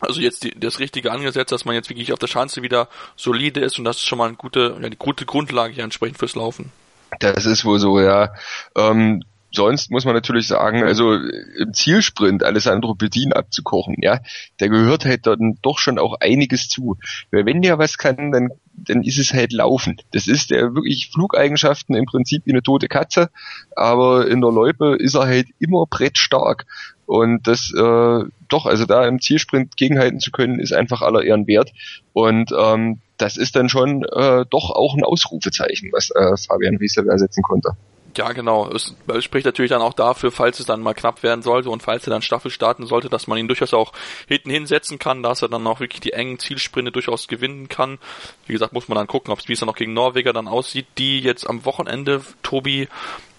also 0.00 0.22
jetzt 0.22 0.44
die, 0.44 0.58
das 0.58 0.78
Richtige 0.78 1.12
angesetzt, 1.12 1.52
dass 1.52 1.66
man 1.66 1.74
jetzt 1.74 1.90
wirklich 1.90 2.14
auf 2.14 2.18
der 2.18 2.26
Schanze 2.26 2.62
wieder 2.62 2.88
solide 3.16 3.60
ist 3.60 3.78
und 3.78 3.84
das 3.84 3.98
ist 3.98 4.06
schon 4.06 4.16
mal 4.16 4.28
eine 4.28 4.36
gute, 4.36 4.76
ja, 4.80 4.86
eine 4.86 4.96
gute 4.96 5.26
Grundlage 5.26 5.74
hier 5.74 5.84
entsprechend 5.84 6.16
fürs 6.16 6.34
Laufen. 6.34 6.72
Das 7.18 7.46
ist 7.46 7.64
wohl 7.64 7.78
so, 7.78 8.00
ja. 8.00 8.32
Ähm, 8.76 9.22
sonst 9.52 9.90
muss 9.90 10.04
man 10.04 10.14
natürlich 10.14 10.46
sagen, 10.46 10.82
also 10.82 11.14
im 11.14 11.72
Zielsprint 11.72 12.44
Alessandro 12.44 12.94
Bedin 12.94 13.32
abzukochen, 13.32 13.96
ja, 13.98 14.20
der 14.60 14.68
gehört 14.68 15.04
halt 15.04 15.26
dann 15.26 15.58
doch 15.62 15.78
schon 15.78 15.98
auch 15.98 16.14
einiges 16.20 16.68
zu. 16.68 16.96
Weil 17.30 17.46
wenn 17.46 17.62
der 17.62 17.78
was 17.78 17.98
kann, 17.98 18.32
dann, 18.32 18.50
dann 18.72 19.02
ist 19.02 19.18
es 19.18 19.32
halt 19.32 19.52
Laufen. 19.52 19.96
Das 20.12 20.26
ist 20.26 20.50
der 20.50 20.74
wirklich 20.74 21.10
Flugeigenschaften 21.12 21.94
im 21.94 22.06
Prinzip 22.06 22.46
wie 22.46 22.52
eine 22.52 22.62
tote 22.62 22.88
Katze, 22.88 23.30
aber 23.74 24.28
in 24.28 24.40
der 24.40 24.52
Loipe 24.52 24.96
ist 24.96 25.14
er 25.14 25.26
halt 25.26 25.48
immer 25.58 25.86
brettstark. 25.86 26.66
Und 27.06 27.48
das 27.48 27.72
äh, 27.76 28.24
doch, 28.48 28.66
also 28.66 28.84
da 28.84 29.04
im 29.06 29.20
Zielsprint 29.20 29.76
gegenhalten 29.76 30.20
zu 30.20 30.30
können, 30.30 30.60
ist 30.60 30.72
einfach 30.72 31.02
aller 31.02 31.24
Ehren 31.24 31.48
wert. 31.48 31.72
Und 32.12 32.52
ähm, 32.56 33.00
das 33.20 33.36
ist 33.36 33.56
dann 33.56 33.68
schon 33.68 34.04
äh, 34.04 34.44
doch 34.48 34.70
auch 34.70 34.94
ein 34.94 35.04
Ausrufezeichen, 35.04 35.90
was 35.92 36.10
äh, 36.10 36.36
Fabian 36.36 36.76
Riesler 36.76 37.06
ersetzen 37.06 37.42
konnte. 37.42 37.76
Ja, 38.16 38.32
genau. 38.32 38.68
Es 38.70 38.94
spricht 39.20 39.46
natürlich 39.46 39.70
dann 39.70 39.82
auch 39.82 39.92
dafür, 39.92 40.32
falls 40.32 40.58
es 40.58 40.66
dann 40.66 40.80
mal 40.80 40.94
knapp 40.94 41.22
werden 41.22 41.42
sollte 41.42 41.70
und 41.70 41.82
falls 41.82 42.06
er 42.06 42.10
dann 42.10 42.22
Staffel 42.22 42.50
starten 42.50 42.86
sollte, 42.86 43.08
dass 43.08 43.28
man 43.28 43.38
ihn 43.38 43.46
durchaus 43.46 43.72
auch 43.72 43.92
hinten 44.26 44.50
hinsetzen 44.50 44.98
kann, 44.98 45.22
dass 45.22 45.42
er 45.42 45.48
dann 45.48 45.66
auch 45.66 45.78
wirklich 45.78 46.00
die 46.00 46.12
engen 46.12 46.38
Zielsprinte 46.38 46.90
durchaus 46.90 47.28
gewinnen 47.28 47.68
kann. 47.68 47.98
Wie 48.46 48.52
gesagt, 48.52 48.72
muss 48.72 48.88
man 48.88 48.96
dann 48.96 49.06
gucken, 49.06 49.32
ob 49.32 49.38
es 49.38 49.48
wie 49.48 49.52
es 49.52 49.60
dann 49.60 49.68
noch 49.68 49.76
gegen 49.76 49.92
Norweger 49.92 50.32
dann 50.32 50.48
aussieht, 50.48 50.86
die 50.98 51.20
jetzt 51.20 51.48
am 51.48 51.64
Wochenende, 51.64 52.22
Tobi, 52.42 52.88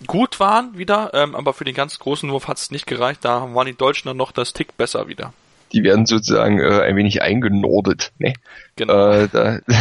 gut 0.08 0.40
waren 0.40 0.78
wieder, 0.78 1.12
ähm, 1.14 1.36
aber 1.36 1.54
für 1.54 1.66
den 1.66 1.76
ganz 1.76 2.00
großen 2.00 2.30
Wurf 2.32 2.48
hat 2.48 2.58
es 2.58 2.72
nicht 2.72 2.88
gereicht. 2.88 3.26
Da 3.26 3.54
waren 3.54 3.68
die 3.68 3.76
Deutschen 3.76 4.08
dann 4.08 4.18
noch 4.18 4.32
das 4.32 4.54
Tick 4.54 4.78
besser 4.78 5.08
wieder 5.10 5.34
die 5.74 5.84
werden 5.84 6.06
sozusagen 6.06 6.60
äh, 6.60 6.82
ein 6.82 6.96
wenig 6.96 7.22
eingenordet. 7.22 8.14
Ne? 8.20 8.34
Genau. 8.76 9.12
Äh, 9.12 9.28
da 9.32 9.60
oh 9.68 9.72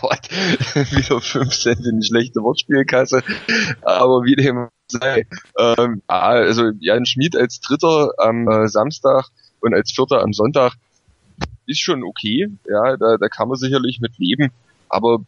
Gott, 0.00 0.30
wieder 0.92 1.20
5 1.20 1.50
Cent 1.50 1.86
in 1.86 2.00
die 2.00 2.06
schlechte 2.06 2.42
Wortspielkasse, 2.42 3.22
aber 3.82 4.24
wie 4.24 4.36
dem 4.36 4.68
sei. 4.88 5.26
Ähm, 5.58 6.02
also 6.06 6.70
Jan 6.78 7.06
Schmid 7.06 7.36
als 7.36 7.60
Dritter 7.60 8.12
am 8.18 8.48
äh, 8.48 8.68
Samstag 8.68 9.26
und 9.60 9.74
als 9.74 9.92
Vierter 9.92 10.22
am 10.22 10.32
Sonntag 10.32 10.74
ist 11.66 11.80
schon 11.80 12.04
okay, 12.04 12.48
ja, 12.68 12.96
da, 12.96 13.16
da 13.16 13.28
kann 13.28 13.48
man 13.48 13.56
sicherlich 13.56 14.00
mit 14.00 14.18
leben, 14.18 14.52
aber 14.88 15.18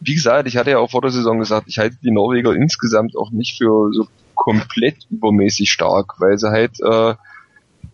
wie 0.00 0.14
gesagt, 0.14 0.46
ich 0.46 0.56
hatte 0.56 0.70
ja 0.70 0.78
auch 0.78 0.90
vor 0.90 1.02
der 1.02 1.10
Saison 1.10 1.40
gesagt, 1.40 1.66
ich 1.68 1.78
halte 1.78 1.96
die 2.02 2.12
Norweger 2.12 2.54
insgesamt 2.54 3.16
auch 3.16 3.30
nicht 3.30 3.58
für 3.58 3.92
so 3.92 4.06
komplett 4.34 5.06
übermäßig 5.10 5.70
stark, 5.70 6.20
weil 6.20 6.38
sie 6.38 6.50
halt 6.50 6.80
äh, 6.80 7.14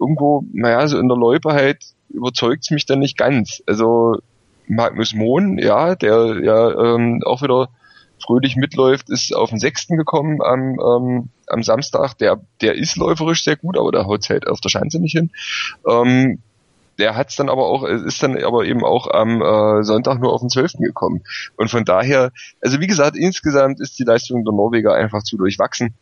irgendwo, 0.01 0.45
naja, 0.53 0.87
so 0.89 0.99
in 0.99 1.09
der 1.09 1.17
Loipe 1.17 1.53
halt 1.53 1.79
überzeugt's 2.09 2.71
mich 2.71 2.87
dann 2.87 3.01
nicht 3.01 3.17
ganz. 3.17 3.63
Also 3.67 4.19
Magnus 4.67 5.15
Mohn, 5.15 5.59
ja, 5.59 5.95
der 5.95 6.41
ja 6.43 6.95
ähm, 6.95 7.23
auch 7.25 7.43
wieder 7.43 7.69
fröhlich 8.25 8.57
mitläuft, 8.57 9.11
ist 9.11 9.35
auf 9.35 9.51
den 9.51 9.59
sechsten 9.59 9.97
gekommen 9.97 10.41
am, 10.43 10.79
ähm, 10.81 11.29
am 11.47 11.63
Samstag. 11.63 12.17
Der, 12.19 12.41
der 12.61 12.75
ist 12.75 12.97
läuferisch 12.97 13.45
sehr 13.45 13.57
gut, 13.57 13.77
aber 13.77 13.93
der 13.93 14.07
haut 14.07 14.29
halt 14.31 14.47
auf 14.47 14.61
der 14.61 14.71
Schanze 14.71 15.01
nicht 15.01 15.13
hin. 15.13 15.31
Ähm, 15.87 16.39
der 16.99 17.17
hat's 17.17 17.37
dann 17.37 17.49
aber 17.49 17.67
auch, 17.67 17.85
ist 17.85 18.23
dann 18.23 18.43
aber 18.43 18.65
eben 18.65 18.85
auch 18.85 19.09
am 19.09 19.43
äh, 19.43 19.83
Sonntag 19.83 20.21
nur 20.21 20.33
auf 20.33 20.41
den 20.41 20.49
zwölften 20.49 20.85
gekommen. 20.85 21.23
Und 21.57 21.71
von 21.71 21.85
daher, 21.85 22.31
also 22.63 22.81
wie 22.81 22.87
gesagt, 22.87 23.17
insgesamt 23.17 23.81
ist 23.81 23.99
die 23.99 24.05
Leistung 24.05 24.45
der 24.45 24.55
Norweger 24.55 24.95
einfach 24.95 25.23
zu 25.23 25.37
durchwachsen. 25.37 25.95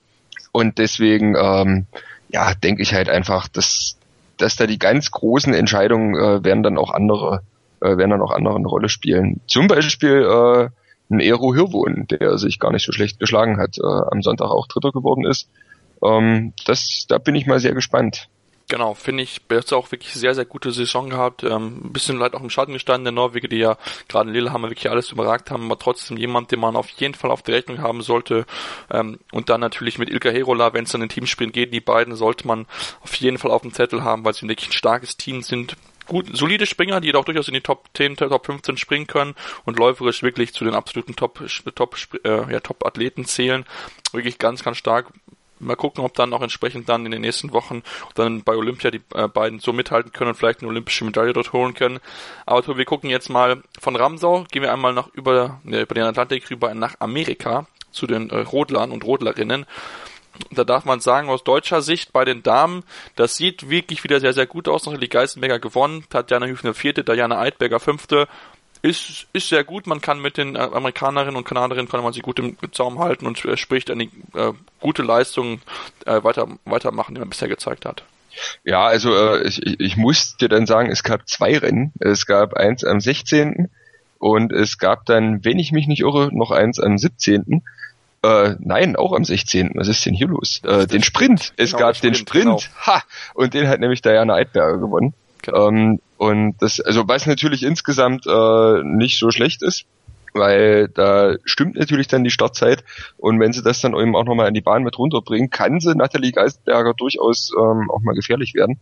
Und 0.52 0.76
deswegen, 0.78 1.34
ähm, 1.34 1.86
ja, 2.32 2.54
denke 2.54 2.82
ich 2.82 2.94
halt 2.94 3.08
einfach, 3.08 3.48
dass, 3.48 3.98
dass 4.38 4.56
da 4.56 4.66
die 4.66 4.78
ganz 4.78 5.10
großen 5.10 5.54
Entscheidungen 5.54 6.14
äh, 6.14 6.44
werden 6.44 6.62
dann 6.62 6.78
auch 6.78 6.90
andere, 6.90 7.42
äh, 7.80 7.96
werden 7.96 8.10
dann 8.10 8.22
auch 8.22 8.32
andere 8.32 8.56
eine 8.56 8.66
Rolle 8.66 8.88
spielen. 8.88 9.40
Zum 9.46 9.68
Beispiel 9.68 10.22
äh, 10.22 10.68
ein 11.12 11.20
Ero 11.20 11.54
Hirwohn, 11.54 12.06
der 12.08 12.38
sich 12.38 12.58
gar 12.58 12.72
nicht 12.72 12.86
so 12.86 12.92
schlecht 12.92 13.20
geschlagen 13.20 13.58
hat, 13.58 13.76
äh, 13.78 13.82
am 14.10 14.22
Sonntag 14.22 14.50
auch 14.50 14.66
Dritter 14.66 14.92
geworden 14.92 15.26
ist. 15.26 15.48
Ähm, 16.02 16.54
das, 16.64 17.04
da 17.08 17.18
bin 17.18 17.34
ich 17.34 17.46
mal 17.46 17.60
sehr 17.60 17.74
gespannt. 17.74 18.28
Genau, 18.72 18.94
finde 18.94 19.22
ich, 19.22 19.42
jetzt 19.50 19.74
auch 19.74 19.92
wirklich 19.92 20.14
sehr, 20.14 20.34
sehr 20.34 20.46
gute 20.46 20.72
Saison 20.72 21.10
gehabt. 21.10 21.44
Ähm, 21.44 21.82
ein 21.84 21.92
bisschen 21.92 22.18
leid 22.18 22.34
auch 22.34 22.40
im 22.40 22.48
Schatten 22.48 22.72
gestanden 22.72 23.04
der 23.04 23.12
Norweger, 23.12 23.46
die 23.46 23.58
ja 23.58 23.76
gerade 24.08 24.30
in 24.30 24.34
Lillehammer 24.34 24.70
wirklich 24.70 24.88
alles 24.88 25.12
überragt 25.12 25.50
haben, 25.50 25.66
aber 25.66 25.78
trotzdem 25.78 26.16
jemand, 26.16 26.50
den 26.50 26.60
man 26.60 26.74
auf 26.74 26.88
jeden 26.88 27.12
Fall 27.12 27.30
auf 27.30 27.42
der 27.42 27.56
Rechnung 27.56 27.82
haben 27.82 28.00
sollte. 28.00 28.46
Ähm, 28.90 29.18
und 29.30 29.50
dann 29.50 29.60
natürlich 29.60 29.98
mit 29.98 30.08
Ilka 30.08 30.30
Herola, 30.30 30.72
wenn 30.72 30.84
es 30.84 30.92
dann 30.92 31.02
in 31.02 31.08
den 31.08 31.52
geht, 31.52 31.74
die 31.74 31.82
beiden 31.82 32.16
sollte 32.16 32.46
man 32.46 32.64
auf 33.02 33.14
jeden 33.16 33.36
Fall 33.36 33.50
auf 33.50 33.60
dem 33.60 33.74
Zettel 33.74 34.04
haben, 34.04 34.24
weil 34.24 34.32
sie 34.32 34.48
wirklich 34.48 34.70
ein 34.70 34.72
starkes 34.72 35.18
Team 35.18 35.42
sind. 35.42 35.76
Gut, 36.06 36.34
solide 36.34 36.64
Springer, 36.64 37.02
die 37.02 37.14
auch 37.14 37.26
durchaus 37.26 37.48
in 37.48 37.54
die 37.54 37.60
Top 37.60 37.90
10, 37.92 38.16
Top 38.16 38.46
15 38.46 38.78
springen 38.78 39.06
können 39.06 39.34
und 39.66 39.78
läuferisch 39.78 40.22
wirklich 40.22 40.54
zu 40.54 40.64
den 40.64 40.72
absoluten 40.72 41.14
Top, 41.14 41.44
Top, 41.74 41.98
äh, 42.24 42.50
ja, 42.50 42.60
Top 42.60 42.86
Athleten 42.86 43.26
zählen. 43.26 43.66
Wirklich 44.12 44.38
ganz, 44.38 44.64
ganz 44.64 44.78
stark 44.78 45.12
Mal 45.62 45.76
gucken, 45.76 46.04
ob 46.04 46.14
dann 46.14 46.32
auch 46.32 46.42
entsprechend 46.42 46.88
dann 46.88 47.06
in 47.06 47.12
den 47.12 47.20
nächsten 47.20 47.52
Wochen 47.52 47.82
dann 48.14 48.42
bei 48.42 48.54
Olympia 48.54 48.90
die 48.90 49.00
äh, 49.14 49.28
beiden 49.28 49.60
so 49.60 49.72
mithalten 49.72 50.12
können 50.12 50.30
und 50.30 50.36
vielleicht 50.36 50.60
eine 50.60 50.68
olympische 50.68 51.04
Medaille 51.04 51.32
dort 51.32 51.52
holen 51.52 51.74
können. 51.74 52.00
Aber 52.46 52.76
wir 52.76 52.84
gucken 52.84 53.10
jetzt 53.10 53.28
mal 53.28 53.62
von 53.80 53.96
Ramsau, 53.96 54.44
gehen 54.50 54.62
wir 54.62 54.72
einmal 54.72 54.92
nach 54.92 55.08
über, 55.14 55.60
ne, 55.64 55.82
über 55.82 55.94
den 55.94 56.04
Atlantik 56.04 56.50
rüber 56.50 56.74
nach 56.74 56.96
Amerika 56.98 57.66
zu 57.92 58.06
den 58.06 58.30
äh, 58.30 58.38
Rodlern 58.38 58.90
und 58.90 59.04
Rodlerinnen. 59.04 59.66
Da 60.50 60.64
darf 60.64 60.84
man 60.84 61.00
sagen, 61.00 61.28
aus 61.28 61.44
deutscher 61.44 61.82
Sicht 61.82 62.12
bei 62.12 62.24
den 62.24 62.42
Damen, 62.42 62.84
das 63.16 63.36
sieht 63.36 63.68
wirklich 63.68 64.02
wieder 64.02 64.18
sehr, 64.18 64.32
sehr 64.32 64.46
gut 64.46 64.66
aus. 64.66 64.84
Die 64.84 65.08
Geisenberger 65.08 65.58
gewonnen, 65.58 66.04
Tatjana 66.08 66.46
Hüfner 66.46 66.74
vierte, 66.74 67.04
Diana 67.04 67.38
Eidberger 67.38 67.80
fünfte 67.80 68.28
ist, 68.82 69.26
ist 69.32 69.48
sehr 69.48 69.64
gut. 69.64 69.86
Man 69.86 70.00
kann 70.00 70.20
mit 70.20 70.36
den 70.36 70.56
äh, 70.56 70.58
Amerikanerinnen 70.58 71.36
und 71.36 71.44
Kanaderinnen 71.44 71.88
kann 71.88 72.02
man 72.02 72.12
sich 72.12 72.22
gut 72.22 72.38
im 72.38 72.56
Zaum 72.72 72.98
halten 72.98 73.26
und 73.26 73.44
äh, 73.44 73.56
spricht 73.56 73.90
eine 73.90 74.04
äh, 74.04 74.52
gute 74.80 75.02
Leistung 75.02 75.60
äh, 76.04 76.22
weiter, 76.22 76.48
weitermachen, 76.64 77.14
die 77.14 77.20
man 77.20 77.30
bisher 77.30 77.48
gezeigt 77.48 77.84
hat. 77.84 78.02
Ja, 78.64 78.84
also 78.86 79.14
äh, 79.14 79.46
ich, 79.46 79.80
ich 79.80 79.96
muss 79.96 80.36
dir 80.36 80.48
dann 80.48 80.66
sagen, 80.66 80.90
es 80.90 81.02
gab 81.02 81.28
zwei 81.28 81.56
Rennen. 81.58 81.92
Es 82.00 82.26
gab 82.26 82.54
eins 82.54 82.84
am 82.84 83.00
16. 83.00 83.70
und 84.18 84.52
es 84.52 84.78
gab 84.78 85.06
dann, 85.06 85.44
wenn 85.44 85.58
ich 85.58 85.72
mich 85.72 85.86
nicht 85.86 86.00
irre, 86.00 86.30
noch 86.32 86.50
eins 86.50 86.80
am 86.80 86.98
17. 86.98 87.62
Äh, 88.24 88.54
nein, 88.60 88.96
auch 88.96 89.12
am 89.12 89.24
16. 89.24 89.72
Was 89.74 89.88
ist 89.88 90.06
denn 90.06 90.14
hier 90.14 90.28
los? 90.28 90.60
Äh, 90.64 90.86
den 90.86 91.02
Sprint. 91.02 91.52
Es 91.56 91.72
Genau, 91.72 91.86
gab 91.86 92.00
der 92.00 92.10
den 92.10 92.14
Sprint, 92.14 92.62
Sprint. 92.62 92.86
Ha! 92.86 93.02
Und 93.34 93.54
den 93.54 93.68
hat 93.68 93.80
nämlich 93.80 94.02
Diana 94.02 94.34
Eidberger 94.34 94.78
gewonnen. 94.78 95.14
Genau. 95.42 95.68
Ähm, 95.68 96.00
und 96.22 96.54
das, 96.60 96.78
also 96.78 97.08
was 97.08 97.26
natürlich 97.26 97.64
insgesamt 97.64 98.28
äh, 98.28 98.84
nicht 98.84 99.18
so 99.18 99.32
schlecht 99.32 99.60
ist, 99.60 99.86
weil 100.34 100.86
da 100.86 101.34
stimmt 101.44 101.74
natürlich 101.74 102.06
dann 102.06 102.22
die 102.22 102.30
Startzeit 102.30 102.84
und 103.16 103.40
wenn 103.40 103.52
sie 103.52 103.60
das 103.60 103.80
dann 103.80 103.96
eben 103.96 104.14
auch 104.14 104.24
nochmal 104.24 104.46
an 104.46 104.54
die 104.54 104.60
Bahn 104.60 104.84
mit 104.84 104.96
runterbringen, 104.96 105.50
kann 105.50 105.80
sie 105.80 105.96
Nathalie 105.96 106.30
Geisenberger 106.30 106.94
durchaus 106.94 107.50
ähm, 107.58 107.90
auch 107.90 108.02
mal 108.02 108.14
gefährlich 108.14 108.54
werden. 108.54 108.78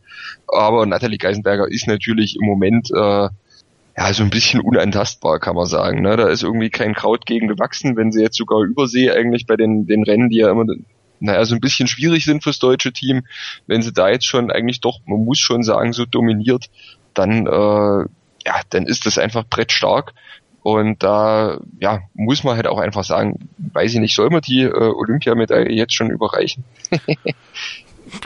Aber 0.49 0.85
Nathalie 0.85 1.17
Geisenberger 1.17 1.67
ist 1.67 1.87
natürlich 1.87 2.37
im 2.39 2.45
Moment 2.47 2.91
äh, 2.91 2.99
ja 2.99 4.13
so 4.13 4.23
ein 4.23 4.29
bisschen 4.29 4.61
unantastbar, 4.61 5.39
kann 5.39 5.57
man 5.57 5.65
sagen. 5.65 6.03
Ne? 6.03 6.19
Da 6.19 6.29
ist 6.29 6.43
irgendwie 6.43 6.69
kein 6.69 6.93
Kraut 6.93 7.25
gegen 7.25 7.49
gewachsen, 7.49 7.97
wenn 7.97 8.13
sie 8.13 8.21
jetzt 8.21 8.37
sogar 8.37 8.61
Übersee 8.65 9.13
eigentlich 9.13 9.47
bei 9.47 9.57
den, 9.57 9.87
den 9.87 10.05
Rennen, 10.05 10.29
die 10.29 10.41
ja 10.41 10.51
immer 10.51 10.67
naja, 11.21 11.45
so 11.45 11.55
ein 11.55 11.61
bisschen 11.61 11.87
schwierig 11.87 12.25
sind 12.25 12.43
fürs 12.43 12.59
deutsche 12.59 12.93
Team, 12.93 13.23
wenn 13.67 13.83
sie 13.83 13.93
da 13.93 14.09
jetzt 14.09 14.27
schon 14.27 14.51
eigentlich 14.51 14.81
doch, 14.81 15.01
man 15.07 15.25
muss 15.25 15.39
schon 15.39 15.63
sagen, 15.63 15.93
so 15.93 16.07
dominiert, 16.07 16.71
dann 17.21 17.47
äh, 17.47 18.09
ja, 18.47 18.61
dann 18.71 18.87
ist 18.87 19.07
das 19.07 19.19
einfach 19.19 19.45
brettstark. 19.45 20.13
Und 20.63 21.03
da 21.03 21.59
ja, 21.79 22.01
muss 22.13 22.45
man 22.45 22.57
halt 22.57 22.67
auch 22.67 22.79
einfach 22.79 23.05
sagen, 23.05 23.49
weiß 23.73 23.95
ich 23.95 24.01
nicht, 24.01 24.15
soll 24.15 24.29
man 24.29 24.43
die 24.43 24.63
äh, 24.63 24.71
Olympiamedaille 24.71 25.73
jetzt 25.73 25.95
schon 25.95 26.11
überreichen? 26.11 26.65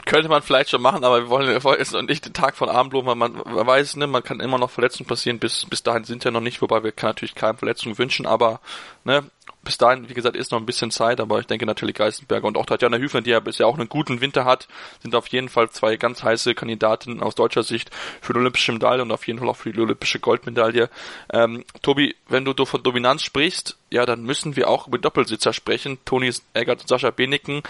Könnte 0.05 0.29
man 0.29 0.41
vielleicht 0.41 0.71
schon 0.71 0.81
machen, 0.81 1.03
aber 1.03 1.21
wir 1.21 1.29
wollen, 1.29 1.77
jetzt 1.77 1.93
noch 1.93 2.01
nicht 2.01 2.25
den 2.25 2.33
Tag 2.33 2.57
von 2.57 2.69
Abendblumen, 2.69 3.07
weil 3.07 3.15
man, 3.15 3.33
man 3.33 3.67
weiß, 3.67 3.97
ne, 3.97 4.07
man 4.07 4.23
kann 4.23 4.39
immer 4.39 4.57
noch 4.57 4.71
Verletzungen 4.71 5.07
passieren, 5.07 5.37
bis, 5.37 5.65
bis 5.69 5.83
dahin 5.83 6.03
sind 6.05 6.23
ja 6.23 6.31
noch 6.31 6.41
nicht, 6.41 6.61
wobei 6.61 6.83
wir 6.83 6.91
kann 6.91 7.09
natürlich 7.09 7.35
keine 7.35 7.57
Verletzungen 7.57 7.97
wünschen, 7.97 8.25
aber, 8.25 8.61
ne, 9.03 9.23
bis 9.65 9.77
dahin, 9.77 10.07
wie 10.07 10.13
gesagt, 10.13 10.37
ist 10.37 10.51
noch 10.51 10.59
ein 10.59 10.65
bisschen 10.65 10.91
Zeit, 10.91 11.19
aber 11.19 11.39
ich 11.39 11.47
denke 11.47 11.65
natürlich 11.65 11.95
Geistenberger 11.95 12.47
und 12.47 12.57
auch 12.57 12.65
Tatjana 12.65 12.97
Hüfner, 12.97 13.21
die 13.21 13.31
ja 13.31 13.41
bisher 13.41 13.67
auch 13.67 13.77
einen 13.77 13.89
guten 13.89 14.21
Winter 14.21 14.45
hat, 14.45 14.69
sind 15.01 15.13
auf 15.15 15.27
jeden 15.27 15.49
Fall 15.49 15.69
zwei 15.69 15.97
ganz 15.97 16.23
heiße 16.23 16.55
Kandidatinnen 16.55 17.21
aus 17.21 17.35
deutscher 17.35 17.63
Sicht 17.63 17.89
für 18.21 18.31
die 18.31 18.39
olympische 18.39 18.71
Medaille 18.71 19.01
und 19.01 19.11
auf 19.11 19.27
jeden 19.27 19.39
Fall 19.39 19.49
auch 19.49 19.57
für 19.57 19.73
die 19.73 19.79
olympische 19.79 20.19
Goldmedaille. 20.19 20.89
Ähm, 21.33 21.65
Tobi, 21.81 22.15
wenn 22.29 22.45
du 22.45 22.53
von 22.65 22.81
Dominanz 22.81 23.23
sprichst, 23.23 23.77
ja, 23.89 24.05
dann 24.05 24.23
müssen 24.23 24.55
wir 24.55 24.69
auch 24.69 24.87
über 24.87 24.97
Doppelsitzer 24.97 25.53
sprechen. 25.53 25.97
Toni 26.05 26.31
Eggert 26.53 26.81
und 26.81 26.87
Sascha 26.87 27.11
Beneken, 27.11 27.61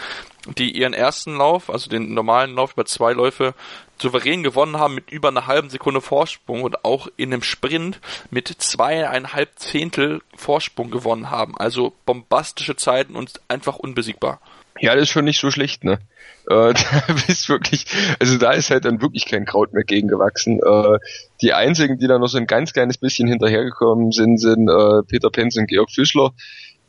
die 0.58 0.78
ihren 0.78 0.94
ersten 0.94 1.38
Lauf, 1.38 1.70
also 1.70 1.90
den 1.90 2.14
normalen 2.14 2.56
Lauf 2.56 2.74
über 2.74 2.86
zwei 2.86 3.14
Läufe, 3.14 3.54
souverän 3.98 4.44
gewonnen 4.44 4.78
haben 4.78 4.96
mit 4.96 5.12
über 5.12 5.30
einer 5.30 5.48
halben 5.48 5.70
Sekunde 5.70 6.02
Vorsprung 6.02 6.64
und 6.64 6.84
auch 6.84 7.08
in 7.18 7.32
einem 7.32 7.44
Sprint 7.44 8.00
mit 8.30 8.48
zweieinhalb 8.48 9.58
Zehntel 9.58 10.22
Vorsprung 10.36 10.92
gewonnen 10.92 11.32
haben. 11.32 11.58
Also 11.58 11.94
bombastische 12.06 12.76
Zeiten 12.76 13.16
und 13.16 13.40
einfach 13.48 13.78
unbesiegbar. 13.78 14.40
Ja, 14.80 14.94
das 14.94 15.04
ist 15.04 15.12
schon 15.12 15.26
nicht 15.26 15.40
so 15.40 15.52
schlecht, 15.52 15.86
ne? 15.86 16.00
Äh, 16.50 16.74
da 16.74 17.14
bist 17.28 17.48
wirklich, 17.48 17.86
also 18.20 18.38
da 18.38 18.52
ist 18.52 18.70
halt 18.70 18.86
dann 18.86 19.02
wirklich 19.02 19.26
kein 19.26 19.46
Kraut 19.46 19.74
mehr 19.74 19.84
gegen 19.84 20.10
gewachsen. 20.10 20.60
Äh, 20.60 21.00
die 21.42 21.54
einzigen, 21.54 21.98
die 21.98 22.08
da 22.08 22.20
noch 22.20 22.28
so 22.28 22.38
ein 22.38 22.48
ganz 22.48 22.74
kleines 22.74 22.98
bisschen 22.98 23.28
hinterhergekommen 23.28 24.12
sind, 24.12 24.40
sind 24.40 24.70
äh, 24.70 25.04
Peter 25.08 25.30
Penz 25.30 25.56
und 25.58 25.68
Georg 25.68 25.90
Fischler. 25.92 26.32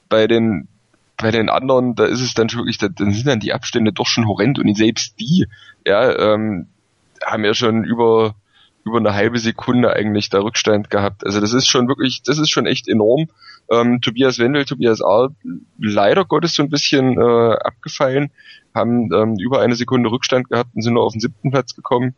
Bei 0.09 0.27
den 0.27 0.69
bei 1.17 1.31
den 1.31 1.49
anderen, 1.49 1.95
da 1.95 2.05
ist 2.05 2.21
es 2.21 2.35
dann 2.35 2.53
wirklich, 2.53 2.79
da, 2.79 2.89
dann 2.89 3.13
sind 3.13 3.27
dann 3.27 3.41
die 3.41 3.53
Abstände 3.53 3.93
doch 3.93 4.07
schon 4.07 4.27
horrend 4.27 4.59
und 4.59 4.77
selbst 4.77 5.19
die, 5.19 5.47
ja, 5.85 6.35
ähm, 6.35 6.69
haben 7.25 7.45
ja 7.45 7.55
schon 7.55 7.85
über 7.85 8.35
über 8.87 8.99
eine 8.99 9.15
halbe 9.15 9.41
Sekunde 9.41 9.93
eigentlich 9.93 10.31
da 10.31 10.39
Rückstand 10.39 10.91
gehabt. 10.91 11.27
Also 11.27 11.41
das 11.41 11.53
ist 11.53 11.67
schon 11.67 11.89
wirklich, 11.89 12.23
das 12.23 12.39
ist 12.39 12.51
schon 12.51 12.67
echt 12.67 12.87
enorm. 12.87 13.27
Ähm, 13.69 14.01
Tobias 14.01 14.39
Wendel, 14.39 14.65
Tobias 14.65 15.03
Ahr, 15.03 15.35
leider 15.77 16.25
Gottes 16.25 16.55
so 16.55 16.63
ein 16.63 16.71
bisschen 16.71 17.19
äh, 17.21 17.57
abgefallen, 17.65 18.31
haben 18.73 19.13
ähm, 19.13 19.35
über 19.41 19.61
eine 19.61 19.75
Sekunde 19.75 20.09
Rückstand 20.13 20.49
gehabt 20.49 20.71
und 20.77 20.83
sind 20.83 20.95
nur 20.95 21.03
auf 21.03 21.13
den 21.13 21.21
siebten 21.21 21.51
Platz 21.51 21.75
gekommen. 21.75 22.15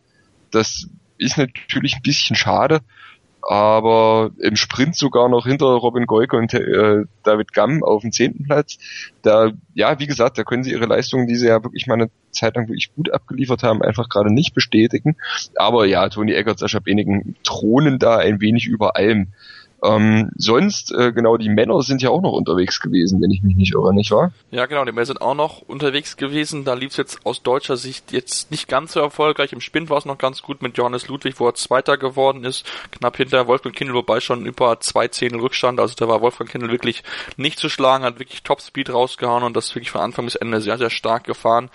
Das 0.50 0.88
ist 1.16 1.38
natürlich 1.38 1.96
ein 1.96 2.02
bisschen 2.02 2.37
schade, 2.37 2.80
aber 3.48 4.30
im 4.40 4.56
Sprint 4.56 4.94
sogar 4.94 5.30
noch 5.30 5.46
hinter 5.46 5.66
Robin 5.66 6.04
Goike 6.04 6.37
und 6.37 6.52
äh, 6.52 7.04
David 7.22 7.54
Gamm 7.54 7.82
auf 7.82 8.02
dem 8.02 8.12
zehnten 8.12 8.44
Platz. 8.44 8.76
Da, 9.22 9.52
ja, 9.72 9.98
wie 9.98 10.06
gesagt, 10.06 10.37
da 10.37 10.44
können 10.44 10.64
sie 10.64 10.72
ihre 10.72 10.84
Leistungen, 10.84 11.26
die 11.26 11.37
sie 11.37 11.46
ja 11.48 11.64
wirklich 11.64 11.87
mal 11.87 11.94
eine 11.94 12.11
Zeit 12.30 12.56
lang 12.56 12.68
wirklich 12.68 12.94
gut 12.94 13.11
abgeliefert 13.11 13.62
haben, 13.62 13.82
einfach 13.82 14.11
gerade 14.11 14.30
nicht 14.30 14.52
bestätigen. 14.52 15.16
Aber 15.56 15.87
ja, 15.87 16.06
Toni 16.11 16.32
Eckert, 16.32 16.58
Sascha 16.58 16.78
Benigen 16.78 17.37
thronen 17.42 17.98
da 17.98 18.18
ein 18.18 18.42
wenig 18.42 18.66
über 18.66 18.96
allem. 18.96 19.28
Ähm, 19.82 20.30
sonst, 20.36 20.92
äh, 20.92 21.12
genau, 21.12 21.36
die 21.36 21.48
Männer 21.48 21.82
sind 21.82 22.02
ja 22.02 22.10
auch 22.10 22.20
noch 22.20 22.32
unterwegs 22.32 22.80
gewesen, 22.80 23.20
wenn 23.22 23.30
ich 23.30 23.42
mich 23.42 23.54
nicht 23.54 23.74
irre, 23.74 23.94
nicht 23.94 24.10
wahr? 24.10 24.32
Ja, 24.50 24.66
genau, 24.66 24.84
die 24.84 24.92
Männer 24.92 25.06
sind 25.06 25.20
auch 25.20 25.34
noch 25.34 25.62
unterwegs 25.62 26.16
gewesen. 26.16 26.64
Da 26.64 26.74
lief 26.74 26.90
es 26.90 26.96
jetzt 26.96 27.24
aus 27.24 27.42
deutscher 27.42 27.76
Sicht 27.76 28.10
jetzt 28.10 28.50
nicht 28.50 28.68
ganz 28.68 28.92
so 28.92 29.00
erfolgreich. 29.00 29.52
Im 29.52 29.60
Sprint 29.60 29.88
war 29.88 29.98
es 29.98 30.04
noch 30.04 30.18
ganz 30.18 30.42
gut 30.42 30.62
mit 30.62 30.76
Johannes 30.76 31.06
Ludwig, 31.06 31.38
wo 31.38 31.46
er 31.46 31.54
Zweiter 31.54 31.96
geworden 31.96 32.44
ist. 32.44 32.64
Knapp 32.90 33.16
hinter 33.16 33.46
Wolfgang 33.46 33.74
Kindl, 33.74 33.94
wobei 33.94 34.20
schon 34.20 34.46
über 34.46 34.80
zwei 34.80 35.06
Zehntel 35.08 35.40
Rückstand. 35.40 35.78
Also 35.78 35.94
da 35.96 36.08
war 36.08 36.20
Wolfgang 36.22 36.50
Kindl 36.50 36.70
wirklich 36.70 37.04
nicht 37.36 37.58
zu 37.58 37.68
schlagen, 37.68 38.04
hat 38.04 38.18
wirklich 38.18 38.42
Topspeed 38.42 38.90
rausgehauen 38.90 39.44
und 39.44 39.56
das 39.56 39.74
wirklich 39.74 39.92
von 39.92 40.00
Anfang 40.00 40.24
bis 40.24 40.34
Ende 40.34 40.60
sehr, 40.60 40.78
sehr 40.78 40.90
stark 40.90 41.24
gefahren. 41.24 41.70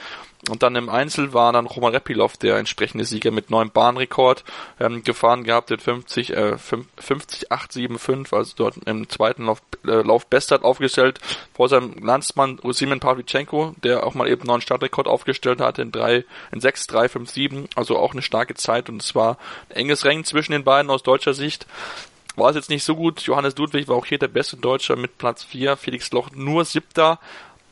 Und 0.50 0.62
dann 0.62 0.76
im 0.76 0.90
Einzel 0.90 1.34
war 1.34 1.54
dann 1.54 1.68
Roman 1.68 1.94
Repilov 1.94 2.36
der 2.36 2.58
entsprechende 2.58 3.06
Sieger 3.06 3.32
mit 3.32 3.50
neuem 3.50 3.72
Bahnrekord 3.72 4.44
ähm, 4.78 5.02
gefahren 5.04 5.46
gehabt, 5.46 5.70
der 5.70 5.80
50, 5.80 6.32
äh, 6.32 6.58
50, 6.58 7.50
8, 7.50 7.72
7, 7.72 7.93
5, 7.98 8.34
also 8.34 8.54
dort 8.56 8.78
im 8.86 9.10
zweiten 9.10 9.46
Lauf, 9.46 9.62
äh, 9.86 10.02
Lauf 10.02 10.28
Bestzeit 10.28 10.64
aufgestellt, 10.64 11.20
vor 11.54 11.70
seinem 11.70 12.04
Landsmann 12.04 12.60
Simen 12.72 13.00
Pavlichenko, 13.00 13.76
der 13.84 14.06
auch 14.06 14.14
mal 14.14 14.28
eben 14.28 14.42
einen 14.42 14.48
neuen 14.48 14.62
Startrekord 14.62 15.08
aufgestellt 15.08 15.62
hat 15.62 15.80
in 15.80 15.92
3, 15.92 16.26
in 16.52 16.62
6, 16.62 16.88
3, 16.88 17.10
5, 17.10 17.30
7, 17.30 17.70
also 17.76 17.98
auch 17.98 18.14
eine 18.14 18.22
starke 18.22 18.56
Zeit 18.56 18.90
und 18.90 19.02
es 19.02 19.16
war 19.16 19.38
ein 19.70 19.78
enges 19.78 20.06
Rennen 20.06 20.24
zwischen 20.24 20.52
den 20.54 20.64
beiden 20.64 20.90
aus 20.90 21.04
deutscher 21.04 21.34
Sicht 21.34 21.66
war 22.36 22.50
es 22.50 22.56
jetzt 22.56 22.70
nicht 22.70 22.84
so 22.84 22.96
gut. 22.96 23.22
Johannes 23.22 23.56
Ludwig 23.58 23.88
war 23.88 23.96
auch 23.96 24.06
hier 24.06 24.18
der 24.18 24.28
beste 24.28 24.58
Deutscher 24.58 24.96
mit 24.96 25.18
Platz 25.18 25.44
4, 25.44 25.78
Felix 25.78 26.12
Loch 26.12 26.32
nur 26.34 26.66
siebter. 26.66 27.20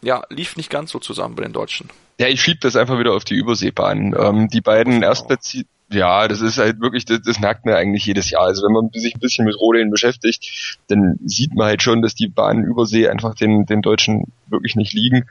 Ja, 0.01 0.23
lief 0.29 0.55
nicht 0.55 0.69
ganz 0.69 0.91
so 0.91 0.99
zusammen 0.99 1.35
bei 1.35 1.43
den 1.43 1.53
Deutschen. 1.53 1.89
Ja, 2.19 2.27
ich 2.27 2.41
schieb 2.41 2.61
das 2.61 2.75
einfach 2.75 2.99
wieder 2.99 3.13
auf 3.13 3.23
die 3.23 3.35
Überseebahn. 3.35 4.15
Ähm, 4.17 4.47
die 4.47 4.61
beiden 4.61 5.01
Erstplatzi 5.01 5.65
ja, 5.91 6.27
das 6.27 6.41
ist 6.41 6.57
halt 6.57 6.79
wirklich, 6.81 7.05
das, 7.05 7.21
das 7.21 7.39
merkt 7.39 7.65
man 7.65 7.75
eigentlich 7.75 8.05
jedes 8.05 8.29
Jahr. 8.29 8.43
Also 8.43 8.65
wenn 8.65 8.73
man 8.73 8.89
sich 8.93 9.15
ein 9.15 9.19
bisschen 9.19 9.45
mit 9.45 9.59
Rodeln 9.59 9.91
beschäftigt, 9.91 10.77
dann 10.87 11.19
sieht 11.25 11.53
man 11.53 11.67
halt 11.67 11.81
schon, 11.81 12.01
dass 12.01 12.15
die 12.15 12.27
Bahnen 12.27 12.63
Übersee 12.63 13.09
einfach 13.09 13.35
den, 13.35 13.65
den 13.65 13.81
Deutschen 13.81 14.31
wirklich 14.47 14.75
nicht 14.75 14.93
liegen. 14.93 15.25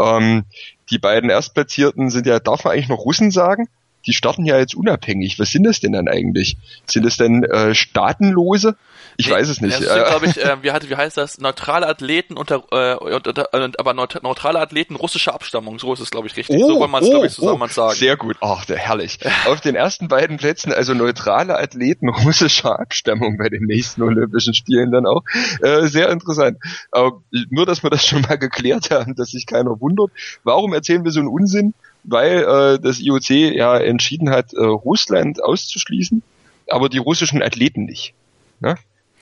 Ähm, 0.00 0.44
die 0.90 0.98
beiden 0.98 1.30
Erstplatzierten 1.30 2.10
sind 2.10 2.26
ja, 2.26 2.38
darf 2.38 2.64
man 2.64 2.74
eigentlich 2.74 2.88
noch 2.88 3.04
Russen 3.04 3.30
sagen? 3.30 3.68
Die 4.06 4.12
starten 4.12 4.44
ja 4.44 4.58
jetzt 4.58 4.74
unabhängig. 4.74 5.38
Was 5.38 5.50
sind 5.50 5.64
das 5.64 5.80
denn 5.80 5.92
dann 5.92 6.08
eigentlich? 6.08 6.56
Sind 6.86 7.04
das 7.04 7.16
denn 7.16 7.44
äh, 7.44 7.74
Staatenlose? 7.74 8.76
Ich 9.18 9.30
weiß 9.30 9.48
es 9.48 9.60
nicht. 9.60 9.74
Das 9.74 9.80
sind, 9.80 10.06
glaube 10.06 10.26
ich, 10.26 10.36
äh, 10.44 10.62
wie, 10.62 10.72
hat, 10.72 10.88
wie 10.88 10.96
heißt 10.96 11.16
das? 11.16 11.38
Neutrale 11.38 11.86
Athleten 11.86 12.36
unter, 12.36 12.64
äh, 12.70 12.94
unter, 12.96 13.54
äh, 13.54 13.70
aber 13.78 13.94
neutrale 13.94 14.60
Athleten 14.60 14.96
russischer 14.96 15.34
Abstammung, 15.34 15.78
so 15.78 15.92
ist 15.92 16.00
es, 16.00 16.10
glaube 16.10 16.26
ich, 16.26 16.36
richtig. 16.36 16.56
Oh, 16.56 16.68
so 16.68 16.80
wollen 16.80 16.90
man 16.90 17.02
es, 17.02 17.08
oh, 17.08 17.12
glaube 17.12 17.26
ich, 17.26 17.32
zusammen 17.32 17.62
oh, 17.62 17.66
sagen. 17.66 17.94
Sehr 17.94 18.16
gut. 18.16 18.36
Ach, 18.40 18.64
der 18.64 18.76
herrlich. 18.76 19.18
Auf 19.46 19.60
den 19.60 19.74
ersten 19.74 20.08
beiden 20.08 20.36
Plätzen 20.36 20.72
also 20.72 20.94
neutrale 20.94 21.58
Athleten 21.58 22.08
russischer 22.08 22.78
Abstammung 22.78 23.38
bei 23.38 23.48
den 23.48 23.64
nächsten 23.64 24.02
Olympischen 24.02 24.54
Spielen 24.54 24.90
dann 24.90 25.06
auch. 25.06 25.22
Äh, 25.62 25.86
sehr 25.86 26.10
interessant. 26.10 26.58
Aber 26.90 27.22
nur, 27.50 27.66
dass 27.66 27.82
wir 27.82 27.90
das 27.90 28.06
schon 28.06 28.22
mal 28.22 28.36
geklärt 28.36 28.90
haben, 28.90 29.14
dass 29.14 29.30
sich 29.30 29.46
keiner 29.46 29.80
wundert. 29.80 30.10
Warum 30.44 30.74
erzählen 30.74 31.04
wir 31.04 31.10
so 31.10 31.20
einen 31.20 31.28
Unsinn? 31.28 31.74
Weil 32.08 32.44
äh, 32.44 32.78
das 32.78 33.00
IOC 33.00 33.30
ja 33.30 33.76
entschieden 33.78 34.30
hat, 34.30 34.52
äh, 34.54 34.62
Russland 34.62 35.42
auszuschließen, 35.42 36.22
aber 36.68 36.88
die 36.88 36.98
russischen 36.98 37.42
Athleten 37.42 37.84
nicht. 37.84 38.14
Ne? 38.60 38.76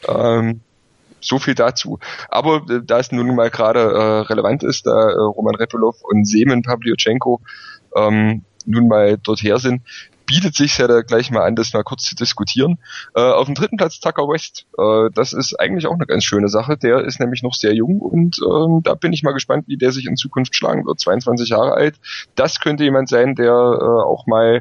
Ähm, 0.07 0.61
so 1.21 1.39
viel 1.39 1.55
dazu. 1.55 1.99
Aber 2.29 2.67
äh, 2.69 2.81
da 2.85 2.99
es 2.99 3.11
nun 3.11 3.35
mal 3.35 3.51
gerade 3.51 3.81
äh, 3.81 4.21
relevant 4.31 4.63
ist, 4.63 4.87
da 4.87 5.11
äh, 5.11 5.15
Roman 5.15 5.55
Repelov 5.55 6.03
und 6.03 6.27
Semen 6.27 6.63
Pavlyuchenko 6.63 7.41
ähm, 7.97 8.45
nun 8.67 8.89
mal 8.89 9.19
dorthin 9.19 9.59
sind, 9.59 9.83
bietet 10.27 10.55
sich 10.55 10.79
ja 10.79 10.87
da 10.87 11.03
gleich 11.03 11.31
mal 11.31 11.45
an, 11.45 11.57
das 11.57 11.73
mal 11.73 11.83
kurz 11.83 12.05
zu 12.05 12.15
diskutieren. 12.15 12.79
Äh, 13.15 13.21
auf 13.21 13.47
dem 13.47 13.55
dritten 13.55 13.77
Platz 13.77 14.01
Tucker 14.01 14.29
West. 14.29 14.67
Äh, 14.79 15.11
das 15.15 15.33
ist 15.33 15.59
eigentlich 15.59 15.87
auch 15.87 15.95
eine 15.95 16.07
ganz 16.07 16.25
schöne 16.25 16.49
Sache. 16.49 16.77
Der 16.77 17.01
ist 17.01 17.21
nämlich 17.21 17.43
noch 17.43 17.55
sehr 17.55 17.75
jung 17.75 18.01
und 18.01 18.39
äh, 18.39 18.81
da 18.83 18.95
bin 18.95 19.13
ich 19.13 19.23
mal 19.23 19.33
gespannt, 19.33 19.65
wie 19.69 19.77
der 19.77 19.93
sich 19.93 20.07
in 20.07 20.17
Zukunft 20.17 20.55
schlagen 20.55 20.87
wird. 20.87 21.01
22 21.01 21.49
Jahre 21.51 21.73
alt. 21.73 21.97
Das 22.35 22.61
könnte 22.61 22.85
jemand 22.85 23.09
sein, 23.09 23.35
der 23.35 23.53
äh, 23.53 24.05
auch 24.05 24.27
mal 24.27 24.61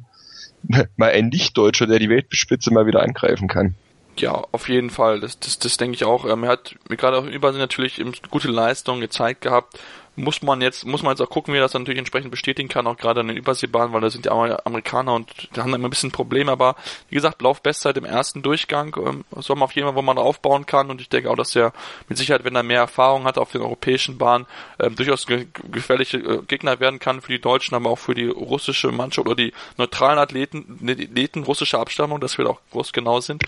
mal 0.97 1.11
ein 1.11 1.29
Nicht-Deutscher, 1.29 1.87
der 1.87 1.99
die 1.99 2.09
Weltspitze 2.09 2.71
mal 2.71 2.85
wieder 2.85 3.01
angreifen 3.01 3.47
kann. 3.47 3.75
Ja, 4.17 4.43
auf 4.51 4.69
jeden 4.69 4.89
Fall. 4.89 5.19
Das, 5.19 5.39
das, 5.39 5.57
das 5.57 5.77
denke 5.77 5.95
ich 5.95 6.05
auch. 6.05 6.25
Ähm, 6.25 6.43
er 6.43 6.51
hat 6.51 6.75
mir 6.87 6.97
gerade 6.97 7.17
auch 7.17 7.25
überall 7.25 7.57
natürlich 7.57 8.03
gute 8.29 8.49
Leistungen 8.49 9.01
gezeigt 9.01 9.41
gehabt. 9.41 9.79
Muss 10.15 10.41
man 10.41 10.61
jetzt, 10.61 10.85
muss 10.85 11.03
man 11.03 11.11
jetzt 11.11 11.21
auch 11.21 11.29
gucken, 11.29 11.53
wie 11.53 11.57
er 11.57 11.61
das 11.61 11.73
natürlich 11.73 11.99
entsprechend 11.99 12.31
bestätigen 12.31 12.69
kann, 12.69 12.87
auch 12.87 12.97
gerade 12.97 13.21
an 13.21 13.27
den 13.27 13.37
Überseebahnen, 13.37 13.93
weil 13.93 14.01
da 14.01 14.09
sind 14.09 14.25
ja 14.25 14.31
Amerikaner 14.65 15.13
und 15.13 15.49
da 15.53 15.63
haben 15.63 15.73
immer 15.73 15.87
ein 15.87 15.89
bisschen 15.89 16.11
Probleme, 16.11 16.51
aber 16.51 16.75
wie 17.09 17.15
gesagt, 17.15 17.41
Laufbestzeit 17.41 17.97
im 17.97 18.05
ersten 18.05 18.41
Durchgang, 18.41 18.95
ähm, 19.05 19.25
soll 19.41 19.55
man 19.55 19.63
auf 19.63 19.73
jeden 19.73 19.87
Fall, 19.87 19.95
wo 19.95 20.01
man 20.01 20.17
aufbauen 20.17 20.65
kann. 20.65 20.89
Und 20.89 21.01
ich 21.01 21.09
denke 21.09 21.29
auch, 21.29 21.35
dass 21.35 21.55
er 21.55 21.73
mit 22.09 22.17
Sicherheit, 22.17 22.43
wenn 22.43 22.55
er 22.55 22.63
mehr 22.63 22.79
Erfahrung 22.79 23.25
hat 23.25 23.37
auf 23.37 23.51
den 23.51 23.61
europäischen 23.61 24.17
Bahnen, 24.17 24.45
ähm, 24.79 24.95
durchaus 24.95 25.25
ge 25.25 25.47
gefährliche 25.71 26.17
äh, 26.17 26.41
Gegner 26.47 26.79
werden 26.79 26.99
kann 26.99 27.21
für 27.21 27.31
die 27.31 27.41
Deutschen, 27.41 27.75
aber 27.75 27.89
auch 27.89 27.99
für 27.99 28.13
die 28.13 28.27
russische 28.27 28.91
Mannschaft 28.91 29.27
oder 29.27 29.35
die 29.35 29.53
neutralen 29.77 30.19
Athleten, 30.19 30.79
Athleten 30.87 31.43
russischer 31.43 31.79
Abstammung, 31.79 32.19
dass 32.19 32.37
wir 32.37 32.49
auch 32.49 32.59
groß 32.71 32.93
genau 32.93 33.19
sind, 33.19 33.43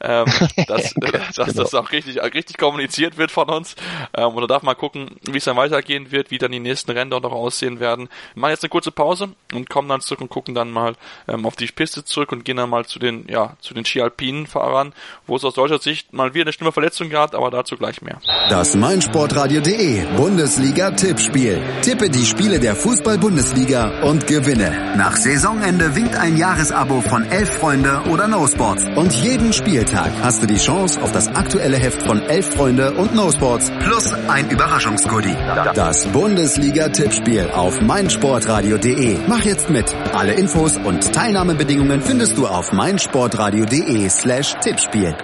ähm, 0.00 0.26
dass, 0.66 0.96
äh, 0.96 1.12
dass 1.34 1.36
genau. 1.36 1.62
das 1.62 1.74
auch 1.74 1.92
richtig, 1.92 2.22
richtig 2.22 2.58
kommuniziert 2.58 3.16
wird 3.16 3.30
von 3.30 3.48
uns. 3.48 3.74
Ähm, 4.14 4.28
und 4.28 4.40
da 4.42 4.46
darf 4.46 4.62
man 4.62 4.76
gucken, 4.76 5.16
wie 5.22 5.38
es 5.38 5.44
dann 5.44 5.56
weitergehen 5.56 6.09
wird, 6.12 6.30
wie 6.30 6.38
dann 6.38 6.52
die 6.52 6.60
nächsten 6.60 6.90
dort 7.10 7.22
noch 7.22 7.32
aussehen 7.32 7.80
werden. 7.80 8.08
Wir 8.34 8.40
machen 8.40 8.50
jetzt 8.50 8.64
eine 8.64 8.70
kurze 8.70 8.90
Pause 8.90 9.30
und 9.52 9.70
kommen 9.70 9.88
dann 9.88 10.00
zurück 10.00 10.20
und 10.20 10.28
gucken 10.28 10.54
dann 10.54 10.70
mal 10.70 10.94
ähm, 11.28 11.46
auf 11.46 11.56
die 11.56 11.66
Piste 11.66 12.04
zurück 12.04 12.32
und 12.32 12.44
gehen 12.44 12.56
dann 12.56 12.70
mal 12.70 12.84
zu 12.84 12.98
den, 12.98 13.26
ja, 13.28 13.56
zu 13.60 13.74
den 13.74 13.84
Ski-Alpinen-Fahrern, 13.84 14.92
wo 15.26 15.36
es 15.36 15.44
aus 15.44 15.54
deutscher 15.54 15.78
Sicht 15.78 16.12
mal 16.12 16.34
wieder 16.34 16.44
eine 16.44 16.52
schlimme 16.52 16.72
Verletzung 16.72 17.10
gab, 17.10 17.34
aber 17.34 17.50
dazu 17.50 17.76
gleich 17.76 18.02
mehr. 18.02 18.18
Das 18.48 18.74
meinsportradio.de 18.74 20.04
Bundesliga-Tippspiel. 20.16 21.62
Tippe 21.82 22.10
die 22.10 22.24
Spiele 22.24 22.58
der 22.58 22.74
Fußball-Bundesliga 22.76 24.02
und 24.02 24.26
gewinne. 24.26 24.94
Nach 24.96 25.16
Saisonende 25.16 25.94
winkt 25.94 26.16
ein 26.16 26.36
Jahresabo 26.36 27.00
von 27.00 27.24
Elf 27.24 27.50
Freunde 27.58 28.02
oder 28.10 28.28
No 28.28 28.46
Sports. 28.46 28.84
Und 28.96 29.12
jeden 29.12 29.52
Spieltag 29.52 30.12
hast 30.22 30.42
du 30.42 30.46
die 30.46 30.56
Chance 30.56 31.00
auf 31.02 31.12
das 31.12 31.28
aktuelle 31.28 31.76
Heft 31.76 32.02
von 32.02 32.22
Elf 32.22 32.54
Freunde 32.54 32.92
und 32.92 33.14
No 33.14 33.30
Sports 33.30 33.70
plus 33.80 34.12
ein 34.28 34.50
Überraschungsgoodie. 34.50 35.36
Das 35.74 35.99
Bundesliga-Tippspiel 36.06 37.50
auf 37.50 37.80
meinsportradio.de. 37.80 39.16
Mach 39.26 39.44
jetzt 39.44 39.70
mit. 39.70 39.94
Alle 40.12 40.34
Infos 40.34 40.76
und 40.76 41.12
Teilnahmebedingungen 41.12 42.00
findest 42.00 42.36
du 42.36 42.46
auf 42.46 42.72
meinsportradio.de 42.72 44.08
slash 44.08 44.54
Tippspiel. 44.62 45.14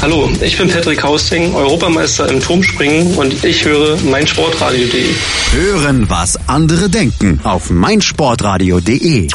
Hallo, 0.00 0.30
ich 0.40 0.56
bin 0.56 0.68
Patrick 0.68 1.02
Hausting, 1.02 1.54
Europameister 1.54 2.28
im 2.28 2.40
Turmspringen 2.40 3.16
und 3.16 3.44
ich 3.44 3.64
höre 3.64 3.96
meinsportradio.de. 3.96 5.14
Hören, 5.52 6.08
was 6.08 6.38
andere 6.48 6.88
denken 6.88 7.40
auf 7.42 7.70
meinsportradio.de. 7.70 9.28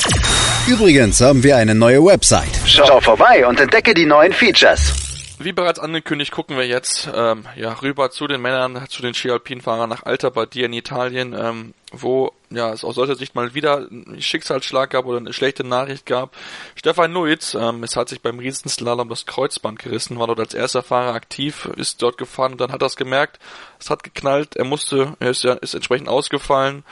Übrigens 0.68 1.20
haben 1.20 1.44
wir 1.44 1.58
eine 1.58 1.76
neue 1.76 2.04
Website. 2.06 2.62
Schau 2.66 3.02
vorbei 3.02 3.46
und 3.46 3.60
entdecke 3.60 3.94
die 3.94 4.06
neuen 4.06 4.32
Features. 4.32 5.13
Wie 5.40 5.52
bereits 5.52 5.80
angekündigt, 5.80 6.32
gucken 6.32 6.58
wir 6.58 6.68
jetzt 6.68 7.10
ähm, 7.14 7.46
ja 7.56 7.74
rüber 7.74 8.12
zu 8.12 8.28
den 8.28 8.42
Männern, 8.42 8.86
zu 8.88 9.02
den 9.02 9.14
Ski-Alpin-Fahrern 9.14 9.90
nach 9.90 10.04
Alta 10.04 10.30
Badia 10.30 10.68
in 10.68 10.74
Italien, 10.74 11.34
ähm, 11.34 11.74
wo 11.92 12.34
ja 12.52 12.72
es 12.72 12.84
aus 12.84 12.96
solcher 12.96 13.16
Sicht 13.16 13.34
mal 13.34 13.56
wieder 13.56 13.78
einen 13.78 14.22
Schicksalsschlag 14.22 14.92
gab 14.92 15.06
oder 15.06 15.18
eine 15.18 15.34
schlechte 15.34 15.64
Nachricht 15.64 16.06
gab. 16.06 16.36
Stefan 16.76 17.14
Nuitz, 17.14 17.56
ähm, 17.56 17.84
es 17.84 17.96
hat 17.96 18.10
sich 18.10 18.22
beim 18.22 18.38
Riesenslalom 18.38 19.10
das 19.10 19.26
Kreuzband 19.26 19.80
gerissen, 19.80 20.20
war 20.20 20.28
dort 20.28 20.40
als 20.40 20.54
erster 20.54 20.84
Fahrer 20.84 21.14
aktiv, 21.14 21.68
ist 21.78 22.02
dort 22.02 22.18
gefahren 22.18 22.54
und 22.54 22.62
dann 22.62 22.72
hat 22.72 22.84
er 22.84 22.88
es 22.88 22.96
gemerkt, 22.96 23.40
es 23.80 23.90
hat 23.90 24.04
geknallt, 24.04 24.56
er 24.56 24.66
musste, 24.66 25.16
er 25.20 25.32
ist 25.32 25.44
ja 25.44 25.54
ist 25.54 25.74
entsprechend 25.74 26.10
ausgefallen, 26.10 26.84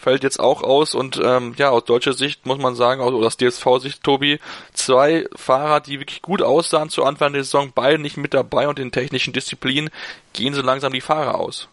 fällt 0.00 0.22
jetzt 0.22 0.40
auch 0.40 0.62
aus 0.62 0.94
und 0.94 1.20
ähm, 1.22 1.54
ja, 1.56 1.70
aus 1.70 1.84
deutscher 1.84 2.12
Sicht 2.12 2.46
muss 2.46 2.58
man 2.58 2.74
sagen, 2.74 3.00
oder 3.00 3.26
aus 3.26 3.36
DSV-Sicht, 3.36 4.02
Tobi, 4.02 4.40
zwei 4.72 5.26
Fahrer, 5.34 5.80
die 5.80 6.00
wirklich 6.00 6.22
gut 6.22 6.42
aussahen 6.42 6.90
zu 6.90 7.04
Anfang 7.04 7.32
der 7.32 7.44
Saison, 7.44 7.72
beide 7.74 7.98
nicht 7.98 8.16
mit 8.16 8.34
dabei 8.34 8.68
und 8.68 8.78
in 8.78 8.92
technischen 8.92 9.32
Disziplinen 9.32 9.90
gehen 10.32 10.54
so 10.54 10.62
langsam 10.62 10.92
die 10.92 11.00
Fahrer 11.00 11.38
aus. 11.38 11.68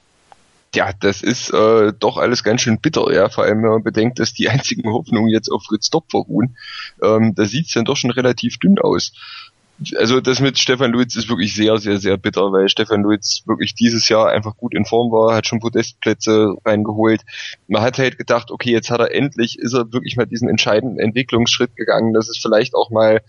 Ja, 0.73 0.93
das 0.97 1.21
ist 1.21 1.49
äh, 1.49 1.91
doch 1.99 2.17
alles 2.17 2.43
ganz 2.43 2.61
schön 2.61 2.79
bitter, 2.79 3.11
ja, 3.13 3.27
vor 3.27 3.43
allem 3.43 3.61
wenn 3.61 3.71
man 3.71 3.83
bedenkt, 3.83 4.19
dass 4.19 4.33
die 4.33 4.47
einzigen 4.49 4.89
Hoffnungen 4.89 5.29
jetzt 5.29 5.51
auf 5.51 5.63
Fritz 5.63 5.89
Dopp 5.89 6.13
ruhen. 6.13 6.55
Ähm, 7.03 7.35
da 7.35 7.45
sieht's 7.45 7.73
dann 7.73 7.85
doch 7.85 7.97
schon 7.97 8.11
relativ 8.11 8.57
dünn 8.57 8.79
aus 8.79 9.11
also 9.97 10.21
das 10.21 10.39
mit 10.39 10.59
Stefan 10.59 10.91
Luiz 10.91 11.15
ist 11.15 11.29
wirklich 11.29 11.53
sehr, 11.55 11.77
sehr, 11.77 11.99
sehr 11.99 12.17
bitter, 12.17 12.51
weil 12.51 12.69
Stefan 12.69 13.01
Luiz 13.01 13.43
wirklich 13.45 13.73
dieses 13.73 14.07
Jahr 14.09 14.29
einfach 14.29 14.55
gut 14.55 14.73
in 14.73 14.85
Form 14.85 15.11
war, 15.11 15.35
hat 15.35 15.47
schon 15.47 15.59
Podestplätze 15.59 16.55
reingeholt. 16.65 17.21
Man 17.67 17.81
hat 17.81 17.97
halt 17.97 18.17
gedacht, 18.17 18.51
okay, 18.51 18.71
jetzt 18.71 18.91
hat 18.91 18.99
er 18.99 19.13
endlich, 19.13 19.57
ist 19.59 19.73
er 19.73 19.91
wirklich 19.91 20.17
mal 20.17 20.25
diesen 20.27 20.49
entscheidenden 20.49 20.99
Entwicklungsschritt 20.99 21.75
gegangen, 21.75 22.13
dass 22.13 22.29
es 22.29 22.37
vielleicht 22.37 22.75
auch 22.75 22.89
mal 22.91 23.21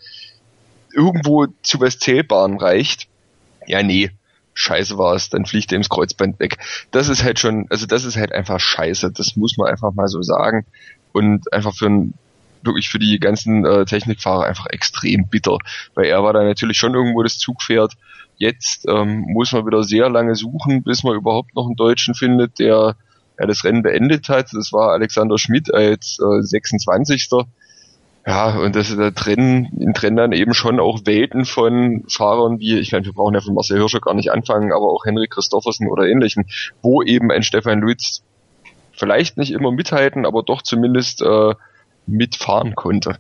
irgendwo 0.95 1.47
zu 1.63 1.81
was 1.81 1.99
Zählbarem 1.99 2.59
reicht. 2.59 3.09
Ja, 3.67 3.83
nee, 3.83 4.11
scheiße 4.55 4.99
war 4.99 5.15
es, 5.15 5.31
dann 5.31 5.47
fliegt 5.47 5.73
er 5.73 5.77
ins 5.77 5.89
Kreuzband 5.89 6.39
weg. 6.39 6.59
Das 6.91 7.09
ist 7.09 7.25
halt 7.25 7.39
schon, 7.39 7.67
also 7.71 7.87
das 7.87 8.05
ist 8.05 8.17
halt 8.17 8.33
einfach 8.33 8.61
scheiße, 8.61 9.11
das 9.13 9.37
muss 9.37 9.57
man 9.57 9.69
einfach 9.69 9.93
mal 9.95 10.09
so 10.09 10.23
sagen. 10.23 10.67
Und 11.13 11.53
einfach 11.53 11.75
für 11.75 11.87
ein 11.87 12.15
wirklich 12.65 12.89
für 12.89 12.99
die 12.99 13.19
ganzen 13.19 13.65
äh, 13.65 13.85
Technikfahrer 13.85 14.45
einfach 14.45 14.67
extrem 14.67 15.29
bitter, 15.29 15.59
weil 15.95 16.07
er 16.07 16.23
war 16.23 16.33
da 16.33 16.43
natürlich 16.43 16.77
schon 16.77 16.95
irgendwo 16.95 17.23
das 17.23 17.39
Zugpferd. 17.39 17.95
Jetzt 18.37 18.87
ähm, 18.89 19.25
muss 19.29 19.53
man 19.53 19.67
wieder 19.67 19.85
sehr 19.85 20.09
lange 20.09 20.35
suchen, 20.35 20.83
bis 20.83 21.03
man 21.05 21.15
überhaupt 21.15 21.55
noch 21.55 21.67
einen 21.67 21.77
Deutschen 21.77 22.15
findet, 22.15 22.59
der 22.59 22.97
ja, 23.39 23.47
das 23.47 23.65
Rennen 23.65 23.83
beendet 23.83 24.29
hat. 24.29 24.53
Das 24.53 24.73
war 24.73 24.93
Alexander 24.93 25.39
Schmidt 25.39 25.73
als 25.73 26.19
äh, 26.19 26.43
26. 26.43 27.29
Ja, 28.25 28.57
und 28.57 28.77
das 28.77 28.95
da 28.95 29.11
drin, 29.11 29.69
in 29.81 29.93
drin 29.95 30.15
dann 30.15 30.33
eben 30.33 30.55
schon 30.55 30.79
auch 30.79 31.01
Welten 31.05 31.45
von 31.45 32.05
Fahrern 32.09 32.61
wie, 32.61 32.79
ich 32.79 32.93
meine, 32.93 33.05
wir 33.05 33.13
brauchen 33.13 33.35
ja 33.35 33.41
von 33.41 33.55
Marcel 33.55 33.79
Hirscher 33.79 34.01
gar 34.01 34.15
nicht 34.15 34.31
anfangen, 34.31 34.73
aber 34.73 34.93
auch 34.93 35.05
Henrik 35.05 35.31
Christoffersen 35.31 35.89
oder 35.89 36.07
ähnlichen, 36.07 36.47
wo 36.83 37.03
eben 37.03 37.33
ein 37.33 37.43
Stefan 37.43 37.81
Lutz 37.81 38.23
vielleicht 38.93 39.39
nicht 39.39 39.51
immer 39.51 39.73
mithalten, 39.73 40.25
aber 40.25 40.45
doch 40.45 40.63
zumindest 40.63 41.21
äh, 41.23 41.55
mitfahren 42.13 42.75
konnte, 42.75 43.19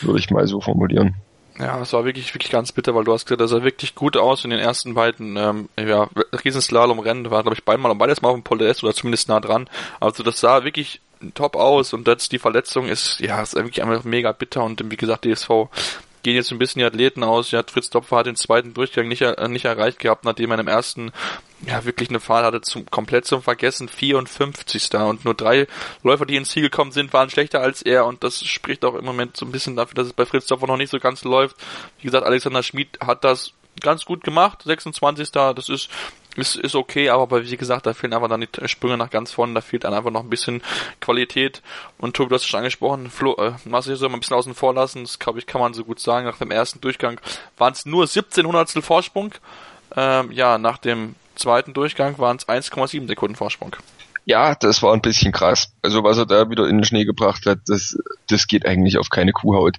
würde 0.00 0.18
ich 0.18 0.30
mal 0.30 0.46
so 0.46 0.60
formulieren. 0.60 1.14
Ja, 1.58 1.80
es 1.80 1.92
war 1.92 2.04
wirklich, 2.04 2.32
wirklich 2.34 2.52
ganz 2.52 2.70
bitter, 2.70 2.94
weil 2.94 3.02
du 3.02 3.12
hast 3.12 3.26
gesagt, 3.26 3.40
das 3.40 3.50
sah 3.50 3.64
wirklich 3.64 3.96
gut 3.96 4.16
aus 4.16 4.44
in 4.44 4.50
den 4.50 4.60
ersten 4.60 4.94
beiden, 4.94 5.36
ähm, 5.36 5.68
ja, 5.76 6.08
Riesenslalom-Rennen, 6.44 7.30
war, 7.32 7.42
glaube 7.42 7.56
ich, 7.56 7.64
beimal 7.64 7.90
und 7.90 7.98
beides 7.98 8.22
mal 8.22 8.28
auf 8.28 8.36
dem 8.36 8.44
Podest 8.44 8.84
oder 8.84 8.94
zumindest 8.94 9.28
nah 9.28 9.40
dran. 9.40 9.68
Also 9.98 10.22
das 10.22 10.38
sah 10.38 10.62
wirklich 10.62 11.00
top 11.34 11.56
aus 11.56 11.92
und 11.92 12.06
jetzt 12.06 12.30
die 12.30 12.38
Verletzung 12.38 12.86
ist, 12.86 13.18
ja, 13.18 13.42
ist 13.42 13.56
wirklich 13.56 13.82
einfach 13.82 14.04
mega 14.04 14.30
bitter 14.30 14.62
und 14.62 14.88
wie 14.88 14.96
gesagt, 14.96 15.24
DSV 15.24 15.68
gehen 16.22 16.36
jetzt 16.36 16.50
ein 16.50 16.58
bisschen 16.58 16.80
die 16.80 16.86
Athleten 16.86 17.22
aus. 17.22 17.50
Ja, 17.50 17.62
Fritz 17.66 17.90
Topfer 17.90 18.18
hat 18.18 18.26
den 18.26 18.36
zweiten 18.36 18.74
Durchgang 18.74 19.08
nicht, 19.08 19.22
äh, 19.22 19.48
nicht 19.48 19.64
erreicht 19.64 19.98
gehabt, 19.98 20.24
nachdem 20.24 20.50
er 20.50 20.58
im 20.58 20.68
ersten 20.68 21.12
ja 21.66 21.84
wirklich 21.84 22.08
eine 22.08 22.20
Fahrt 22.20 22.44
hatte 22.44 22.60
zum 22.60 22.86
komplett 22.86 23.26
zum 23.26 23.42
Vergessen 23.42 23.88
54. 23.88 24.94
und 24.94 25.24
nur 25.24 25.34
drei 25.34 25.66
Läufer, 26.02 26.26
die 26.26 26.36
ins 26.36 26.50
Ziel 26.50 26.62
gekommen 26.62 26.92
sind, 26.92 27.12
waren 27.12 27.30
schlechter 27.30 27.60
als 27.60 27.82
er 27.82 28.06
und 28.06 28.22
das 28.22 28.44
spricht 28.44 28.84
auch 28.84 28.94
im 28.94 29.04
Moment 29.04 29.36
so 29.36 29.44
ein 29.44 29.52
bisschen 29.52 29.74
dafür, 29.74 29.94
dass 29.94 30.06
es 30.06 30.12
bei 30.12 30.24
Fritz 30.24 30.46
Topfer 30.46 30.66
noch 30.66 30.76
nicht 30.76 30.90
so 30.90 31.00
ganz 31.00 31.24
läuft. 31.24 31.56
Wie 31.98 32.06
gesagt, 32.06 32.24
Alexander 32.24 32.62
Schmid 32.62 32.98
hat 33.00 33.24
das 33.24 33.52
ganz 33.80 34.04
gut 34.04 34.24
gemacht, 34.24 34.62
26. 34.64 35.30
Das 35.30 35.68
ist 35.68 35.88
ist, 36.38 36.56
ist 36.56 36.76
okay, 36.76 37.10
aber 37.10 37.44
wie 37.44 37.56
gesagt, 37.56 37.86
da 37.86 37.94
fehlen 37.94 38.12
einfach 38.12 38.28
dann 38.28 38.40
die 38.40 38.68
Sprünge 38.68 38.96
nach 38.96 39.10
ganz 39.10 39.32
vorne, 39.32 39.54
da 39.54 39.60
fehlt 39.60 39.84
dann 39.84 39.92
einfach 39.92 40.10
noch 40.10 40.22
ein 40.22 40.30
bisschen 40.30 40.62
Qualität. 41.00 41.62
Und 41.98 42.14
Tobi, 42.14 42.28
du 42.28 42.34
hast 42.36 42.42
es 42.42 42.48
schon 42.48 42.58
angesprochen, 42.58 43.10
Flo, 43.10 43.34
äh, 43.36 43.52
Marcel 43.64 43.96
soll 43.96 44.08
mal 44.08 44.16
ein 44.16 44.20
bisschen 44.20 44.36
außen 44.36 44.54
vor 44.54 44.72
lassen, 44.72 45.02
das 45.02 45.18
glaube 45.18 45.40
ich, 45.40 45.46
kann 45.46 45.60
man 45.60 45.74
so 45.74 45.84
gut 45.84 46.00
sagen. 46.00 46.26
Nach 46.26 46.38
dem 46.38 46.50
ersten 46.50 46.80
Durchgang 46.80 47.20
waren 47.56 47.72
es 47.72 47.86
nur 47.86 48.06
17 48.06 48.46
Hundertstel 48.46 48.82
Vorsprung. 48.82 49.34
Ähm, 49.96 50.30
ja, 50.30 50.58
nach 50.58 50.78
dem 50.78 51.16
zweiten 51.34 51.74
Durchgang 51.74 52.18
waren 52.18 52.36
es 52.36 52.46
1,7 52.46 53.08
Sekunden 53.08 53.34
Vorsprung. 53.34 53.74
Ja, 54.24 54.54
das 54.54 54.82
war 54.82 54.92
ein 54.92 55.00
bisschen 55.00 55.32
krass. 55.32 55.72
Also 55.80 56.04
was 56.04 56.18
er 56.18 56.26
da 56.26 56.50
wieder 56.50 56.68
in 56.68 56.76
den 56.76 56.84
Schnee 56.84 57.04
gebracht 57.04 57.46
hat, 57.46 57.60
das, 57.66 57.98
das 58.28 58.46
geht 58.46 58.66
eigentlich 58.66 58.98
auf 58.98 59.08
keine 59.08 59.32
Kuhhaut. 59.32 59.76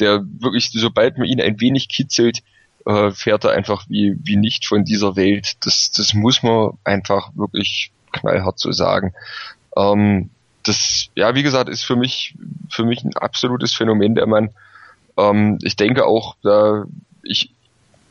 Der 0.00 0.24
wirklich, 0.40 0.70
sobald 0.72 1.18
man 1.18 1.28
ihn 1.28 1.40
ein 1.40 1.60
wenig 1.60 1.88
kitzelt, 1.88 2.42
äh, 2.86 3.10
fährt 3.10 3.44
er 3.44 3.52
einfach 3.52 3.84
wie, 3.88 4.16
wie 4.22 4.36
nicht 4.36 4.66
von 4.66 4.84
dieser 4.84 5.16
Welt. 5.16 5.56
Das, 5.64 5.90
das 5.96 6.14
muss 6.14 6.42
man 6.42 6.78
einfach 6.84 7.30
wirklich 7.34 7.92
knallhart 8.12 8.58
so 8.58 8.72
sagen. 8.72 9.14
Ähm, 9.76 10.30
das, 10.64 11.08
ja, 11.14 11.34
wie 11.34 11.42
gesagt, 11.42 11.68
ist 11.68 11.84
für 11.84 11.96
mich, 11.96 12.34
für 12.70 12.84
mich 12.84 13.04
ein 13.04 13.16
absolutes 13.16 13.74
Phänomen, 13.74 14.14
der 14.14 14.26
Mann. 14.26 14.50
Ähm, 15.16 15.58
ich 15.62 15.76
denke 15.76 16.06
auch, 16.06 16.36
da, 16.42 16.84
ich, 17.22 17.52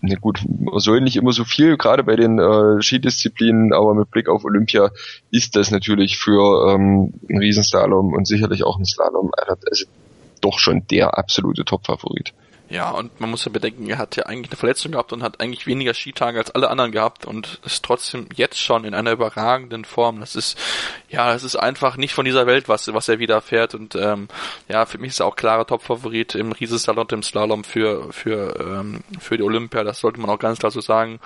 ne 0.02 0.16
gut, 0.18 0.42
man 0.48 0.80
soll 0.80 1.02
nicht 1.02 1.16
immer 1.16 1.32
so 1.32 1.46
viel, 1.46 1.78
gerade 1.78 2.04
bei 2.04 2.16
den 2.16 2.40
äh, 2.40 2.82
Skidisziplinen, 2.82 3.74
aber 3.74 3.94
mit 3.94 4.12
Blick 4.12 4.28
auf 4.28 4.44
Olympia 4.44 4.92
ist 5.32 5.56
das 5.56 5.72
natürlich 5.72 6.18
für 6.18 6.74
ähm, 6.74 7.14
einen 7.30 7.40
Riesenslalom 7.40 8.14
und 8.14 8.28
sicherlich 8.28 8.64
auch 8.64 8.78
ein 8.78 8.86
Slalom 8.86 9.32
also 9.38 9.86
doch 10.42 10.60
schon 10.60 10.86
der 10.88 11.18
absolute 11.18 11.64
Top-Favorit. 11.64 12.34
Ja, 12.72 12.92
und 12.92 13.20
man 13.20 13.30
muss 13.30 13.44
ja 13.44 13.52
bedenken, 13.52 13.90
er 13.90 13.98
hat 13.98 14.16
ja 14.16 14.28
eigentlich 14.28 14.50
eine 14.50 14.58
Verletzung 14.58 14.94
gehabt 14.94 15.12
und 15.12 15.24
hat 15.24 15.42
eigentlich 15.42 15.68
weniger 15.68 15.94
Skitage 15.94 16.40
als 16.40 16.52
alle 16.52 16.70
anderen 16.70 16.94
gehabt 16.94 17.26
und 17.26 17.60
ist 17.66 17.84
trotzdem 17.84 18.28
jetzt 18.34 18.62
schon 18.62 18.86
in 18.86 18.94
einer 18.94 19.12
überragenden 19.12 19.84
Form. 19.84 20.22
Das 20.22 20.38
ist, 20.38 20.58
ja, 21.10 21.34
das 21.34 21.44
ist 21.44 21.58
einfach 21.58 21.98
nicht 21.98 22.14
von 22.14 22.24
dieser 22.24 22.48
Welt, 22.48 22.70
was, 22.70 22.94
was 22.94 23.10
er 23.10 23.20
wieder 23.20 23.42
fährt 23.42 23.76
und 23.76 23.96
ähm, 23.96 24.30
ja, 24.70 24.86
für 24.86 25.00
mich 25.00 25.10
ist 25.10 25.20
er 25.20 25.26
auch 25.26 25.36
klarer 25.36 25.68
Top-Favorit 25.68 26.34
im 26.36 26.54
Riesenslalom 26.54 27.02
und 27.02 27.12
im 27.12 27.24
Slalom 27.24 27.66
für, 27.66 28.14
für, 28.14 28.58
ähm, 28.62 29.04
für 29.20 29.36
die 29.36 29.44
Olympia. 29.44 29.84
Das 29.84 30.00
sollte 30.00 30.22
man 30.22 30.30
auch 30.30 30.40
ganz 30.40 30.60
klar 30.60 30.72
so 30.72 30.80
sagen 30.80 31.20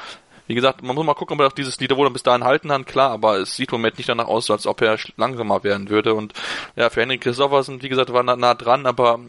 wie 0.48 0.56
gesagt, 0.56 0.84
man 0.84 0.96
muss 0.96 1.06
mal 1.06 1.14
gucken, 1.14 1.36
ob 1.36 1.42
er 1.42 1.48
auch 1.48 1.52
dieses 1.52 1.80
Niveau 1.80 2.10
bis 2.10 2.24
dahin 2.24 2.44
halten 2.44 2.70
kann, 2.70 2.86
klar, 2.86 3.12
aber 3.12 3.38
es 3.38 3.56
sieht 3.56 3.72
im 3.72 3.80
Moment 3.80 3.98
nicht 3.98 4.10
danach 4.10 4.28
aus, 4.28 4.50
als 4.52 4.68
ob 4.68 4.82
er 4.82 4.98
langsamer 5.18 5.64
werden 5.64 5.90
würde. 5.90 6.14
Und 6.14 6.34
ja, 6.76 6.90
für 6.90 7.02
Henrik 7.02 7.22
Christoffersen, 7.22 7.82
wie 7.82 7.90
gesagt, 7.90 8.14
war 8.14 8.24
nah, 8.24 8.36
nah 8.36 8.54
dran, 8.54 8.86
aber 8.86 9.20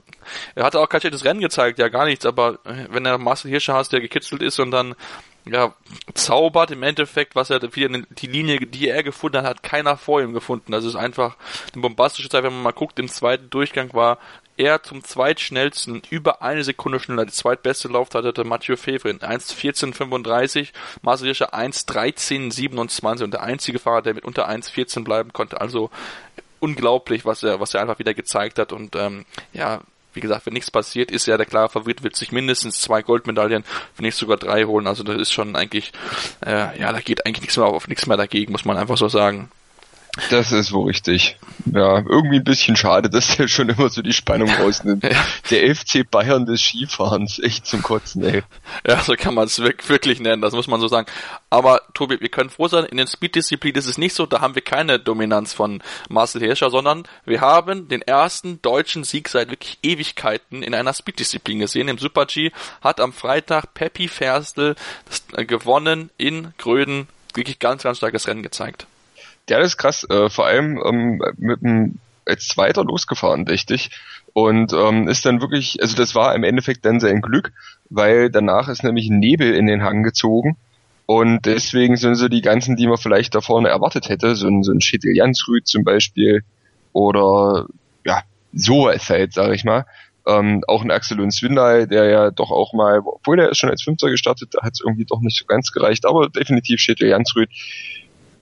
er 0.54 0.64
hatte 0.64 0.80
auch 0.80 0.88
kein 0.88 1.00
schlechtes 1.00 1.24
Rennen 1.24 1.40
gezeigt, 1.40 1.78
ja 1.78 1.88
gar 1.88 2.04
nichts, 2.04 2.26
aber 2.26 2.58
wenn 2.90 3.06
er 3.06 3.18
Marcel 3.18 3.50
Hirscher 3.50 3.74
hast, 3.74 3.92
der 3.92 4.00
gekitzelt 4.00 4.42
ist 4.42 4.58
und 4.58 4.70
dann 4.70 4.94
ja, 5.48 5.74
zaubert 6.14 6.72
im 6.72 6.82
Endeffekt, 6.82 7.36
was 7.36 7.50
er 7.50 7.62
wieder 7.62 8.02
die 8.10 8.26
Linie, 8.26 8.58
die 8.58 8.88
er 8.88 9.02
gefunden 9.04 9.38
hat, 9.38 9.44
hat 9.44 9.62
keiner 9.62 9.96
vor 9.96 10.20
ihm 10.20 10.32
gefunden. 10.32 10.72
Das 10.72 10.84
ist 10.84 10.96
einfach 10.96 11.36
eine 11.72 11.82
bombastische 11.82 12.28
Zeit, 12.28 12.42
wenn 12.42 12.52
man 12.52 12.64
mal 12.64 12.72
guckt, 12.72 12.98
im 12.98 13.08
zweiten 13.08 13.48
Durchgang 13.48 13.94
war 13.94 14.18
er 14.56 14.82
zum 14.82 15.04
zweitschnellsten, 15.04 16.02
über 16.10 16.42
eine 16.42 16.64
Sekunde 16.64 17.00
schneller. 17.00 17.26
Die 17.26 17.32
zweitbeste 17.32 17.88
Laufzeit 17.88 18.24
hatte 18.24 18.44
Mathieu 18.44 18.76
Fevrin, 18.76 19.18
1.14.35, 19.18 20.68
Marcel 21.02 21.26
Hirscher 21.26 21.54
1.13.27 21.54 23.24
und 23.24 23.32
der 23.32 23.42
einzige 23.42 23.78
Fahrer, 23.78 24.02
der 24.02 24.14
mit 24.14 24.24
unter 24.24 24.48
1.14 24.48 25.04
bleiben 25.04 25.32
konnte. 25.32 25.60
Also 25.60 25.90
unglaublich, 26.60 27.24
was 27.24 27.42
er, 27.42 27.60
was 27.60 27.74
er 27.74 27.82
einfach 27.82 27.98
wieder 27.98 28.14
gezeigt 28.14 28.58
hat 28.58 28.72
und 28.72 28.96
ähm, 28.96 29.24
ja, 29.52 29.80
wie 30.16 30.20
gesagt, 30.20 30.46
wenn 30.46 30.54
nichts 30.54 30.70
passiert, 30.70 31.10
ist 31.10 31.28
er 31.28 31.36
der 31.36 31.46
klare 31.46 31.68
Favorit, 31.68 32.02
wird 32.02 32.16
sich 32.16 32.32
mindestens 32.32 32.80
zwei 32.80 33.02
Goldmedaillen, 33.02 33.64
wenn 33.96 34.04
nicht 34.04 34.16
sogar 34.16 34.38
drei 34.38 34.64
holen. 34.64 34.86
Also 34.86 35.04
das 35.04 35.16
ist 35.16 35.30
schon 35.30 35.54
eigentlich, 35.54 35.92
äh, 36.44 36.80
ja, 36.80 36.90
da 36.90 37.00
geht 37.00 37.26
eigentlich 37.26 37.42
nichts 37.42 37.56
mehr 37.58 37.66
auf 37.66 37.86
nichts 37.86 38.06
mehr 38.06 38.16
dagegen, 38.16 38.52
muss 38.52 38.64
man 38.64 38.78
einfach 38.78 38.96
so 38.96 39.08
sagen. 39.08 39.50
Das 40.30 40.52
ist 40.52 40.72
wohl 40.72 40.86
richtig. 40.86 41.38
Ja, 41.66 41.98
irgendwie 41.98 42.36
ein 42.36 42.44
bisschen 42.44 42.76
schade, 42.76 43.10
dass 43.10 43.36
der 43.36 43.48
schon 43.48 43.68
immer 43.68 43.88
so 43.88 44.02
die 44.02 44.12
Spannung 44.12 44.48
rausnimmt. 44.48 45.04
Der 45.50 45.74
FC 45.74 46.08
Bayern 46.08 46.46
des 46.46 46.62
Skifahrens, 46.62 47.38
echt 47.38 47.66
zum 47.66 47.82
Kotzen, 47.82 48.24
ey. 48.24 48.42
Ja, 48.86 49.00
so 49.00 49.14
kann 49.14 49.34
man 49.34 49.44
es 49.46 49.60
wirklich 49.60 50.20
nennen, 50.20 50.42
das 50.42 50.54
muss 50.54 50.66
man 50.66 50.80
so 50.80 50.88
sagen. 50.88 51.06
Aber 51.50 51.82
Tobi, 51.94 52.20
wir 52.20 52.28
können 52.28 52.50
froh 52.50 52.68
sein, 52.68 52.84
in 52.84 52.96
den 52.96 53.06
Speed-Disziplinen 53.06 53.78
ist 53.78 53.86
es 53.86 53.98
nicht 53.98 54.14
so, 54.14 54.26
da 54.26 54.40
haben 54.40 54.54
wir 54.54 54.62
keine 54.62 54.98
Dominanz 54.98 55.52
von 55.52 55.82
Marcel 56.08 56.40
Hirscher, 56.40 56.70
sondern 56.70 57.04
wir 57.24 57.40
haben 57.40 57.88
den 57.88 58.02
ersten 58.02 58.60
deutschen 58.62 59.04
Sieg 59.04 59.28
seit 59.28 59.50
wirklich 59.50 59.78
Ewigkeiten 59.82 60.62
in 60.62 60.74
einer 60.74 60.92
Speed-Disziplin 60.92 61.58
gesehen. 61.58 61.88
Im 61.88 61.98
Super-G 61.98 62.52
hat 62.80 63.00
am 63.00 63.12
Freitag 63.12 63.74
Peppi 63.74 64.08
Ferstl 64.08 64.76
äh, 65.34 65.44
gewonnen 65.44 66.10
in 66.16 66.54
Gröden. 66.58 67.08
Wirklich 67.34 67.58
ganz, 67.58 67.82
ganz 67.82 67.98
starkes 67.98 68.26
Rennen 68.28 68.42
gezeigt. 68.42 68.86
Das 69.46 69.66
ist 69.66 69.76
krass. 69.76 70.06
Äh, 70.08 70.28
vor 70.28 70.46
allem 70.46 70.80
ähm, 70.84 71.22
mit 71.38 71.62
dem 71.62 71.98
als 72.26 72.48
Zweiter 72.48 72.84
losgefahren, 72.84 73.46
ich. 73.48 73.90
Und 74.32 74.72
ähm, 74.74 75.08
ist 75.08 75.24
dann 75.24 75.40
wirklich, 75.40 75.78
also 75.80 75.96
das 75.96 76.14
war 76.14 76.34
im 76.34 76.44
Endeffekt 76.44 76.84
dann 76.84 77.00
sein 77.00 77.22
Glück, 77.22 77.52
weil 77.88 78.30
danach 78.30 78.68
ist 78.68 78.84
nämlich 78.84 79.08
Nebel 79.08 79.54
in 79.54 79.66
den 79.66 79.82
Hang 79.82 80.02
gezogen. 80.02 80.56
Und 81.06 81.46
deswegen 81.46 81.96
sind 81.96 82.16
so 82.16 82.28
die 82.28 82.42
ganzen, 82.42 82.76
die 82.76 82.88
man 82.88 82.98
vielleicht 82.98 83.34
da 83.34 83.40
vorne 83.40 83.68
erwartet 83.68 84.08
hätte, 84.08 84.34
so 84.34 84.48
ein, 84.48 84.64
so 84.64 84.72
ein 84.72 84.80
Schädel 84.80 85.16
Jansrud 85.16 85.66
zum 85.66 85.84
Beispiel 85.84 86.42
oder 86.92 87.66
ja, 88.04 88.22
sowas 88.52 89.08
halt, 89.08 89.32
sag 89.32 89.54
ich 89.54 89.64
mal. 89.64 89.86
Ähm, 90.26 90.64
auch 90.66 90.82
ein 90.82 90.90
Axel 90.90 91.20
und 91.20 91.30
Swindal, 91.30 91.86
der 91.86 92.06
ja 92.06 92.30
doch 92.32 92.50
auch 92.50 92.72
mal, 92.72 93.00
obwohl 93.04 93.36
der 93.36 93.50
ist 93.50 93.58
schon 93.58 93.70
als 93.70 93.84
Fünfter 93.84 94.10
gestartet, 94.10 94.48
da 94.52 94.62
hat 94.62 94.72
es 94.72 94.80
irgendwie 94.84 95.04
doch 95.04 95.20
nicht 95.20 95.38
so 95.38 95.46
ganz 95.46 95.70
gereicht, 95.70 96.04
aber 96.04 96.28
definitiv 96.28 96.80
Schädel 96.80 97.08
Jansrud 97.08 97.48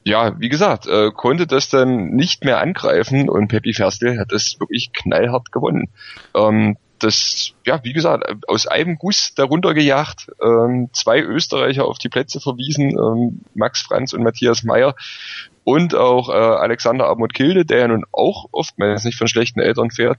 ja, 0.04 0.38
wie 0.38 0.50
gesagt, 0.50 0.86
äh, 0.86 1.10
konnte 1.10 1.46
das 1.46 1.70
dann 1.70 2.10
nicht 2.10 2.44
mehr 2.44 2.60
angreifen 2.60 3.28
und 3.30 3.48
Peppi 3.48 3.72
Ferstl 3.72 4.18
hat 4.18 4.32
das 4.32 4.60
wirklich 4.60 4.92
knallhart 4.92 5.50
gewonnen. 5.50 5.88
Ähm, 6.34 6.76
das, 6.98 7.52
ja, 7.66 7.82
wie 7.84 7.92
gesagt, 7.92 8.24
aus 8.46 8.66
einem 8.66 8.96
Guss 8.96 9.34
darunter 9.34 9.74
gejagt, 9.74 10.30
ähm, 10.42 10.90
zwei 10.92 11.20
Österreicher 11.20 11.86
auf 11.86 11.98
die 11.98 12.08
Plätze 12.08 12.40
verwiesen, 12.40 12.90
ähm, 12.90 13.40
Max 13.54 13.82
Franz 13.82 14.12
und 14.12 14.22
Matthias 14.22 14.62
Meyer 14.62 14.94
und 15.64 15.94
auch 15.94 16.28
äh, 16.28 16.32
Alexander 16.32 17.06
Abmut 17.06 17.34
Kilde, 17.34 17.64
der 17.64 17.78
ja 17.78 17.88
nun 17.88 18.04
auch 18.12 18.46
oftmals 18.52 19.04
nicht 19.04 19.18
von 19.18 19.28
schlechten 19.28 19.60
Eltern 19.60 19.90
fährt, 19.90 20.18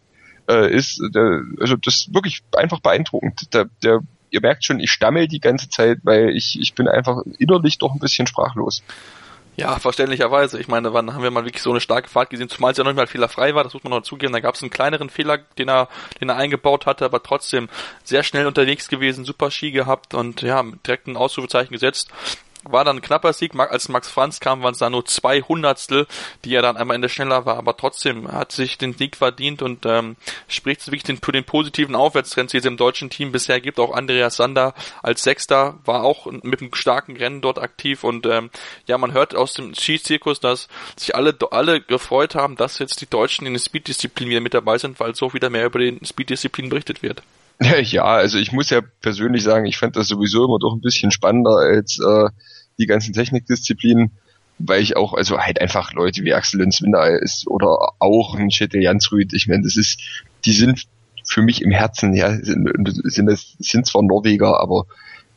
äh, 0.50 0.72
ist, 0.72 1.02
der, 1.14 1.42
also 1.60 1.76
das 1.76 2.10
wirklich 2.12 2.42
einfach 2.56 2.80
beeindruckend. 2.80 3.54
Der, 3.54 3.70
der, 3.84 4.02
ihr 4.32 4.42
merkt 4.42 4.66
schon, 4.66 4.80
ich 4.80 4.92
stammel 4.92 5.28
die 5.28 5.40
ganze 5.40 5.70
Zeit, 5.70 6.00
weil 6.04 6.30
ich, 6.30 6.60
ich 6.60 6.74
bin 6.74 6.88
einfach 6.88 7.22
innerlich 7.38 7.78
doch 7.78 7.94
ein 7.94 8.00
bisschen 8.00 8.28
sprachlos. 8.28 8.84
Ja, 9.58 9.80
verständlicherweise. 9.80 10.60
Ich 10.60 10.68
meine, 10.68 10.94
wann 10.94 11.14
haben 11.14 11.24
wir 11.24 11.32
mal 11.32 11.46
wirklich 11.46 11.64
so 11.64 11.70
eine 11.70 11.80
starke 11.80 12.10
Fahrt 12.10 12.30
gesehen, 12.30 12.50
zumal 12.50 12.72
es 12.72 12.78
ja 12.78 12.84
noch 12.84 12.92
nicht 12.92 12.98
mal 12.98 13.08
fehlerfrei 13.08 13.56
war, 13.56 13.64
das 13.64 13.74
muss 13.74 13.84
man 13.84 13.92
noch 13.92 14.02
zugeben. 14.02 14.34
Da 14.34 14.42
gab 14.42 14.56
es 14.56 14.62
einen 14.62 14.70
kleineren 14.70 15.10
Fehler, 15.10 15.38
den 15.58 15.70
er, 15.70 15.88
den 16.20 16.30
er 16.30 16.36
eingebaut 16.36 16.86
hatte, 16.86 17.06
aber 17.06 17.24
trotzdem 17.24 17.70
sehr 18.04 18.24
schnell 18.24 18.48
unterwegs 18.48 18.90
gewesen, 18.90 19.24
super 19.24 19.52
Ski 19.52 19.72
gehabt 19.72 20.14
und 20.14 20.42
ja, 20.42 20.62
direkt 20.86 21.08
ein 21.08 21.16
Ausrufezeichen 21.16 21.72
gesetzt 21.72 22.10
war 22.70 22.84
dann 22.84 22.98
ein 22.98 23.02
knapper 23.02 23.34
Sieg. 23.34 23.56
Als 23.56 23.90
Max 23.90 24.10
Franz 24.10 24.40
kam, 24.40 24.64
waren 24.64 24.74
es 24.74 24.80
da 24.80 24.90
nur 24.90 25.06
zwei 25.06 25.42
Hundertstel, 25.42 26.08
die 26.44 26.54
er 26.54 26.62
dann 26.62 26.78
einmal 26.78 26.96
in 26.96 27.02
der 27.02 27.10
schneller 27.10 27.46
war. 27.46 27.58
Aber 27.58 27.78
trotzdem 27.78 28.32
hat 28.32 28.52
sich 28.52 28.78
den 28.78 28.94
Sieg 28.94 29.16
verdient 29.16 29.62
und 29.62 29.86
ähm, 29.86 30.16
spricht 30.48 30.86
wirklich 30.88 31.04
den, 31.04 31.20
den 31.22 31.44
positiven 31.44 31.96
Aufwärtstrend, 31.96 32.54
die 32.54 32.58
es 32.58 32.66
im 32.66 32.78
deutschen 32.78 33.10
Team 33.10 33.32
bisher 33.32 33.62
gibt. 33.62 33.80
Auch 33.80 33.94
Andreas 33.94 34.36
Sander 34.36 34.74
als 35.04 35.24
Sechster 35.24 35.80
war 35.86 36.04
auch 36.04 36.26
mit 36.26 36.62
einem 36.62 36.74
starken 36.74 37.16
Rennen 37.18 37.42
dort 37.42 37.60
aktiv. 37.60 38.04
Und 38.04 38.26
ähm, 38.26 38.50
ja, 38.88 38.98
man 38.98 39.14
hört 39.14 39.36
aus 39.36 39.54
dem 39.54 39.74
Skizirkus, 39.74 40.40
dass 40.40 40.68
sich 40.96 41.16
alle, 41.16 41.36
alle 41.52 41.82
gefreut 41.82 42.36
haben, 42.36 42.56
dass 42.56 42.80
jetzt 42.80 43.02
die 43.02 43.10
Deutschen 43.10 43.46
in 43.46 43.54
den 43.54 43.60
Speed-Disziplinen 43.60 44.32
wieder 44.32 44.42
mit 44.42 44.54
dabei 44.54 44.78
sind, 44.78 45.00
weil 45.00 45.16
so 45.16 45.34
wieder 45.34 45.50
mehr 45.50 45.66
über 45.66 45.80
den 45.80 46.04
Speed-Disziplinen 46.04 46.70
berichtet 46.70 47.04
wird. 47.04 47.24
Ja, 47.84 48.04
also 48.04 48.38
ich 48.38 48.52
muss 48.52 48.70
ja 48.70 48.82
persönlich 49.02 49.44
sagen, 49.44 49.66
ich 49.66 49.78
fand 49.78 49.96
das 49.96 50.08
sowieso 50.08 50.46
immer 50.46 50.60
doch 50.60 50.74
ein 50.74 50.82
bisschen 50.82 51.12
spannender 51.12 51.58
als 51.58 52.00
äh, 52.00 52.30
die 52.78 52.86
ganzen 52.86 53.14
Technikdisziplinen, 53.14 54.12
weil 54.58 54.82
ich 54.82 54.96
auch, 54.96 55.14
also 55.14 55.38
halt 55.38 55.62
einfach 55.62 55.94
Leute 55.94 56.24
wie 56.24 56.34
Axel 56.34 56.62
Lenzwinder 56.62 57.20
ist 57.22 57.48
oder 57.48 57.94
auch 58.00 58.36
ein 58.36 58.50
Chetel 58.50 58.82
Jansrud, 58.82 59.34
ich 59.34 59.48
meine, 59.48 59.64
das 59.64 59.76
ist, 59.76 60.00
die 60.46 60.54
sind 60.54 60.86
für 61.28 61.42
mich 61.42 61.62
im 61.62 61.72
Herzen, 61.72 62.14
ja, 62.16 62.32
sind, 62.32 62.70
sind, 63.04 63.30
sind 63.60 63.86
zwar 63.86 64.04
Norweger, 64.04 64.60
aber 64.60 64.86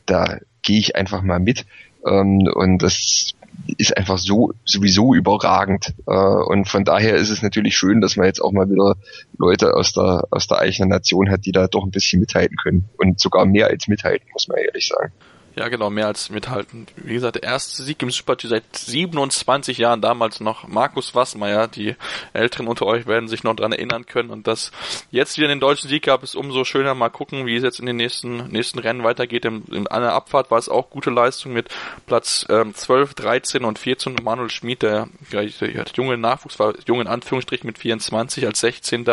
da 0.05 0.37
gehe 0.61 0.79
ich 0.79 0.95
einfach 0.95 1.21
mal 1.21 1.39
mit. 1.39 1.65
Ähm, 2.05 2.47
und 2.53 2.79
das 2.79 3.33
ist 3.77 3.97
einfach 3.97 4.17
so 4.17 4.53
sowieso 4.65 5.13
überragend. 5.13 5.93
Äh, 6.07 6.11
und 6.11 6.67
von 6.67 6.85
daher 6.85 7.15
ist 7.15 7.29
es 7.29 7.41
natürlich 7.41 7.77
schön, 7.77 8.01
dass 8.01 8.15
man 8.15 8.27
jetzt 8.27 8.41
auch 8.41 8.51
mal 8.51 8.69
wieder 8.69 8.95
Leute 9.37 9.73
aus 9.73 9.93
der 9.93 10.27
aus 10.31 10.47
der 10.47 10.59
eigenen 10.59 10.89
Nation 10.89 11.29
hat, 11.29 11.45
die 11.45 11.51
da 11.51 11.67
doch 11.67 11.83
ein 11.83 11.91
bisschen 11.91 12.19
mithalten 12.19 12.57
können. 12.57 12.89
Und 12.97 13.19
sogar 13.19 13.45
mehr 13.45 13.67
als 13.67 13.87
mithalten, 13.87 14.27
muss 14.33 14.47
man 14.47 14.57
ehrlich 14.57 14.87
sagen. 14.87 15.11
Ja, 15.55 15.67
genau, 15.67 15.89
mehr 15.89 16.07
als 16.07 16.29
mithalten. 16.29 16.87
Wie 16.95 17.13
gesagt, 17.13 17.35
der 17.35 17.43
erste 17.43 17.83
Sieg 17.83 18.01
im 18.01 18.11
Super-G 18.11 18.47
seit 18.47 18.63
27 18.75 19.77
Jahren, 19.77 20.01
damals 20.01 20.39
noch 20.39 20.67
Markus 20.67 21.15
Wassmeier. 21.15 21.67
Die 21.67 21.95
Älteren 22.33 22.67
unter 22.67 22.85
euch 22.85 23.07
werden 23.07 23.27
sich 23.27 23.43
noch 23.43 23.55
dran 23.55 23.71
erinnern 23.71 24.05
können. 24.05 24.29
Und 24.29 24.47
dass 24.47 24.71
jetzt 25.11 25.37
wieder 25.37 25.47
den 25.47 25.59
deutschen 25.59 25.89
Sieg 25.89 26.03
gab, 26.03 26.23
ist 26.23 26.35
umso 26.35 26.63
schöner. 26.63 26.93
Mal 26.93 27.09
gucken, 27.09 27.45
wie 27.45 27.55
es 27.55 27.63
jetzt 27.63 27.79
in 27.79 27.87
den 27.87 27.97
nächsten, 27.97 28.47
nächsten 28.47 28.79
Rennen 28.79 29.03
weitergeht. 29.03 29.43
In, 29.45 29.63
in 29.65 29.87
einer 29.87 30.13
Abfahrt 30.13 30.51
war 30.51 30.59
es 30.59 30.69
auch 30.69 30.89
gute 30.89 31.09
Leistung 31.09 31.53
mit 31.53 31.69
Platz 32.05 32.45
ähm, 32.49 32.73
12, 32.73 33.15
13 33.15 33.65
und 33.65 33.79
14. 33.79 34.17
Manuel 34.21 34.51
Schmid, 34.51 34.83
der, 34.83 35.09
ja, 35.31 35.41
der 35.41 35.85
junge 35.95 36.17
Nachwuchs 36.17 36.59
war, 36.59 36.73
jung 36.85 37.01
in 37.01 37.07
Anführungsstrichen 37.07 37.65
mit 37.65 37.79
24 37.79 38.45
als 38.45 38.59
16. 38.59 39.05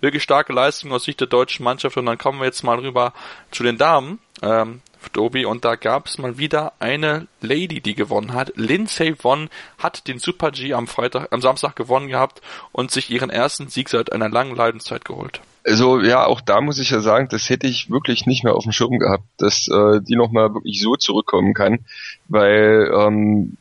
Wirklich 0.00 0.22
starke 0.22 0.52
Leistung 0.52 0.92
aus 0.92 1.04
Sicht 1.04 1.20
der 1.20 1.28
deutschen 1.28 1.64
Mannschaft. 1.64 1.96
Und 1.96 2.06
dann 2.06 2.18
kommen 2.18 2.40
wir 2.40 2.46
jetzt 2.46 2.62
mal 2.62 2.78
rüber 2.78 3.12
zu 3.50 3.62
den 3.62 3.76
Damen. 3.76 4.18
Ähm, 4.42 4.80
Dobi 5.08 5.44
und 5.44 5.64
da 5.64 5.76
gab 5.76 6.06
es 6.06 6.18
mal 6.18 6.38
wieder 6.38 6.72
eine 6.78 7.26
Lady, 7.40 7.80
die 7.80 7.94
gewonnen 7.94 8.32
hat. 8.32 8.52
Lindsay 8.56 9.14
Vonn 9.14 9.50
hat 9.78 10.08
den 10.08 10.18
Super 10.18 10.50
G 10.50 10.74
am 10.74 10.86
Freitag, 10.86 11.28
am 11.30 11.40
Samstag 11.40 11.76
gewonnen 11.76 12.08
gehabt 12.08 12.40
und 12.72 12.90
sich 12.90 13.10
ihren 13.10 13.30
ersten 13.30 13.68
Sieg 13.68 13.88
seit 13.88 14.12
einer 14.12 14.28
langen 14.28 14.56
Leidenszeit 14.56 15.04
geholt. 15.04 15.40
Also 15.64 16.00
ja, 16.00 16.26
auch 16.26 16.40
da 16.40 16.60
muss 16.60 16.78
ich 16.78 16.90
ja 16.90 17.00
sagen, 17.00 17.28
das 17.30 17.48
hätte 17.48 17.68
ich 17.68 17.90
wirklich 17.90 18.26
nicht 18.26 18.42
mehr 18.42 18.54
auf 18.54 18.64
dem 18.64 18.72
Schirm 18.72 18.98
gehabt, 18.98 19.24
dass 19.38 19.68
äh, 19.68 20.00
die 20.00 20.16
nochmal 20.16 20.54
wirklich 20.54 20.80
so 20.80 20.96
zurückkommen 20.96 21.54
kann, 21.54 21.80
weil 22.28 22.90
ähm, 22.92 23.56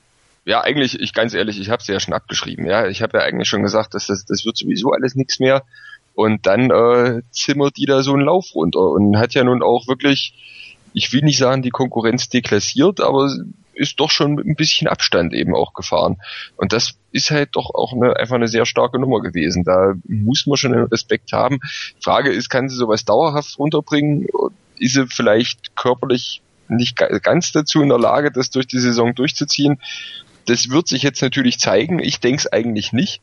ja 0.45 0.61
eigentlich, 0.61 0.99
ich 0.99 1.13
ganz 1.13 1.33
ehrlich, 1.33 1.59
ich 1.59 1.69
habe 1.69 1.83
sie 1.83 1.91
ja 1.91 1.99
schon 1.99 2.13
abgeschrieben. 2.13 2.65
Ja, 2.65 2.87
ich 2.87 3.01
habe 3.01 3.19
ja 3.19 3.23
eigentlich 3.23 3.47
schon 3.47 3.63
gesagt, 3.63 3.93
dass 3.93 4.07
das, 4.07 4.25
das 4.25 4.45
wird 4.45 4.57
sowieso 4.57 4.91
alles 4.91 5.15
nichts 5.15 5.39
mehr. 5.39 5.63
Und 6.13 6.45
dann 6.45 6.71
äh, 6.71 7.21
zimmert 7.31 7.77
die 7.77 7.85
da 7.85 8.03
so 8.03 8.13
einen 8.13 8.25
Lauf 8.25 8.53
runter 8.53 8.89
und 8.89 9.17
hat 9.17 9.33
ja 9.33 9.43
nun 9.43 9.63
auch 9.63 9.87
wirklich 9.87 10.33
ich 10.93 11.13
will 11.13 11.21
nicht 11.21 11.37
sagen, 11.37 11.61
die 11.61 11.69
Konkurrenz 11.69 12.29
deklassiert, 12.29 13.01
aber 13.01 13.29
ist 13.73 13.99
doch 13.99 14.11
schon 14.11 14.35
mit 14.35 14.45
ein 14.45 14.55
bisschen 14.55 14.87
Abstand 14.87 15.33
eben 15.33 15.55
auch 15.55 15.73
gefahren. 15.73 16.17
Und 16.57 16.73
das 16.73 16.95
ist 17.11 17.31
halt 17.31 17.49
doch 17.53 17.73
auch 17.73 17.93
eine, 17.93 18.15
einfach 18.15 18.35
eine 18.35 18.47
sehr 18.47 18.65
starke 18.65 18.99
Nummer 18.99 19.21
gewesen. 19.21 19.63
Da 19.63 19.93
muss 20.07 20.45
man 20.45 20.57
schon 20.57 20.73
einen 20.73 20.85
Respekt 20.85 21.31
haben. 21.33 21.59
Frage 21.99 22.31
ist, 22.31 22.49
kann 22.49 22.69
sie 22.69 22.75
sowas 22.75 23.05
dauerhaft 23.05 23.57
runterbringen? 23.57 24.27
Ist 24.77 24.93
sie 24.93 25.07
vielleicht 25.07 25.75
körperlich 25.75 26.41
nicht 26.67 26.95
ganz 26.95 27.51
dazu 27.51 27.81
in 27.81 27.89
der 27.89 27.99
Lage, 27.99 28.31
das 28.31 28.49
durch 28.49 28.67
die 28.67 28.79
Saison 28.79 29.15
durchzuziehen? 29.15 29.79
Das 30.45 30.69
wird 30.69 30.87
sich 30.87 31.03
jetzt 31.03 31.21
natürlich 31.21 31.59
zeigen. 31.59 31.99
Ich 31.99 32.19
denke 32.19 32.39
es 32.39 32.51
eigentlich 32.51 32.93
nicht. 32.93 33.21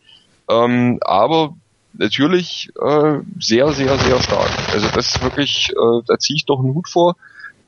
Ähm, 0.48 0.98
aber 1.02 1.56
natürlich 1.92 2.70
äh, 2.80 3.18
sehr, 3.38 3.72
sehr, 3.72 3.98
sehr 3.98 4.22
stark. 4.22 4.50
Also 4.72 4.88
das 4.94 5.14
ist 5.14 5.22
wirklich, 5.22 5.70
äh, 5.70 6.02
da 6.06 6.18
ziehe 6.18 6.36
ich 6.36 6.46
doch 6.46 6.60
einen 6.60 6.74
Hut 6.74 6.88
vor 6.88 7.16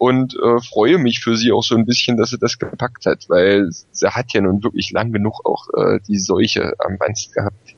und 0.01 0.35
äh, 0.35 0.61
freue 0.63 0.97
mich 0.97 1.21
für 1.21 1.37
sie 1.37 1.53
auch 1.53 1.63
so 1.63 1.77
ein 1.77 1.85
bisschen, 1.85 2.17
dass 2.17 2.31
sie 2.31 2.39
das 2.39 2.59
gepackt 2.59 3.05
hat, 3.05 3.27
weil 3.29 3.69
sie 3.71 4.09
hat 4.09 4.33
ja 4.33 4.41
nun 4.41 4.65
wirklich 4.65 4.93
lang 4.93 5.13
genug 5.13 5.45
auch 5.45 5.69
äh, 5.77 6.01
die 6.09 6.19
Seuche 6.19 6.73
am 6.79 6.97
Wanst 6.99 7.35
gehabt. 7.35 7.77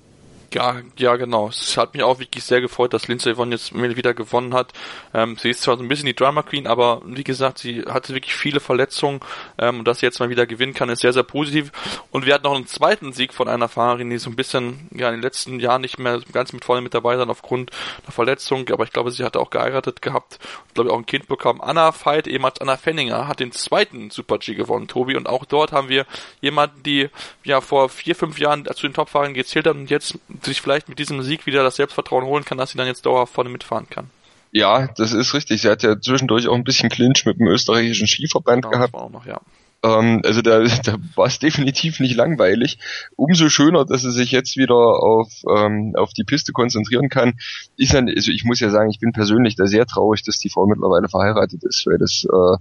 Ja, 0.53 0.83
ja, 0.99 1.17
genau. 1.17 1.49
Es 1.49 1.79
hat 1.79 1.95
mich 1.95 2.03
auch 2.03 2.19
wirklich 2.19 2.45
sehr 2.45 2.61
gefreut, 2.61 2.93
dass 2.93 3.09
Lindsay 3.09 3.37
Vonn 3.37 3.53
jetzt 3.53 3.75
wieder 3.75 4.13
gewonnen 4.13 4.53
hat. 4.53 4.73
Ähm, 5.15 5.37
sie 5.39 5.49
ist 5.49 5.63
zwar 5.63 5.79
so 5.79 5.83
ein 5.83 5.89
bisschen 5.89 6.07
die 6.07 6.15
Drama 6.15 6.43
Queen, 6.43 6.67
aber 6.67 7.01
wie 7.07 7.25
gesagt, 7.25 7.59
sie 7.59 7.83
hatte 7.83 8.13
wirklich 8.13 8.35
viele 8.35 8.61
Verletzungen 8.61 9.21
ähm, 9.59 9.79
und 9.79 9.89
dass 9.89 10.01
sie 10.01 10.07
jetzt 10.07 10.21
mal 10.21 10.29
wieder 10.29 10.47
gewinnen 10.47 10.75
kann, 10.75 10.91
ist 10.91 11.01
sehr, 11.01 11.15
sehr 11.15 11.23
positiv. 11.23 11.73
Und 12.11 12.27
wir 12.27 12.35
hatten 12.35 12.45
noch 12.45 12.55
einen 12.55 12.67
zweiten 12.67 13.15
Sieg 13.15 13.33
von 13.33 13.49
einer 13.49 13.69
Fahrerin, 13.69 14.11
die 14.11 14.19
so 14.19 14.29
ein 14.29 14.37
bisschen 14.37 14.89
ja 14.95 15.09
in 15.09 15.15
den 15.15 15.23
letzten 15.23 15.59
Jahren 15.59 15.81
nicht 15.81 15.99
mehr 15.99 16.21
ganz 16.33 16.53
mit 16.53 16.67
vorne 16.67 16.83
mit 16.83 16.93
dabei 16.93 17.17
sein 17.17 17.31
aufgrund 17.31 17.71
einer 18.03 18.13
Verletzung, 18.13 18.69
aber 18.71 18.85
ich 18.85 18.93
glaube, 18.93 19.11
sie 19.11 19.25
hatte 19.25 19.41
auch 19.41 19.51
geheiratet 19.51 20.03
gehabt 20.03 20.39
und 20.69 20.75
glaube 20.75 20.91
ich 20.91 20.95
auch 20.95 20.99
ein 20.99 21.07
Kind 21.07 21.29
bekommen. 21.29 21.63
Anna 21.63 21.93
Veit, 21.93 22.27
ehemals 22.27 22.61
Anna 22.61 22.77
Fenninger, 22.77 23.27
hat 23.27 23.41
den 23.41 23.53
zweiten 23.53 24.11
Super 24.11 24.39
G 24.39 24.55
gewonnen, 24.55 24.87
Tobi. 24.87 25.17
Und 25.17 25.29
auch 25.29 25.47
dort 25.47 25.73
haben 25.73 25.89
wir 25.89 26.05
jemanden, 26.43 26.83
die 26.83 27.09
ja 27.43 27.63
vor 27.63 27.89
vier, 27.89 28.15
fünf 28.15 28.39
Jahren 28.39 28.67
zu 28.67 28.87
den 28.87 28.93
Topfahrern 28.93 29.33
gezählt 29.33 29.67
hat 29.67 29.77
und 29.77 29.89
jetzt 29.89 30.19
sich 30.45 30.61
vielleicht 30.61 30.89
mit 30.89 30.99
diesem 30.99 31.23
Sieg 31.23 31.47
wieder 31.47 31.63
das 31.63 31.77
Selbstvertrauen 31.77 32.25
holen 32.25 32.45
kann, 32.45 32.59
dass 32.59 32.71
sie 32.71 32.79
dann 32.79 32.87
jetzt 32.87 33.07
dauerhaft 33.07 33.33
vorne 33.33 33.51
mitfahren 33.51 33.89
kann. 33.89 34.11
Ja, 34.53 34.89
das 34.97 35.13
ist 35.13 35.33
richtig. 35.33 35.63
Sie 35.63 35.69
hat 35.69 35.83
ja 35.83 35.99
zwischendurch 35.99 36.47
auch 36.47 36.55
ein 36.55 36.65
bisschen 36.65 36.91
Clinch 36.91 37.25
mit 37.25 37.39
dem 37.39 37.47
österreichischen 37.47 38.07
Skiverband 38.07 38.65
genau, 38.65 38.77
gehabt. 38.77 39.13
Noch, 39.13 39.25
ja. 39.25 39.41
ähm, 39.83 40.21
also 40.25 40.43
da, 40.43 40.63
da 40.85 40.97
war 41.15 41.27
es 41.27 41.39
definitiv 41.39 42.01
nicht 42.01 42.15
langweilig. 42.15 42.79
Umso 43.17 43.49
schöner, 43.49 43.87
dass 43.87 44.03
sie 44.03 44.13
sich 44.13 44.31
jetzt 44.31 44.59
wieder 44.59 44.75
auf, 44.75 45.29
ähm, 45.49 45.95
auf 45.97 46.13
die 46.13 46.25
Piste 46.25 46.53
konzentrieren 46.53 47.09
kann. 47.09 47.39
Ist 47.79 47.95
dann, 47.95 48.09
also 48.09 48.31
ich 48.31 48.45
muss 48.45 48.61
ja 48.61 48.69
sagen, 48.69 48.91
ich 48.91 49.01
bin 49.01 49.13
persönlich 49.13 49.57
da 49.57 49.67
sehr 49.67 49.87
traurig, 49.87 50.23
dass 50.23 50.39
die 50.39 50.51
Frau 50.51 50.67
mittlerweile 50.67 51.09
verheiratet 51.09 51.65
ist, 51.65 51.87
weil 51.87 51.97
das 51.97 52.25
äh, 52.25 52.59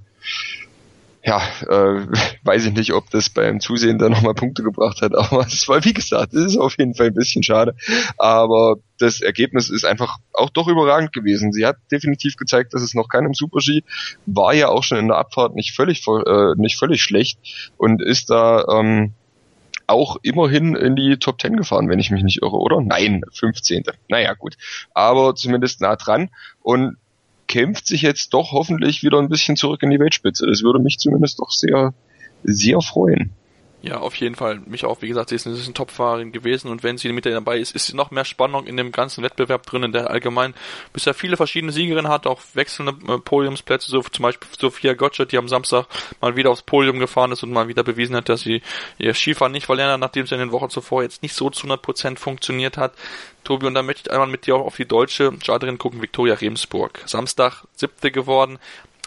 ja, 1.24 1.42
äh, 1.68 2.08
weiß 2.44 2.66
ich 2.66 2.74
nicht, 2.74 2.94
ob 2.94 3.10
das 3.10 3.30
beim 3.30 3.60
Zusehen 3.60 4.00
da 4.00 4.10
nochmal 4.10 4.34
Punkte 4.34 4.64
gebracht 4.64 5.02
hat, 5.02 5.16
aber 5.18 5.46
es 5.46 5.68
war, 5.68 5.84
wie 5.86 5.94
gesagt, 5.94 6.34
es 6.34 6.46
ist 6.46 6.58
auf 6.58 6.78
jeden 6.78 6.96
Fall 6.96 7.08
ein 7.08 7.14
bisschen 7.14 7.44
schade, 7.44 7.76
aber 8.18 8.78
das 8.98 9.22
Ergebnis 9.22 9.70
ist 9.70 9.86
einfach 9.86 10.18
auch 10.34 10.50
doch 10.50 10.68
überragend 10.68 11.12
gewesen. 11.14 11.52
Sie 11.52 11.66
hat 11.66 11.78
definitiv 11.92 12.36
gezeigt, 12.36 12.74
dass 12.74 12.82
es 12.82 12.94
noch 12.94 13.08
kann 13.08 13.26
im 13.26 13.34
Super-G, 13.34 13.82
war 14.26 14.54
ja 14.54 14.70
auch 14.70 14.84
schon 14.84 15.00
in 15.00 15.08
der 15.08 15.18
Abfahrt 15.18 15.56
nicht 15.56 15.76
völlig, 15.76 16.06
äh, 16.08 16.54
nicht 16.56 16.78
völlig 16.78 17.02
schlecht 17.02 17.40
und 17.78 18.02
ist 18.02 18.30
da, 18.30 18.66
ähm, 18.70 19.14
auch 19.92 20.18
immerhin 20.24 20.76
in 20.76 20.96
die 20.96 21.18
Top 21.18 21.42
10 21.42 21.58
gefahren, 21.58 21.90
wenn 21.90 22.00
ich 22.00 22.12
mich 22.12 22.24
nicht 22.24 22.42
irre, 22.42 22.58
oder? 22.58 22.82
Nein, 22.82 23.24
15. 23.34 23.84
Naja, 24.08 24.34
gut. 24.34 24.56
Aber 24.94 25.36
zumindest 25.36 25.82
nah 25.82 25.98
dran. 25.98 26.30
Und 26.62 26.98
kämpft 27.52 27.86
sich 27.86 28.02
jetzt 28.02 28.34
doch 28.34 28.54
hoffentlich 28.54 29.04
wieder 29.04 29.20
ein 29.20 29.28
bisschen 29.28 29.58
zurück 29.58 29.84
in 29.84 29.90
die 29.90 30.00
Weltspitze. 30.00 30.48
Das 30.48 30.64
würde 30.64 30.80
mich 30.80 30.98
zumindest 30.98 31.40
doch 31.40 31.52
sehr, 31.52 31.94
sehr 32.44 32.80
freuen. 32.82 33.32
Ja, 33.84 33.98
auf 33.98 34.14
jeden 34.16 34.36
Fall. 34.36 34.62
Mich 34.68 34.86
auch, 34.86 35.02
wie 35.02 35.08
gesagt, 35.08 35.30
sie 35.30 35.36
ist 35.36 35.48
eine, 35.48 35.74
Top-Fahrerin 35.74 36.32
gewesen 36.32 36.70
und 36.70 36.84
wenn 36.84 37.00
sie 37.00 37.12
mit 37.12 37.26
dabei 37.26 37.58
ist, 37.58 37.76
ist 37.76 37.94
noch 37.96 38.12
mehr 38.12 38.26
Spannung 38.26 38.68
in 38.68 38.78
dem 38.78 38.92
ganzen 38.92 39.24
Wettbewerb 39.24 39.66
drin, 39.66 39.92
der 39.92 40.12
allgemein 40.12 40.54
bisher 40.94 41.16
viele 41.16 41.36
verschiedene 41.36 41.72
Siegerinnen 41.72 42.12
hat, 42.12 42.28
auch 42.28 42.42
wechselnde 42.54 42.94
äh, 43.12 43.18
Podiumsplätze, 43.18 43.90
so 43.90 44.02
zum 44.02 44.24
Beispiel 44.24 44.48
Sophia 44.60 44.94
Gottsched, 44.94 45.32
die 45.32 45.38
am 45.38 45.48
Samstag 45.48 45.88
mal 46.20 46.36
wieder 46.36 46.52
aufs 46.52 46.62
Podium 46.62 47.00
gefahren 47.00 47.32
ist 47.32 47.42
und 47.42 47.52
mal 47.52 47.68
wieder 47.70 47.84
bewiesen 47.84 48.16
hat, 48.16 48.30
dass 48.30 48.42
sie 48.42 48.62
ihr 49.00 49.16
Skifahren 49.16 49.52
nicht 49.52 49.66
verlernt 49.66 49.94
hat, 49.94 50.00
nachdem 50.00 50.28
sie 50.28 50.36
in 50.36 50.42
den 50.42 50.52
Wochen 50.52 50.70
zuvor 50.70 51.02
jetzt 51.02 51.24
nicht 51.24 51.34
so 51.34 51.50
zu 51.50 51.66
100% 51.66 52.20
funktioniert 52.20 52.78
hat. 52.78 52.94
Tobi, 53.44 53.66
und 53.66 53.74
dann 53.74 53.88
möchte 53.88 54.04
ich 54.10 54.12
einmal 54.12 54.28
mit 54.28 54.46
dir 54.46 54.56
auch 54.56 54.66
auf 54.66 54.76
die 54.76 54.86
deutsche 54.86 55.34
Starterin 55.42 55.80
gucken, 55.80 56.04
Viktoria 56.04 56.36
Remsburg. 56.36 57.02
Samstag 57.08 57.64
siebte 57.76 58.12
geworden, 58.12 58.60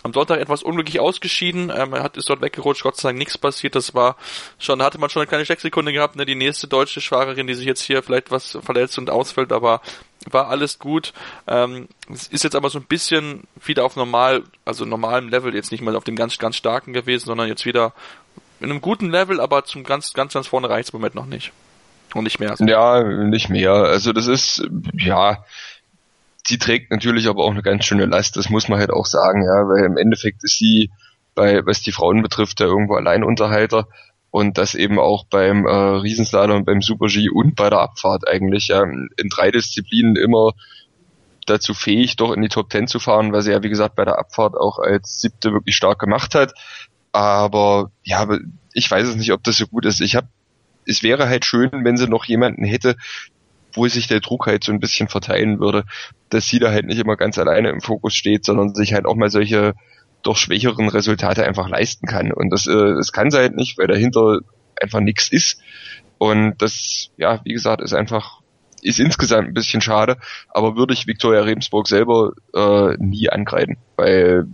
am 0.05 0.13
Sonntag 0.13 0.39
etwas 0.39 0.63
unglücklich 0.63 1.01
ausgeschieden. 1.01 1.73
Ähm, 1.75 1.95
er 1.95 2.03
hat 2.03 2.17
ist 2.17 2.29
dort 2.29 2.43
weggerutscht, 2.43 2.83
Gott 2.83 2.97
sei 2.97 3.09
Dank 3.09 3.19
nichts 3.19 3.39
passiert. 3.39 3.75
Das 3.75 3.95
war 3.95 4.17
schon, 4.59 4.79
da 4.79 4.85
hatte 4.85 4.99
man 4.99 5.09
schon 5.11 5.23
eine 5.23 5.29
kleine 5.29 5.47
Stecksekunde 5.47 5.93
gehabt, 5.93 6.15
ne? 6.15 6.27
Die 6.27 6.35
nächste 6.35 6.69
deutsche 6.69 7.01
Fahrerin, 7.01 7.47
die 7.47 7.55
sich 7.55 7.67
jetzt 7.67 7.81
hier 7.81 8.03
vielleicht 8.03 8.31
was 8.31 8.59
verletzt 8.63 8.99
und 8.99 9.09
ausfällt, 9.09 9.51
aber 9.51 9.81
war 10.31 10.49
alles 10.49 10.79
gut. 10.79 11.15
Ähm, 11.47 11.89
es 12.13 12.29
ist 12.29 12.45
jetzt 12.45 12.55
aber 12.55 12.69
so 12.69 12.79
ein 12.79 12.85
bisschen 12.85 13.45
wieder 13.65 13.85
auf 13.85 13.97
normal, 13.97 14.45
also 14.67 14.85
normalem 14.85 15.31
Level, 15.31 15.55
jetzt 15.55 15.73
nicht 15.73 15.83
mal 15.83 15.97
auf 15.97 16.05
dem 16.05 16.17
ganz, 16.17 16.39
ganz 16.39 16.57
starken 16.57 16.93
gewesen, 16.93 17.25
sondern 17.25 17.49
jetzt 17.49 17.65
wieder 17.65 17.95
in 18.61 18.71
einem 18.71 18.83
guten 18.83 19.11
Level, 19.11 19.41
aber 19.41 19.65
zum 19.65 19.85
ganz, 19.85 20.13
ganz, 20.13 20.35
ganz 20.35 20.47
vorne 20.47 20.69
reicht 20.69 20.93
im 20.93 20.99
Moment 20.99 21.15
noch 21.15 21.27
nicht. 21.27 21.53
Und 22.15 22.25
nicht 22.25 22.39
mehr. 22.39 22.55
Ja, 22.61 23.03
nicht 23.03 23.49
mehr. 23.49 23.73
Also 23.73 24.13
das 24.13 24.29
ist, 24.29 24.69
ja, 24.93 25.45
sie 26.47 26.59
trägt 26.59 26.91
natürlich 26.91 27.29
aber 27.29 27.45
auch 27.45 27.51
eine 27.51 27.63
ganz 27.63 27.85
schöne 27.85 28.07
Last, 28.07 28.37
das 28.37 28.51
muss 28.51 28.69
man 28.69 28.79
halt 28.79 28.91
auch 28.91 29.07
sagen, 29.07 29.43
ja, 29.43 29.69
weil 29.69 29.85
im 29.85 29.97
Endeffekt 29.97 30.45
ist 30.45 30.59
sie 30.59 30.91
bei, 31.35 31.65
was 31.67 31.83
die 31.83 31.93
Frauen 31.93 32.23
betrifft, 32.23 32.61
ja 32.61 32.67
irgendwo 32.67 32.95
Alleinunterhalter 32.95 33.89
und 34.31 34.59
das 34.59 34.75
eben 34.75 34.99
auch 34.99 35.25
beim 35.27 35.67
äh, 35.67 35.71
Riesenslalom, 35.71 36.65
beim 36.65 36.83
Super 36.83 37.07
G 37.07 37.29
und 37.29 37.55
bei 37.57 37.71
der 37.71 37.81
Abfahrt 37.81 38.29
eigentlich, 38.29 38.69
ja, 38.69 38.83
in 38.83 39.29
drei 39.31 39.51
Disziplinen 39.51 40.17
immer 40.17 40.53
dazu 41.47 41.75
fähig, 41.75 42.17
doch 42.17 42.33
in 42.33 42.43
die 42.43 42.49
Top 42.49 42.71
Ten 42.71 42.87
zu 42.87 42.99
fahren, 42.99 43.33
weil 43.33 43.43
sie 43.43 43.53
ja, 43.53 43.63
wie 43.63 43.69
gesagt, 43.69 43.97
bei 43.97 44.05
der 44.05 44.19
Abfahrt 44.19 44.55
auch 44.57 44.79
als 44.79 45.21
siebte 45.21 45.53
wirklich 45.53 45.77
stark 45.77 45.99
gemacht 45.99 46.35
hat. 46.35 46.55
Aber 47.13 47.93
ja, 48.03 48.27
ich 48.73 48.91
weiß 48.91 49.07
es 49.07 49.17
nicht, 49.17 49.33
ob 49.33 49.45
das 49.45 49.57
so 49.57 49.67
gut 49.67 49.85
ist. 49.85 50.01
Ich 50.01 50.17
habe, 50.17 50.27
es 50.87 51.03
wäre 51.03 51.29
halt 51.29 51.45
schön, 51.45 51.71
wenn 51.85 51.97
sie 51.97 52.09
noch 52.09 52.25
jemanden 52.25 52.65
hätte, 52.65 52.97
wo 53.75 53.87
sich 53.89 54.07
der 54.07 54.21
Druck 54.21 54.47
halt 54.47 54.65
so 54.65 54.73
ein 54.73 54.81
bisschen 54.81 55.09
verteilen 55.09 55.61
würde, 55.61 55.85
dass 56.31 56.47
sie 56.47 56.59
da 56.59 56.71
halt 56.71 56.87
nicht 56.87 56.99
immer 56.99 57.17
ganz 57.17 57.39
alleine 57.39 57.71
im 57.71 57.81
Fokus 57.81 58.15
steht, 58.15 58.45
sondern 58.45 58.75
sich 58.75 58.95
halt 58.95 59.07
auch 59.07 59.17
mal 59.17 59.31
solche 59.31 59.75
doch 60.23 60.37
schwächeren 60.37 60.89
Resultate 60.89 61.45
einfach 61.45 61.69
leisten 61.69 62.07
kann. 62.07 62.33
Und 62.33 62.51
das, 62.51 62.67
äh, 62.67 62.95
das 62.95 63.13
kann 63.13 63.31
sie 63.31 63.39
halt 63.39 63.57
nicht, 63.57 63.77
weil 63.79 63.87
dahinter 63.87 64.39
einfach 64.81 65.01
nichts 65.01 65.31
ist. 65.31 65.61
Und 66.19 66.55
das, 66.59 67.11
ja, 67.17 67.41
wie 67.45 67.53
gesagt, 67.53 67.83
ist 67.83 67.95
einfach, 67.95 68.41
ist 68.83 69.01
insgesamt 69.01 69.49
ein 69.49 69.55
bisschen 69.55 69.81
schade, 69.81 70.17
aber 70.49 70.77
würde 70.77 70.95
ich 70.95 71.07
Viktoria 71.07 71.43
Rebensburg 71.43 71.87
selber 71.87 72.33
äh, 72.55 72.97
nie 72.99 73.29
angreifen, 73.29 73.77
weil 73.97 74.47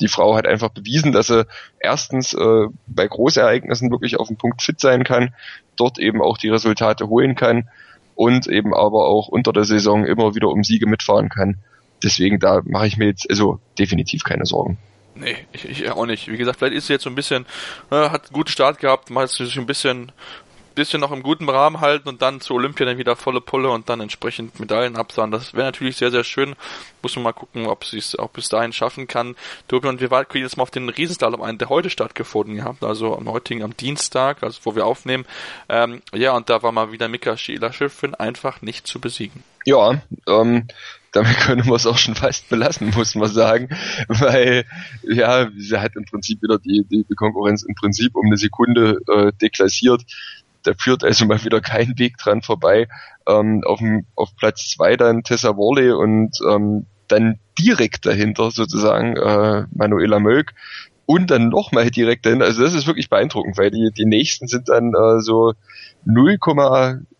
die 0.00 0.08
Frau 0.08 0.36
hat 0.36 0.46
einfach 0.46 0.68
bewiesen, 0.68 1.12
dass 1.12 1.28
sie 1.28 1.46
erstens 1.80 2.34
äh, 2.34 2.66
bei 2.86 3.06
Großereignissen 3.06 3.90
wirklich 3.90 4.18
auf 4.18 4.28
dem 4.28 4.36
Punkt 4.36 4.60
fit 4.60 4.78
sein 4.78 5.04
kann, 5.04 5.34
dort 5.76 5.98
eben 5.98 6.20
auch 6.20 6.36
die 6.36 6.50
Resultate 6.50 7.08
holen 7.08 7.34
kann 7.34 7.68
und 8.16 8.48
eben 8.48 8.74
aber 8.74 9.06
auch 9.06 9.28
unter 9.28 9.52
der 9.52 9.64
Saison 9.64 10.04
immer 10.04 10.34
wieder 10.34 10.48
um 10.48 10.64
Siege 10.64 10.88
mitfahren 10.88 11.28
kann. 11.28 11.58
Deswegen 12.02 12.40
da 12.40 12.62
mache 12.64 12.88
ich 12.88 12.96
mir 12.96 13.06
jetzt 13.06 13.30
also 13.30 13.60
definitiv 13.78 14.24
keine 14.24 14.46
Sorgen. 14.46 14.78
Nee, 15.14 15.36
ich, 15.52 15.64
ich 15.64 15.90
auch 15.90 16.04
nicht. 16.04 16.28
Wie 16.28 16.36
gesagt, 16.36 16.58
vielleicht 16.58 16.76
ist 16.76 16.88
sie 16.88 16.94
jetzt 16.94 17.04
so 17.04 17.10
ein 17.10 17.14
bisschen, 17.14 17.46
äh, 17.90 18.10
hat 18.10 18.24
einen 18.24 18.32
guten 18.32 18.50
Start 18.50 18.78
gehabt, 18.78 19.10
mal 19.10 19.26
sich 19.28 19.56
ein 19.58 19.66
bisschen 19.66 20.12
bisschen 20.76 21.00
noch 21.00 21.10
im 21.10 21.24
guten 21.24 21.48
Rahmen 21.48 21.80
halten 21.80 22.08
und 22.08 22.22
dann 22.22 22.40
zu 22.40 22.54
Olympia 22.54 22.86
dann 22.86 22.98
wieder 22.98 23.16
volle 23.16 23.40
Pulle 23.40 23.70
und 23.70 23.88
dann 23.88 24.00
entsprechend 24.00 24.60
Medaillen 24.60 24.94
absahen. 24.94 25.32
Das 25.32 25.54
wäre 25.54 25.64
natürlich 25.64 25.96
sehr, 25.96 26.12
sehr 26.12 26.22
schön. 26.22 26.54
Muss 27.02 27.16
man 27.16 27.24
mal 27.24 27.32
gucken, 27.32 27.66
ob 27.66 27.84
sie 27.84 27.98
es 27.98 28.16
auch 28.16 28.30
bis 28.30 28.48
dahin 28.48 28.72
schaffen 28.72 29.08
kann. 29.08 29.34
Tobi 29.66 29.88
und 29.88 30.00
wir 30.00 30.12
warten 30.12 30.38
jetzt 30.38 30.56
mal 30.56 30.62
auf 30.62 30.70
den 30.70 30.88
Riesenslalom 30.88 31.42
ein, 31.42 31.58
der 31.58 31.68
heute 31.68 31.90
stattgefunden 31.90 32.62
hat, 32.62 32.84
also 32.84 33.16
am 33.16 33.28
heutigen, 33.28 33.64
am 33.64 33.76
Dienstag, 33.76 34.42
also 34.44 34.60
wo 34.62 34.76
wir 34.76 34.86
aufnehmen. 34.86 35.24
Ähm, 35.68 36.02
ja, 36.14 36.36
und 36.36 36.48
da 36.48 36.62
war 36.62 36.70
mal 36.70 36.92
wieder 36.92 37.08
Mika 37.08 37.36
Sheila 37.36 37.72
Schiffrin 37.72 38.14
einfach 38.14 38.62
nicht 38.62 38.86
zu 38.86 39.00
besiegen. 39.00 39.42
Ja, 39.64 40.00
ähm, 40.28 40.68
damit 41.16 41.36
können 41.40 41.66
wir 41.66 41.74
es 41.74 41.86
auch 41.86 41.98
schon 41.98 42.14
fast 42.14 42.48
belassen, 42.48 42.90
muss 42.94 43.14
man 43.14 43.28
sagen, 43.28 43.68
weil 44.08 44.64
ja, 45.02 45.48
sie 45.56 45.78
hat 45.78 45.96
im 45.96 46.04
Prinzip 46.04 46.42
wieder 46.42 46.58
die, 46.58 46.84
die, 46.84 47.04
die 47.04 47.14
Konkurrenz 47.14 47.64
im 47.64 47.74
Prinzip 47.74 48.14
um 48.14 48.26
eine 48.26 48.36
Sekunde 48.36 49.00
äh, 49.08 49.32
deklassiert 49.40 50.02
da 50.66 50.72
führt 50.76 51.04
also 51.04 51.26
mal 51.26 51.42
wieder 51.44 51.60
kein 51.60 51.98
Weg 51.98 52.18
dran 52.18 52.42
vorbei. 52.42 52.88
Ähm, 53.26 53.62
auf, 53.64 53.78
dem, 53.78 54.06
auf 54.14 54.36
Platz 54.36 54.70
zwei 54.70 54.96
dann 54.96 55.22
Tessa 55.22 55.56
Worley 55.56 55.92
und 55.92 56.38
ähm, 56.48 56.86
dann 57.08 57.38
direkt 57.58 58.06
dahinter 58.06 58.50
sozusagen 58.50 59.16
äh, 59.16 59.64
Manuela 59.72 60.18
Mölk 60.18 60.54
und 61.06 61.30
dann 61.30 61.48
nochmal 61.48 61.90
direkt 61.90 62.26
dahinter. 62.26 62.44
Also 62.46 62.62
das 62.62 62.74
ist 62.74 62.86
wirklich 62.86 63.08
beeindruckend, 63.08 63.56
weil 63.56 63.70
die, 63.70 63.90
die 63.96 64.04
nächsten 64.04 64.48
sind 64.48 64.68
dann 64.68 64.92
äh, 64.92 65.20
so 65.20 65.54
0, 66.04 66.36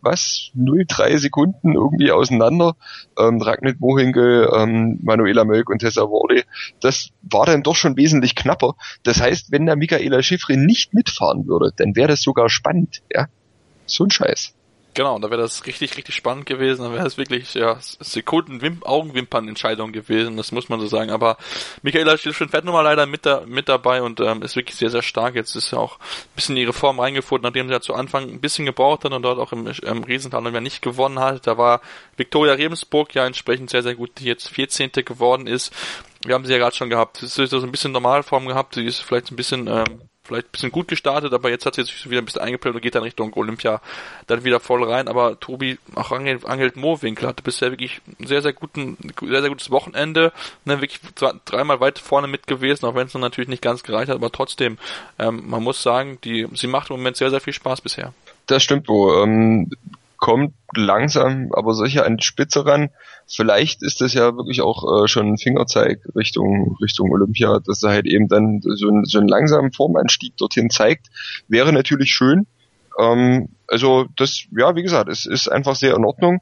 was 0.01 0.51
0,3 0.57 1.18
Sekunden 1.18 1.74
irgendwie 1.74 2.11
auseinander. 2.11 2.76
Ähm, 3.18 3.41
Ragnit 3.41 3.80
Mohinkel, 3.80 4.51
ähm, 4.55 4.99
Manuela 5.03 5.45
Mölk 5.45 5.70
und 5.70 5.78
Tessa 5.78 6.03
Worley. 6.03 6.45
Das 6.80 7.11
war 7.22 7.47
dann 7.47 7.62
doch 7.62 7.76
schon 7.76 7.97
wesentlich 7.97 8.34
knapper. 8.34 8.74
Das 9.05 9.20
heißt, 9.20 9.53
wenn 9.53 9.66
der 9.66 9.76
Michaela 9.76 10.22
Schiffrin 10.22 10.66
nicht 10.66 10.93
mitfahren 10.93 11.47
würde, 11.47 11.72
dann 11.76 11.95
wäre 11.95 12.09
das 12.09 12.22
sogar 12.22 12.49
spannend. 12.49 13.03
Ja, 13.12 13.26
so 13.87 14.05
ein 14.05 14.11
Scheiß. 14.11 14.56
Genau, 14.97 15.19
da 15.19 15.29
wäre 15.29 15.43
das 15.43 15.67
richtig, 15.67 15.95
richtig 15.99 16.15
spannend 16.15 16.47
gewesen. 16.47 16.83
Da 16.83 16.91
wäre 16.91 17.07
es 17.07 17.19
wirklich, 17.19 17.53
ja, 17.53 17.77
Sekunden, 17.81 18.63
Wim 18.63 18.83
Augenwimpern-Entscheidung 18.83 19.93
gewesen, 19.93 20.39
das 20.39 20.53
muss 20.53 20.71
man 20.71 20.81
so 20.81 20.87
sagen. 20.87 21.11
Aber 21.11 21.37
Michaela 21.83 22.17
Schiffrin 22.17 22.49
fährt 22.49 22.65
nun 22.65 22.73
mal 22.73 22.81
leider 22.81 23.05
mit, 23.05 23.27
da, 23.27 23.43
mit 23.47 23.69
dabei 23.69 24.01
und 24.01 24.21
ähm, 24.21 24.41
ist 24.41 24.57
wirklich 24.57 24.77
sehr, 24.77 24.89
sehr 24.89 25.03
stark. 25.03 25.35
Jetzt 25.35 25.55
ist 25.55 25.71
ja 25.71 25.79
auch 25.79 25.99
ein 25.99 26.35
bisschen 26.35 26.57
ihre 26.57 26.73
Form 26.73 26.99
reingefunden, 26.99 27.47
nachdem 27.47 27.69
sie 27.69 27.75
ja 27.75 27.83
zu 27.83 27.93
Anfang 27.93 28.23
ein 28.31 28.41
bisschen 28.41 28.65
gebraucht 28.65 29.05
hat 29.05 29.13
und 29.13 29.21
dort 29.21 29.39
auch 29.39 29.53
im, 29.53 29.67
im 29.67 30.03
Riesental 30.03 30.43
ja 30.51 30.61
nicht 30.63 30.81
gewonnen 30.81 31.19
hat. 31.19 31.47
Da 31.47 31.59
war 31.59 31.83
Viktoria 32.17 32.55
Rebensburg 32.55 33.15
ja 33.15 33.27
entsprechend 33.27 33.69
sehr, 33.69 33.83
sehr 33.83 33.97
gut, 33.97 34.13
die 34.19 34.25
jetzt 34.25 34.49
14. 34.49 34.93
geworden 34.93 35.47
ist. 35.47 35.75
wir 36.25 36.35
haben 36.35 36.47
sie 36.47 36.53
ja 36.53 36.59
gerade 36.59 36.75
schon 36.75 36.89
gehabt. 36.89 37.19
Sie 37.19 37.43
ist 37.43 37.51
so 37.51 37.61
ein 37.61 37.71
bisschen 37.71 37.93
Normalform 37.93 38.47
gehabt, 38.47 38.77
sie 38.77 38.87
ist 38.87 39.01
vielleicht 39.01 39.31
ein 39.31 39.37
bisschen 39.37 39.67
ähm, 39.67 40.09
vielleicht 40.27 40.49
ein 40.49 40.53
bisschen 40.53 40.72
gut 40.72 40.89
gestartet, 40.89 41.33
aber 41.33 41.51
jetzt 41.51 41.66
hat 41.66 41.74
sie 41.74 41.83
sich 41.83 42.11
wieder 42.11 42.20
ein 42.20 42.24
bisschen 42.24 42.43
eingeplant 42.43 42.77
und 42.77 42.83
geht 42.83 42.95
dann 42.95 43.03
Richtung 43.03 43.33
Olympia 43.35 43.81
dann 44.27 44.45
wieder 44.45 44.61
voll 44.61 44.85
rein. 44.85 45.09
Aber 45.09 45.39
Tobi, 45.41 45.79
auch 45.95 46.12
Angel, 46.12 46.41
Angel 46.45 46.72
Mohrwinkel 46.74 47.29
hatte 47.29 47.43
bisher 47.43 47.70
wirklich 47.70 48.01
ein 48.20 48.27
sehr, 48.27 48.43
sehr 48.43 48.53
guten, 48.53 48.97
sehr, 49.20 49.41
sehr 49.41 49.51
gutes 49.51 49.70
Wochenende, 49.70 50.33
ne, 50.64 50.81
wirklich 50.81 51.01
dreimal 51.45 51.81
weit 51.81 51.99
vorne 51.99 52.29
mit 52.29 52.47
gewesen, 52.47 52.87
auch 52.87 52.95
wenn 52.95 53.07
es 53.07 53.14
natürlich 53.14 53.49
nicht 53.49 53.62
ganz 53.62 53.83
gereicht 53.83 54.09
hat, 54.09 54.16
aber 54.16 54.31
trotzdem, 54.31 54.79
ähm, 55.18 55.45
man 55.47 55.62
muss 55.62 55.83
sagen, 55.83 56.18
die, 56.24 56.47
sie 56.55 56.66
macht 56.66 56.91
im 56.91 56.97
Moment 56.97 57.16
sehr, 57.16 57.31
sehr 57.31 57.41
viel 57.41 57.53
Spaß 57.53 57.81
bisher. 57.81 58.12
Das 58.47 58.62
stimmt 58.62 58.89
wo 58.89 59.07
Ähm, 59.22 59.70
kommt 60.17 60.55
langsam, 60.75 61.51
aber 61.53 61.75
sicher 61.75 62.07
an 62.07 62.17
die 62.17 62.25
Spitze 62.25 62.67
ran. 62.67 62.91
Vielleicht 63.27 63.83
ist 63.83 64.01
das 64.01 64.14
ja 64.14 64.37
wirklich 64.37 64.62
auch 64.62 65.05
äh, 65.05 65.09
schon 65.09 65.33
ein 65.33 65.39
Fingerzeig 65.39 66.01
Richtung 66.14 66.77
Richtung 66.81 67.11
Olympia, 67.11 67.61
dass 67.64 67.83
er 67.83 67.91
halt 67.91 68.07
eben 68.07 68.29
dann 68.29 68.61
so, 68.62 68.89
ein, 68.89 69.05
so 69.05 69.19
einen 69.19 69.29
langsamen 69.29 69.73
Formanstieg 69.73 70.37
dorthin 70.37 70.71
zeigt. 70.71 71.09
Wäre 71.49 71.73
natürlich 71.73 72.11
schön. 72.11 72.47
Ähm, 72.99 73.49
also 73.69 74.07
das, 74.17 74.45
ja, 74.57 74.75
wie 74.77 74.83
gesagt, 74.83 75.09
es 75.11 75.27
ist 75.27 75.49
einfach 75.49 75.75
sehr 75.75 75.95
in 75.95 76.05
Ordnung 76.05 76.41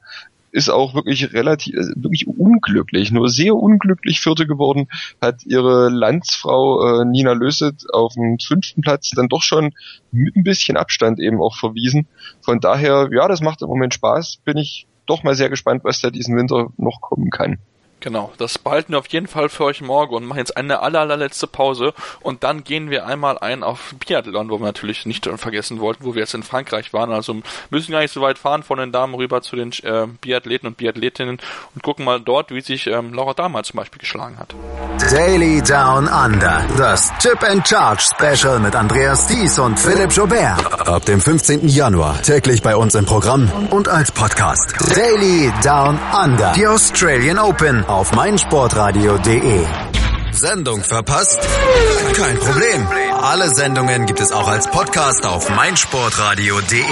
ist 0.55 0.69
auch 0.69 0.95
wirklich 0.95 1.33
relativ, 1.33 1.75
äh, 1.75 1.93
wirklich 1.95 2.27
unglücklich, 2.27 3.11
nur 3.11 3.27
sehr 3.27 3.55
unglücklich 3.55 4.21
Vierte 4.21 4.47
geworden, 4.47 4.87
hat 5.21 5.45
ihre 5.45 5.89
Landsfrau 5.89 7.01
äh, 7.01 7.05
Nina 7.05 7.33
Löset 7.33 7.83
auf 7.91 8.13
dem 8.13 8.37
fünften 8.39 8.81
Platz 8.81 9.09
dann 9.09 9.27
doch 9.27 9.41
schon 9.41 9.73
mit 10.11 10.33
ein 10.35 10.43
bisschen 10.43 10.77
Abstand 10.77 11.19
eben 11.19 11.41
auch 11.41 11.57
verwiesen. 11.57 12.07
Von 12.41 12.61
daher, 12.61 13.09
ja, 13.11 13.27
das 13.27 13.41
macht 13.41 13.61
im 13.61 13.67
Moment 13.67 13.93
Spaß, 13.93 14.37
bin 14.45 14.57
ich 14.57 14.87
doch 15.05 15.23
mal 15.23 15.35
sehr 15.35 15.49
gespannt, 15.49 15.83
was 15.83 15.99
da 15.99 16.09
diesen 16.09 16.37
Winter 16.37 16.69
noch 16.77 17.01
kommen 17.01 17.29
kann. 17.31 17.59
Genau, 18.01 18.31
das 18.37 18.59
behalten 18.59 18.91
wir 18.93 18.99
auf 18.99 19.07
jeden 19.07 19.27
Fall 19.27 19.49
für 19.49 19.63
euch 19.63 19.81
morgen 19.81 20.13
und 20.15 20.25
machen 20.25 20.37
jetzt 20.37 20.55
eine 20.55 20.81
aller, 20.81 20.99
allerletzte 20.99 21.47
Pause 21.47 21.93
und 22.21 22.43
dann 22.43 22.63
gehen 22.63 22.91
wir 22.91 23.07
einmal 23.07 23.39
ein 23.39 23.63
auf 23.63 23.95
Biathlon, 24.05 24.49
wo 24.49 24.59
wir 24.59 24.65
natürlich 24.65 25.05
nicht 25.07 25.27
vergessen 25.37 25.79
wollten, 25.79 26.03
wo 26.05 26.13
wir 26.13 26.21
jetzt 26.21 26.35
in 26.35 26.43
Frankreich 26.43 26.93
waren. 26.93 27.11
Also 27.11 27.37
müssen 27.71 27.91
gar 27.91 28.01
nicht 28.01 28.13
so 28.13 28.21
weit 28.21 28.37
fahren 28.37 28.61
von 28.61 28.77
den 28.77 28.91
Damen 28.91 29.15
rüber 29.15 29.41
zu 29.41 29.55
den 29.55 29.71
äh, 29.83 30.07
Biathleten 30.21 30.67
und 30.67 30.77
Biathletinnen 30.77 31.39
und 31.73 31.83
gucken 31.83 32.05
mal 32.05 32.19
dort, 32.19 32.51
wie 32.51 32.61
sich 32.61 32.85
ähm, 32.85 33.13
Laura 33.13 33.33
Damal 33.33 33.65
zum 33.65 33.77
Beispiel 33.77 33.99
geschlagen 33.99 34.37
hat. 34.37 34.53
Daily 35.11 35.61
Down 35.63 36.07
Under, 36.07 36.63
das 36.77 37.11
Chip 37.19 37.41
and 37.43 37.67
Charge 37.67 38.03
Special 38.03 38.59
mit 38.59 38.75
Andreas 38.75 39.25
Thies 39.27 39.57
und 39.57 39.79
Philipp 39.79 40.11
Jobert. 40.11 40.87
Ab 40.87 41.05
dem 41.05 41.19
15. 41.19 41.67
Januar 41.69 42.21
täglich 42.21 42.61
bei 42.61 42.75
uns 42.75 42.93
im 42.93 43.05
Programm 43.05 43.49
und 43.71 43.87
als 43.87 44.11
Podcast. 44.11 44.75
Daily 44.95 45.51
Down 45.63 45.97
Under, 46.23 46.53
die 46.53 46.67
Australian 46.67 47.39
Open 47.39 47.83
auf 47.95 48.11
meinsportradio.de. 48.11 49.65
Sendung 50.31 50.83
verpasst? 50.83 51.39
Kein 52.13 52.37
Problem. 52.37 52.85
Alle 53.21 53.47
Sendungen 53.47 54.05
gibt 54.05 54.19
es 54.19 54.33
auch 54.33 54.49
als 54.49 54.69
Podcast 54.69 55.25
auf 55.25 55.49
meinsportradio.de. 55.49 56.83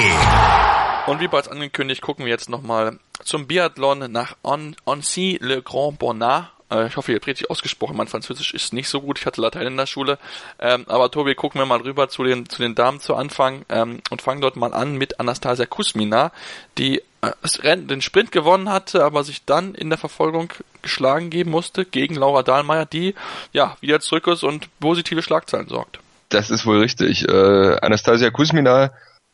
Und 1.08 1.20
wie 1.20 1.28
bereits 1.28 1.50
angekündigt, 1.50 2.02
gucken 2.02 2.24
wir 2.24 2.32
jetzt 2.32 2.50
nochmal 2.50 3.00
zum 3.22 3.48
Biathlon 3.48 4.10
nach 4.14 4.38
Annecy-le-Grand 4.44 6.00
Bonnat. 6.00 6.52
Äh, 6.72 6.88
ich 6.88 6.96
hoffe, 6.96 7.12
ihr 7.12 7.18
habt 7.18 7.28
richtig 7.28 7.50
ausgesprochen. 7.50 7.98
Mein 7.98 8.08
Französisch 8.08 8.54
ist 8.54 8.72
nicht 8.72 8.88
so 8.88 9.02
gut. 9.02 9.20
Ich 9.20 9.26
hatte 9.26 9.42
Latein 9.42 9.68
in 9.68 9.76
der 9.76 9.88
Schule. 9.88 10.18
Ähm, 10.58 10.86
aber 10.88 11.12
Tobi, 11.12 11.36
gucken 11.36 11.60
wir 11.60 11.66
mal 11.66 11.82
rüber 11.82 12.08
zu 12.08 12.24
den, 12.24 12.48
zu 12.48 12.62
den 12.62 12.76
Damen 12.76 13.02
zu 13.02 13.16
Anfang 13.16 13.66
ähm, 13.68 14.00
und 14.10 14.22
fangen 14.22 14.40
dort 14.40 14.56
mal 14.56 14.74
an 14.74 14.96
mit 14.96 15.20
Anastasia 15.20 15.66
Kusmina, 15.66 16.32
die 16.78 17.02
äh, 17.24 17.78
den 17.78 18.02
Sprint 18.02 18.32
gewonnen 18.32 18.70
hatte, 18.70 19.04
aber 19.04 19.24
sich 19.24 19.46
dann 19.46 19.76
in 19.76 19.90
der 19.90 19.98
Verfolgung 19.98 20.52
geschlagen 20.82 21.30
geben 21.30 21.52
musste 21.52 21.86
gegen 21.86 22.16
Laura 22.16 22.44
Dahlmeier, 22.44 22.86
die 22.86 23.16
ja 23.52 23.78
wieder 23.82 24.00
zurück 24.00 24.28
ist 24.28 24.44
und 24.44 24.68
positive 24.80 25.22
Schlagzeilen 25.22 25.68
sorgt. 25.68 26.00
Das 26.30 26.50
ist 26.50 26.66
wohl 26.66 26.80
richtig. 26.80 27.28
Äh, 27.28 27.78
Anastasia 27.82 28.30
Kusmina 28.30 28.92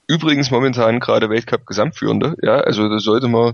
übrigens 0.07 0.51
momentan 0.51 0.99
gerade 0.99 1.29
Weltcup 1.29 1.65
Gesamtführende, 1.67 2.35
ja, 2.41 2.55
also 2.55 2.89
das 2.89 3.03
sollte 3.03 3.27
man 3.27 3.53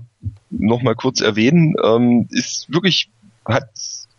noch 0.50 0.82
mal 0.82 0.96
kurz 0.96 1.20
erwähnen, 1.20 1.76
ähm, 1.84 2.28
ist 2.32 2.72
wirklich 2.72 3.10
hat 3.46 3.70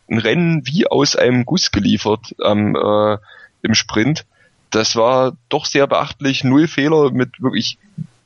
ein 0.09 0.19
Rennen 0.19 0.67
wie 0.67 0.87
aus 0.87 1.17
einem 1.17 1.45
Guss 1.45 1.73
geliefert 1.73 2.35
ähm, 2.45 2.77
äh, 2.77 3.19
im 3.63 3.75
Sprint. 3.75 4.25
Das 4.71 4.97
war 4.97 5.37
doch 5.49 5.65
sehr 5.65 5.87
beachtlich, 5.87 6.45
null 6.45 6.69
Fehler 6.69 7.11
mit 7.11 7.41
wirklich 7.41 7.79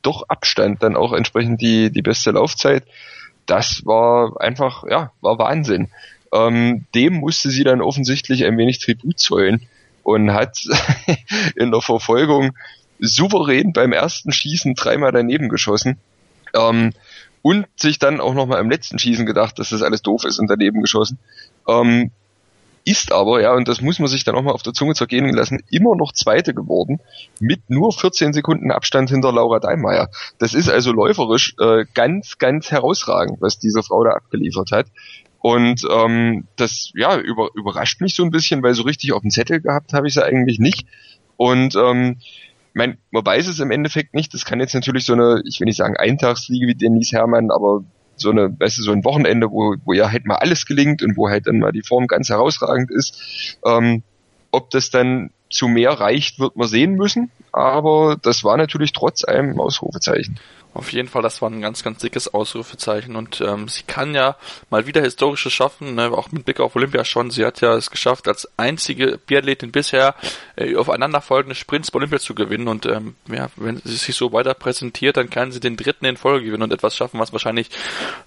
doch 0.03 0.29
Abstand 0.29 0.83
dann 0.83 0.97
auch 0.97 1.13
entsprechend 1.13 1.61
die, 1.61 1.91
die 1.91 2.03
beste 2.03 2.33
Laufzeit. 2.33 2.85
Das 3.47 3.85
war 3.85 4.41
einfach, 4.41 4.85
ja, 4.89 5.13
war 5.21 5.39
Wahnsinn. 5.39 5.89
Ähm, 6.33 6.87
dem 6.95 7.15
musste 7.15 7.51
sie 7.51 7.65
dann 7.65 7.81
offensichtlich 7.81 8.45
ein 8.45 8.57
wenig 8.57 8.79
Tribut 8.79 9.19
zollen 9.19 9.67
und 10.03 10.33
hat 10.33 10.63
in 11.57 11.71
der 11.71 11.81
Verfolgung 11.81 12.53
souverän 13.01 13.73
beim 13.73 13.93
ersten 13.93 14.33
Schießen 14.33 14.75
dreimal 14.75 15.13
daneben 15.13 15.49
geschossen. 15.49 15.99
Ähm, 16.55 16.93
und 17.43 17.67
sich 17.77 17.99
dann 17.99 18.21
auch 18.21 18.35
nochmal 18.35 18.61
im 18.61 18.71
letzten 18.71 18.99
Schießen 18.99 19.25
gedacht, 19.25 19.59
dass 19.59 19.71
das 19.71 19.83
alles 19.83 20.03
doof 20.03 20.25
ist 20.25 20.39
und 20.39 20.49
daneben 20.49 20.83
geschossen. 20.83 21.19
Ähm, 21.67 22.11
ist 22.91 23.13
aber, 23.13 23.41
ja, 23.41 23.55
und 23.55 23.69
das 23.69 23.81
muss 23.81 23.99
man 23.99 24.09
sich 24.09 24.25
dann 24.25 24.35
auch 24.35 24.43
mal 24.43 24.53
auf 24.53 24.63
der 24.63 24.73
Zunge 24.73 24.95
zergehen 24.95 25.29
lassen, 25.33 25.63
immer 25.71 25.95
noch 25.95 26.13
Zweite 26.13 26.55
geworden, 26.55 27.01
mit 27.39 27.69
nur 27.69 27.93
14 27.93 28.33
Sekunden 28.33 28.71
Abstand 28.71 29.11
hinter 29.11 29.33
Laura 29.33 29.61
Deinmeier. 29.61 30.11
Das 30.39 30.55
ist 30.55 30.69
also 30.69 30.93
läuferisch 30.93 31.55
äh, 31.61 31.85
ganz, 31.95 32.39
ganz 32.39 32.71
herausragend, 32.71 33.41
was 33.41 33.59
diese 33.59 33.83
Frau 33.83 34.03
da 34.05 34.11
abgeliefert 34.11 34.73
hat. 34.73 34.87
Und 35.39 35.87
ähm, 35.91 36.47
das 36.57 36.91
ja 36.95 37.19
über, 37.19 37.49
überrascht 37.55 38.01
mich 38.01 38.15
so 38.15 38.25
ein 38.25 38.31
bisschen, 38.31 38.63
weil 38.63 38.75
so 38.75 38.83
richtig 38.83 39.13
auf 39.13 39.23
dem 39.23 39.31
Zettel 39.31 39.61
gehabt 39.61 39.93
habe 39.93 40.07
ich 40.07 40.15
sie 40.15 40.25
eigentlich 40.25 40.59
nicht. 40.59 40.87
Und 41.37 41.75
ähm, 41.77 42.19
mein, 42.75 42.99
man 43.11 43.25
weiß 43.25 43.49
es 43.49 43.61
im 43.61 43.71
Endeffekt 43.71 44.15
nicht. 44.15 44.35
Das 44.35 44.45
kann 44.45 44.61
jetzt 44.61 44.75
natürlich 44.75 45.07
so 45.07 45.15
eine, 45.15 45.43
ich 45.47 45.61
will 45.61 45.67
nicht 45.67 45.79
sagen 45.79 45.97
Eintagsfliege 45.97 46.67
wie 46.67 46.75
Denise 46.75 47.13
Herrmann, 47.13 47.51
aber 47.51 47.85
so 48.21 48.31
eine, 48.31 48.55
weißt 48.59 48.79
du, 48.79 48.83
so 48.83 48.93
ein 48.93 49.05
Wochenende, 49.05 49.51
wo, 49.51 49.75
wo 49.85 49.93
ja 49.93 50.11
halt 50.11 50.27
mal 50.27 50.37
alles 50.37 50.67
gelingt 50.67 51.03
und 51.03 51.17
wo 51.17 51.29
halt 51.29 51.47
dann 51.47 51.59
mal 51.59 51.73
die 51.73 51.83
Form 51.83 52.07
ganz 52.07 52.29
herausragend 52.29 52.91
ist. 52.91 53.59
Ähm, 53.65 54.03
ob 54.51 54.71
das 54.71 54.91
dann 54.91 55.31
zu 55.51 55.69
mehr 55.69 55.93
reicht, 55.93 56.39
wird 56.39 56.57
man 56.57 56.69
sehen 56.69 56.95
müssen. 56.95 57.31
Aber 57.53 58.17
das 58.23 58.45
war 58.45 58.57
natürlich 58.57 58.93
trotz 58.93 59.25
allem 59.25 59.59
Ausrufezeichen. 59.59 60.39
Auf 60.73 60.93
jeden 60.93 61.09
Fall, 61.09 61.23
das 61.23 61.43
war 61.43 61.51
ein 61.51 61.61
ganz, 61.61 61.83
ganz 61.83 61.99
dickes 61.99 62.33
Ausrufezeichen. 62.33 63.17
Und 63.17 63.41
ähm, 63.41 63.67
sie 63.67 63.83
kann 63.83 64.15
ja 64.15 64.37
mal 64.71 64.87
wieder 64.87 65.03
Historisches 65.03 65.53
schaffen, 65.53 65.97
ne, 65.97 66.13
auch 66.13 66.31
mit 66.31 66.45
Blick 66.45 66.61
auf 66.61 66.77
Olympia 66.77 67.05
schon. 67.05 67.31
Sie 67.31 67.45
hat 67.45 67.61
ja 67.61 67.75
es 67.75 67.91
geschafft, 67.91 68.29
als 68.29 68.49
einzige 68.57 69.19
Biathletin 69.19 69.73
bisher 69.73 70.15
äh, 70.55 70.77
aufeinanderfolgende 70.77 71.57
Sprints 71.57 71.91
bei 71.91 71.97
Olympia 71.97 72.21
zu 72.21 72.37
gewinnen. 72.37 72.69
Und 72.69 72.87
ähm, 72.87 73.17
ja, 73.29 73.49
wenn 73.57 73.79
sie 73.85 73.97
sich 73.97 74.15
so 74.15 74.33
weiter 74.33 74.55
präsentiert, 74.55 75.17
dann 75.17 75.29
kann 75.29 75.51
sie 75.51 75.59
den 75.59 75.77
dritten 75.77 76.05
in 76.05 76.17
Folge 76.17 76.47
gewinnen 76.47 76.63
und 76.63 76.73
etwas 76.73 76.97
schaffen, 76.97 77.19
was 77.19 77.33
wahrscheinlich 77.33 77.69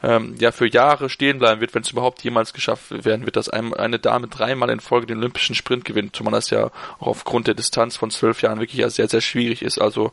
ähm, 0.03 0.35
ja 0.37 0.51
für 0.51 0.67
Jahre 0.67 1.09
stehen 1.09 1.39
bleiben 1.39 1.61
wird, 1.61 1.73
wenn 1.73 1.83
es 1.83 1.91
überhaupt 1.91 2.23
jemals 2.23 2.51
geschafft 2.51 3.05
werden 3.05 3.25
wird, 3.25 3.37
dass 3.37 3.47
ein, 3.47 3.73
eine 3.73 3.99
Dame 3.99 4.27
dreimal 4.27 4.69
in 4.69 4.81
Folge 4.81 5.07
den 5.07 5.19
olympischen 5.19 5.55
Sprint 5.55 5.85
gewinnt, 5.85 6.13
zumal 6.13 6.33
das 6.33 6.49
ja 6.49 6.71
auch 6.99 7.07
aufgrund 7.07 7.47
der 7.47 7.53
Distanz 7.53 7.95
von 7.95 8.11
zwölf 8.11 8.41
Jahren 8.41 8.59
wirklich 8.59 8.79
ja 8.81 8.89
sehr, 8.89 9.07
sehr 9.07 9.21
schwierig 9.21 9.61
ist. 9.61 9.79
Also 9.79 10.11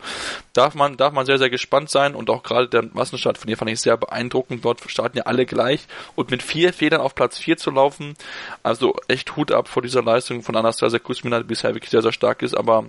darf 0.52 0.74
man, 0.74 0.96
darf 0.96 1.12
man 1.12 1.26
sehr, 1.26 1.38
sehr 1.38 1.50
gespannt 1.50 1.90
sein 1.90 2.14
und 2.20 2.30
auch 2.30 2.42
gerade 2.42 2.68
der 2.68 2.84
Massenstart 2.92 3.38
von 3.38 3.50
ihr 3.50 3.56
fand 3.56 3.70
ich 3.70 3.80
sehr 3.80 3.96
beeindruckend. 3.96 4.64
Dort 4.64 4.80
starten 4.88 5.18
ja 5.18 5.24
alle 5.24 5.46
gleich 5.46 5.86
und 6.14 6.30
mit 6.30 6.42
vier 6.42 6.72
Federn 6.72 7.00
auf 7.00 7.14
Platz 7.14 7.38
vier 7.38 7.56
zu 7.56 7.70
laufen, 7.70 8.14
also 8.62 8.94
echt 9.08 9.36
Hut 9.36 9.50
ab 9.50 9.66
vor 9.66 9.82
dieser 9.82 10.02
Leistung 10.02 10.42
von 10.42 10.56
Anastasia 10.56 10.98
Kuzmina, 10.98 11.38
die 11.38 11.44
bisher 11.44 11.74
wirklich 11.74 11.90
sehr, 11.90 12.02
sehr 12.02 12.12
stark 12.12 12.42
ist, 12.42 12.56
aber 12.56 12.84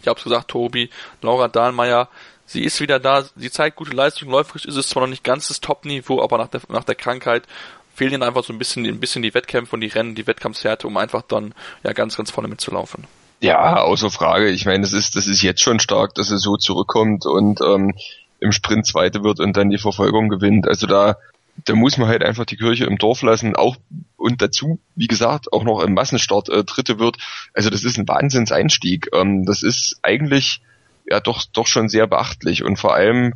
ich 0.00 0.08
habe 0.08 0.18
es 0.18 0.24
gesagt, 0.24 0.48
Tobi, 0.48 0.90
Laura 1.20 1.46
Dahlmeier, 1.46 2.08
sie 2.44 2.64
ist 2.64 2.80
wieder 2.80 2.98
da, 2.98 3.24
sie 3.36 3.50
zeigt 3.50 3.76
gute 3.76 3.94
Leistung, 3.94 4.30
läuferisch 4.30 4.64
ist 4.64 4.76
es 4.76 4.88
zwar 4.88 5.02
noch 5.02 5.10
nicht 5.10 5.22
ganz 5.22 5.48
das 5.48 5.60
Top-Niveau, 5.60 6.20
aber 6.20 6.38
nach 6.38 6.48
der, 6.48 6.62
nach 6.68 6.84
der 6.84 6.96
Krankheit 6.96 7.44
fehlen 7.94 8.14
ihnen 8.14 8.22
einfach 8.22 8.42
so 8.42 8.52
ein 8.52 8.58
bisschen, 8.58 8.84
ein 8.86 9.00
bisschen 9.00 9.22
die 9.22 9.34
Wettkämpfe 9.34 9.76
und 9.76 9.80
die 9.80 9.88
Rennen, 9.88 10.14
die 10.14 10.26
Wettkampfshärte, 10.26 10.86
um 10.86 10.96
einfach 10.96 11.22
dann 11.22 11.54
ja 11.84 11.92
ganz, 11.92 12.16
ganz 12.16 12.30
vorne 12.30 12.48
mitzulaufen. 12.48 13.06
Ja, 13.40 13.82
außer 13.82 14.10
Frage. 14.10 14.50
Ich 14.50 14.66
meine, 14.66 14.82
das 14.82 14.92
ist, 14.92 15.16
das 15.16 15.26
ist 15.26 15.42
jetzt 15.42 15.60
schon 15.60 15.80
stark, 15.80 16.14
dass 16.14 16.30
er 16.30 16.38
so 16.38 16.56
zurückkommt 16.56 17.26
und 17.26 17.60
ähm, 17.60 17.92
im 18.42 18.52
Sprint 18.52 18.86
Zweite 18.86 19.22
wird 19.22 19.40
und 19.40 19.56
dann 19.56 19.70
die 19.70 19.78
Verfolgung 19.78 20.28
gewinnt. 20.28 20.68
Also 20.68 20.86
da, 20.86 21.16
da 21.64 21.74
muss 21.74 21.96
man 21.96 22.08
halt 22.08 22.22
einfach 22.22 22.44
die 22.44 22.56
Kirche 22.56 22.84
im 22.84 22.98
Dorf 22.98 23.22
lassen. 23.22 23.56
Auch 23.56 23.76
und 24.16 24.42
dazu, 24.42 24.78
wie 24.96 25.06
gesagt, 25.06 25.52
auch 25.52 25.64
noch 25.64 25.80
im 25.82 25.94
Massenstart 25.94 26.48
äh, 26.48 26.64
Dritte 26.64 26.98
wird. 26.98 27.16
Also 27.54 27.70
das 27.70 27.84
ist 27.84 27.98
ein 27.98 28.08
Wahnsinnseinstieg. 28.08 29.08
Ähm, 29.14 29.44
das 29.44 29.62
ist 29.62 29.98
eigentlich 30.02 30.60
ja 31.08 31.20
doch 31.20 31.44
doch 31.52 31.66
schon 31.66 31.88
sehr 31.88 32.06
beachtlich 32.06 32.62
und 32.62 32.78
vor 32.78 32.94
allem 32.94 33.34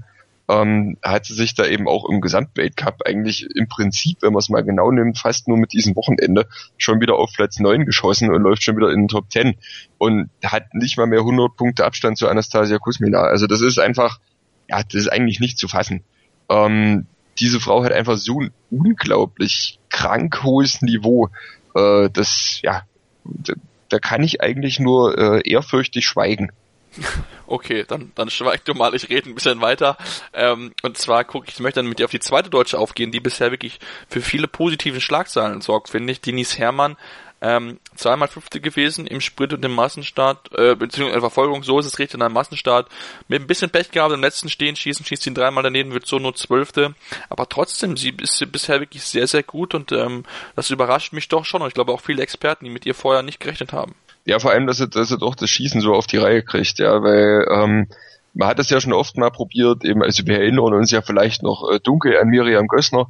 ähm, 0.48 0.96
hat 1.02 1.26
sie 1.26 1.34
sich 1.34 1.54
da 1.54 1.66
eben 1.66 1.88
auch 1.88 2.08
im 2.08 2.20
Gesamtweltcup 2.20 3.02
eigentlich 3.04 3.46
im 3.54 3.68
Prinzip, 3.68 4.18
wenn 4.20 4.32
man 4.32 4.38
es 4.38 4.48
mal 4.48 4.62
genau 4.62 4.90
nimmt, 4.90 5.18
fast 5.18 5.48
nur 5.48 5.56
mit 5.56 5.72
diesem 5.72 5.96
Wochenende 5.96 6.46
schon 6.78 7.00
wieder 7.00 7.16
auf 7.16 7.32
Platz 7.34 7.58
9 7.58 7.84
geschossen 7.84 8.32
und 8.32 8.42
läuft 8.42 8.62
schon 8.62 8.76
wieder 8.76 8.90
in 8.90 9.02
den 9.02 9.08
Top 9.08 9.30
10 9.30 9.56
und 9.98 10.30
hat 10.44 10.72
nicht 10.74 10.96
mal 10.98 11.06
mehr 11.06 11.20
100 11.20 11.56
Punkte 11.56 11.84
Abstand 11.84 12.18
zu 12.18 12.28
Anastasia 12.28 12.78
Kuzmina. 12.78 13.22
Also 13.22 13.46
das 13.46 13.60
ist 13.60 13.78
einfach, 13.78 14.20
ja, 14.68 14.82
das 14.82 14.94
ist 14.94 15.08
eigentlich 15.08 15.40
nicht 15.40 15.58
zu 15.58 15.68
fassen. 15.68 16.02
Ähm, 16.48 17.06
diese 17.38 17.60
Frau 17.60 17.84
hat 17.84 17.92
einfach 17.92 18.16
so 18.16 18.40
ein 18.40 18.52
unglaublich 18.70 19.78
krank 19.90 20.42
hohes 20.42 20.82
Niveau 20.82 21.30
äh, 21.76 22.10
das, 22.10 22.60
ja, 22.62 22.82
da, 23.24 23.54
da 23.88 23.98
kann 23.98 24.22
ich 24.22 24.40
eigentlich 24.40 24.80
nur 24.80 25.16
äh, 25.18 25.48
ehrfürchtig 25.48 26.06
schweigen. 26.06 26.50
Okay, 27.48 27.84
dann, 27.86 28.10
dann 28.16 28.28
schweig 28.28 28.64
du 28.64 28.74
mal, 28.74 28.92
ich 28.96 29.08
rede 29.08 29.30
ein 29.30 29.36
bisschen 29.36 29.60
weiter. 29.60 29.96
Ähm, 30.32 30.72
und 30.82 30.98
zwar 30.98 31.22
gucke 31.22 31.46
ich, 31.48 31.60
möchte 31.60 31.78
dann 31.78 31.88
mit 31.88 32.00
dir 32.00 32.06
auf 32.06 32.10
die 32.10 32.18
zweite 32.18 32.50
Deutsche 32.50 32.76
aufgehen, 32.76 33.12
die 33.12 33.20
bisher 33.20 33.52
wirklich 33.52 33.78
für 34.08 34.20
viele 34.20 34.48
positiven 34.48 35.00
Schlagzeilen 35.00 35.60
sorgt, 35.60 35.90
finde 35.90 36.12
ich. 36.12 36.20
Denise 36.20 36.58
Herrmann 36.58 36.96
ähm, 37.40 37.78
zweimal 37.94 38.28
Fünfte 38.28 38.60
gewesen 38.60 39.06
im 39.06 39.20
Sprint 39.20 39.52
und 39.52 39.64
im 39.64 39.74
Massenstart, 39.74 40.50
äh, 40.56 40.74
beziehungsweise 40.74 41.20
Verfolgung, 41.20 41.62
so 41.62 41.78
ist 41.78 41.86
es 41.86 41.98
richtig, 41.98 42.14
in 42.14 42.22
einem 42.22 42.34
Massenstart. 42.34 42.88
Mit 43.28 43.42
ein 43.42 43.46
bisschen 43.46 43.70
Pech 43.70 43.90
gehabt, 43.90 44.12
im 44.14 44.20
letzten 44.20 44.48
Stehen 44.48 44.76
schießen, 44.76 45.04
schießt 45.04 45.26
ihn 45.26 45.34
dreimal 45.34 45.62
daneben, 45.62 45.92
wird 45.92 46.06
so 46.06 46.18
nur 46.18 46.34
Zwölfte. 46.34 46.94
Aber 47.28 47.48
trotzdem, 47.48 47.96
sie 47.96 48.14
ist 48.20 48.50
bisher 48.50 48.80
wirklich 48.80 49.02
sehr, 49.02 49.26
sehr 49.26 49.42
gut 49.42 49.74
und 49.74 49.92
ähm, 49.92 50.24
das 50.54 50.70
überrascht 50.70 51.12
mich 51.12 51.28
doch 51.28 51.44
schon. 51.44 51.62
Und 51.62 51.68
ich 51.68 51.74
glaube 51.74 51.92
auch 51.92 52.00
viele 52.00 52.22
Experten, 52.22 52.64
die 52.64 52.70
mit 52.70 52.86
ihr 52.86 52.94
vorher 52.94 53.22
nicht 53.22 53.40
gerechnet 53.40 53.72
haben. 53.72 53.94
Ja, 54.24 54.38
vor 54.40 54.50
allem, 54.50 54.66
dass 54.66 54.80
er, 54.80 54.88
dass 54.88 55.10
er 55.10 55.18
doch 55.18 55.34
das 55.34 55.50
Schießen 55.50 55.80
so 55.80 55.94
auf 55.94 56.06
die 56.06 56.16
Reihe 56.16 56.42
kriegt, 56.42 56.78
ja, 56.78 57.02
weil 57.02 57.46
ähm, 57.48 57.86
man 58.34 58.48
hat 58.48 58.58
das 58.58 58.70
ja 58.70 58.80
schon 58.80 58.92
oft 58.92 59.16
mal 59.16 59.30
probiert, 59.30 59.84
eben, 59.84 60.02
also 60.02 60.26
wir 60.26 60.40
erinnern 60.40 60.74
uns 60.74 60.90
ja 60.90 61.00
vielleicht 61.00 61.42
noch 61.42 61.70
äh, 61.70 61.78
dunkel 61.80 62.18
an 62.18 62.28
Miriam 62.28 62.66
Gössner, 62.66 63.06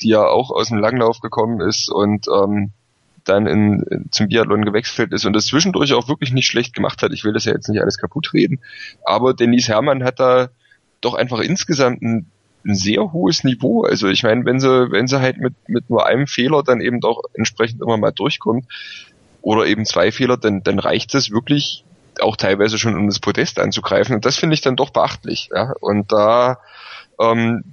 die 0.00 0.08
ja 0.10 0.24
auch 0.24 0.50
aus 0.50 0.68
dem 0.68 0.78
Langlauf 0.78 1.20
gekommen 1.20 1.60
ist 1.60 1.90
und 1.90 2.26
ähm, 2.28 2.72
dann 3.30 3.46
in, 3.46 4.08
zum 4.10 4.28
Biathlon 4.28 4.64
gewechselt 4.64 5.12
ist 5.12 5.24
und 5.24 5.32
das 5.32 5.46
zwischendurch 5.46 5.92
auch 5.94 6.08
wirklich 6.08 6.32
nicht 6.32 6.46
schlecht 6.46 6.74
gemacht 6.74 7.02
hat. 7.02 7.12
Ich 7.12 7.24
will 7.24 7.32
das 7.32 7.44
ja 7.44 7.52
jetzt 7.52 7.68
nicht 7.68 7.80
alles 7.80 7.98
kaputt 7.98 8.32
reden, 8.34 8.60
aber 9.04 9.34
Denise 9.34 9.68
Herrmann 9.68 10.04
hat 10.04 10.20
da 10.20 10.50
doch 11.00 11.14
einfach 11.14 11.40
insgesamt 11.40 12.02
ein, 12.02 12.26
ein 12.66 12.74
sehr 12.74 13.12
hohes 13.12 13.44
Niveau. 13.44 13.84
Also 13.84 14.08
ich 14.08 14.22
meine, 14.22 14.44
wenn 14.44 14.60
sie, 14.60 14.90
wenn 14.90 15.06
sie 15.06 15.20
halt 15.20 15.38
mit, 15.38 15.54
mit 15.66 15.88
nur 15.88 16.06
einem 16.06 16.26
Fehler 16.26 16.62
dann 16.62 16.80
eben 16.80 17.00
doch 17.00 17.22
entsprechend 17.32 17.80
immer 17.80 17.96
mal 17.96 18.12
durchkommt 18.12 18.66
oder 19.42 19.66
eben 19.66 19.86
zwei 19.86 20.12
Fehler, 20.12 20.36
dann, 20.36 20.62
dann 20.62 20.78
reicht 20.78 21.14
es 21.14 21.30
wirklich 21.30 21.84
auch 22.20 22.36
teilweise 22.36 22.78
schon 22.78 22.96
um 22.96 23.06
das 23.06 23.18
Podest 23.18 23.58
anzugreifen. 23.58 24.14
Und 24.14 24.26
das 24.26 24.36
finde 24.36 24.54
ich 24.54 24.60
dann 24.60 24.76
doch 24.76 24.90
beachtlich. 24.90 25.48
Ja? 25.54 25.72
Und 25.80 26.12
da 26.12 26.58
ähm, 27.18 27.64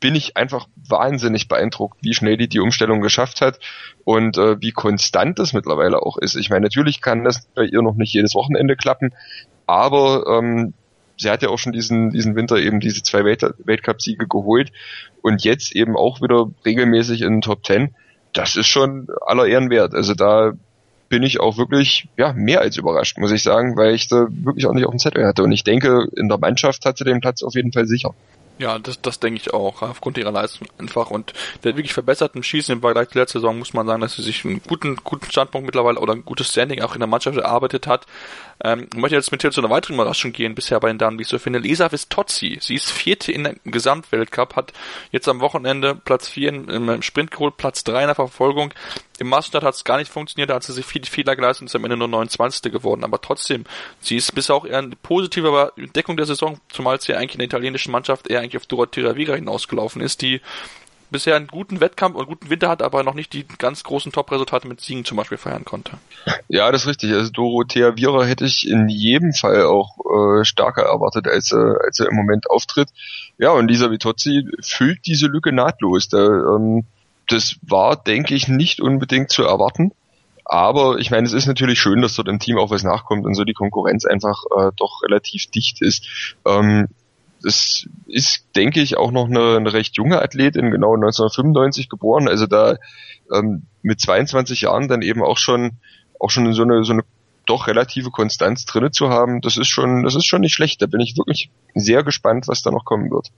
bin 0.00 0.14
ich 0.14 0.36
einfach 0.36 0.66
wahnsinnig 0.88 1.46
beeindruckt, 1.46 1.98
wie 2.00 2.14
schnell 2.14 2.36
die 2.36 2.48
die 2.48 2.60
Umstellung 2.60 3.02
geschafft 3.02 3.42
hat 3.42 3.60
und 4.04 4.38
äh, 4.38 4.60
wie 4.60 4.72
konstant 4.72 5.38
das 5.38 5.52
mittlerweile 5.52 6.02
auch 6.02 6.16
ist. 6.16 6.36
Ich 6.36 6.50
meine, 6.50 6.62
natürlich 6.62 7.02
kann 7.02 7.22
das 7.22 7.46
bei 7.54 7.64
ihr 7.64 7.82
noch 7.82 7.94
nicht 7.94 8.14
jedes 8.14 8.34
Wochenende 8.34 8.76
klappen, 8.76 9.14
aber 9.66 10.24
ähm, 10.26 10.72
sie 11.18 11.30
hat 11.30 11.42
ja 11.42 11.50
auch 11.50 11.58
schon 11.58 11.72
diesen, 11.72 12.10
diesen 12.10 12.34
Winter 12.34 12.56
eben 12.56 12.80
diese 12.80 13.02
zwei 13.02 13.24
Welt 13.24 13.44
Weltcup-Siege 13.58 14.26
geholt 14.26 14.72
und 15.22 15.44
jetzt 15.44 15.76
eben 15.76 15.96
auch 15.96 16.22
wieder 16.22 16.50
regelmäßig 16.64 17.20
in 17.20 17.34
den 17.34 17.40
Top 17.42 17.62
Ten. 17.62 17.94
Das 18.32 18.56
ist 18.56 18.66
schon 18.66 19.08
aller 19.26 19.46
Ehren 19.46 19.70
wert. 19.70 19.94
Also 19.94 20.14
da 20.14 20.52
bin 21.10 21.22
ich 21.22 21.40
auch 21.40 21.58
wirklich 21.58 22.08
ja 22.16 22.32
mehr 22.32 22.60
als 22.60 22.76
überrascht, 22.76 23.18
muss 23.18 23.32
ich 23.32 23.42
sagen, 23.42 23.76
weil 23.76 23.94
ich 23.94 24.08
da 24.08 24.28
wirklich 24.30 24.66
auch 24.66 24.72
nicht 24.72 24.86
auf 24.86 24.92
dem 24.92 24.98
Zettel 24.98 25.26
hatte. 25.26 25.42
Und 25.42 25.52
ich 25.52 25.64
denke, 25.64 26.06
in 26.16 26.28
der 26.28 26.38
Mannschaft 26.38 26.86
hat 26.86 26.96
sie 26.96 27.04
den 27.04 27.20
Platz 27.20 27.42
auf 27.42 27.54
jeden 27.54 27.72
Fall 27.72 27.86
sicher. 27.86 28.14
Ja, 28.60 28.78
das, 28.78 29.00
das 29.00 29.18
denke 29.20 29.40
ich 29.40 29.54
auch, 29.54 29.80
aufgrund 29.80 30.18
ihrer 30.18 30.32
Leistung 30.32 30.68
einfach. 30.76 31.10
Und 31.10 31.32
der 31.64 31.76
wirklich 31.76 31.94
verbesserten 31.94 32.42
Schießen 32.42 32.74
im 32.74 32.82
Vergleich 32.82 33.08
zur 33.08 33.22
letzten 33.22 33.38
Saison 33.38 33.58
muss 33.58 33.72
man 33.72 33.86
sagen, 33.86 34.02
dass 34.02 34.16
sie 34.16 34.22
sich 34.22 34.44
einen 34.44 34.60
guten, 34.62 34.96
guten 34.96 35.30
Standpunkt 35.30 35.64
mittlerweile 35.64 35.98
oder 35.98 36.12
ein 36.12 36.26
gutes 36.26 36.50
Standing 36.50 36.82
auch 36.82 36.92
in 36.92 37.00
der 37.00 37.08
Mannschaft 37.08 37.38
erarbeitet 37.38 37.86
hat. 37.86 38.06
Ähm, 38.62 38.88
ich 38.92 38.98
möchte 38.98 39.16
jetzt 39.16 39.32
mit 39.32 39.42
dir 39.42 39.50
zu 39.50 39.60
einer 39.60 39.70
weiteren 39.70 39.94
Überraschung 39.94 40.32
gehen, 40.32 40.54
bisher 40.54 40.80
bei 40.80 40.88
den 40.88 40.98
Damen, 40.98 41.18
wie 41.18 41.22
ich 41.22 41.28
so 41.28 41.38
finde. 41.38 41.58
Lisa 41.58 41.90
Vistozzi, 41.90 42.58
sie 42.60 42.74
ist 42.74 42.90
vierte 42.90 43.32
in 43.32 43.44
der 43.44 43.54
Gesamtweltcup, 43.64 44.56
hat 44.56 44.72
jetzt 45.10 45.28
am 45.28 45.40
Wochenende 45.40 45.94
Platz 45.94 46.28
vier 46.28 46.50
im 46.50 47.02
Sprint 47.02 47.30
geholt, 47.30 47.56
Platz 47.56 47.84
drei 47.84 48.02
in 48.02 48.08
der 48.08 48.14
Verfolgung. 48.14 48.72
Im 49.18 49.28
Massenstart 49.28 49.64
hat 49.64 49.74
es 49.74 49.84
gar 49.84 49.98
nicht 49.98 50.10
funktioniert, 50.10 50.50
da 50.50 50.54
hat 50.54 50.62
sie 50.62 50.72
sich 50.72 50.86
viele 50.86 51.04
Fehler 51.04 51.36
geleistet 51.36 51.62
und 51.62 51.66
ist 51.66 51.76
am 51.76 51.84
Ende 51.84 51.96
nur 51.96 52.08
29. 52.08 52.72
geworden. 52.72 53.04
Aber 53.04 53.20
trotzdem, 53.20 53.64
sie 54.00 54.16
ist 54.16 54.34
bisher 54.34 54.56
auch 54.56 54.64
eher 54.64 54.78
eine 54.78 54.96
positive 54.96 55.72
Entdeckung 55.76 56.16
der 56.16 56.26
Saison, 56.26 56.58
zumal 56.70 57.00
sie 57.00 57.14
eigentlich 57.14 57.34
in 57.34 57.38
der 57.40 57.46
italienischen 57.46 57.92
Mannschaft 57.92 58.28
eher 58.28 58.40
eigentlich 58.40 58.56
auf 58.56 58.66
Dorothea 58.66 59.16
Viga 59.16 59.34
hinausgelaufen 59.34 60.00
ist, 60.00 60.22
die 60.22 60.40
bisher 61.10 61.36
einen 61.36 61.46
guten 61.46 61.80
Wettkampf 61.80 62.16
und 62.16 62.26
guten 62.26 62.50
Winter 62.50 62.68
hat, 62.68 62.82
aber 62.82 63.02
noch 63.02 63.14
nicht 63.14 63.32
die 63.32 63.46
ganz 63.58 63.84
großen 63.84 64.12
Top-Resultate 64.12 64.68
mit 64.68 64.80
Siegen 64.80 65.04
zum 65.04 65.16
Beispiel 65.16 65.38
feiern 65.38 65.64
konnte. 65.64 65.98
Ja, 66.48 66.70
das 66.70 66.82
ist 66.82 66.88
richtig. 66.88 67.12
Also 67.12 67.30
Dorothea 67.30 67.96
Viera 67.96 68.24
hätte 68.24 68.44
ich 68.44 68.68
in 68.68 68.88
jedem 68.88 69.32
Fall 69.32 69.64
auch 69.64 69.98
äh, 70.04 70.44
stärker 70.44 70.82
erwartet, 70.82 71.28
als, 71.28 71.52
äh, 71.52 71.56
als 71.56 72.00
er 72.00 72.08
im 72.08 72.16
Moment 72.16 72.50
auftritt. 72.50 72.88
Ja, 73.38 73.50
und 73.50 73.68
Lisa 73.68 73.90
Vitozzi 73.90 74.46
füllt 74.60 75.06
diese 75.06 75.26
Lücke 75.26 75.52
nahtlos. 75.52 76.08
Da, 76.08 76.26
ähm, 76.26 76.84
das 77.28 77.56
war, 77.62 77.96
denke 77.96 78.34
ich, 78.34 78.48
nicht 78.48 78.80
unbedingt 78.80 79.30
zu 79.30 79.44
erwarten. 79.44 79.92
Aber 80.44 80.98
ich 80.98 81.12
meine, 81.12 81.26
es 81.26 81.32
ist 81.32 81.46
natürlich 81.46 81.78
schön, 81.78 82.02
dass 82.02 82.16
dort 82.16 82.26
im 82.26 82.40
Team 82.40 82.58
auch 82.58 82.70
was 82.70 82.82
nachkommt 82.82 83.24
und 83.24 83.34
so 83.34 83.44
die 83.44 83.52
Konkurrenz 83.52 84.04
einfach 84.04 84.42
äh, 84.58 84.72
doch 84.76 85.02
relativ 85.04 85.46
dicht 85.46 85.80
ist. 85.80 86.34
Ähm, 86.44 86.88
das 87.42 87.86
ist, 88.06 88.44
denke 88.56 88.80
ich, 88.80 88.96
auch 88.96 89.10
noch 89.10 89.26
eine, 89.26 89.56
eine 89.56 89.72
recht 89.72 89.96
junge 89.96 90.20
Athletin, 90.20 90.70
genau 90.70 90.94
1995 90.94 91.88
geboren, 91.88 92.28
also 92.28 92.46
da 92.46 92.76
ähm, 93.32 93.62
mit 93.82 94.00
22 94.00 94.62
Jahren 94.62 94.88
dann 94.88 95.02
eben 95.02 95.22
auch 95.22 95.38
schon 95.38 95.72
auch 96.18 96.30
schon 96.30 96.52
so 96.52 96.62
eine 96.62 96.84
so 96.84 96.92
eine 96.92 97.02
doch 97.46 97.66
relative 97.66 98.10
Konstanz 98.10 98.64
drinne 98.64 98.90
zu 98.90 99.08
haben, 99.08 99.40
das 99.40 99.56
ist 99.56 99.68
schon 99.68 100.04
das 100.04 100.14
ist 100.14 100.26
schon 100.26 100.42
nicht 100.42 100.54
schlecht. 100.54 100.82
Da 100.82 100.86
bin 100.86 101.00
ich 101.00 101.16
wirklich 101.16 101.50
sehr 101.74 102.02
gespannt, 102.02 102.48
was 102.48 102.62
da 102.62 102.70
noch 102.70 102.84
kommen 102.84 103.10
wird. 103.10 103.28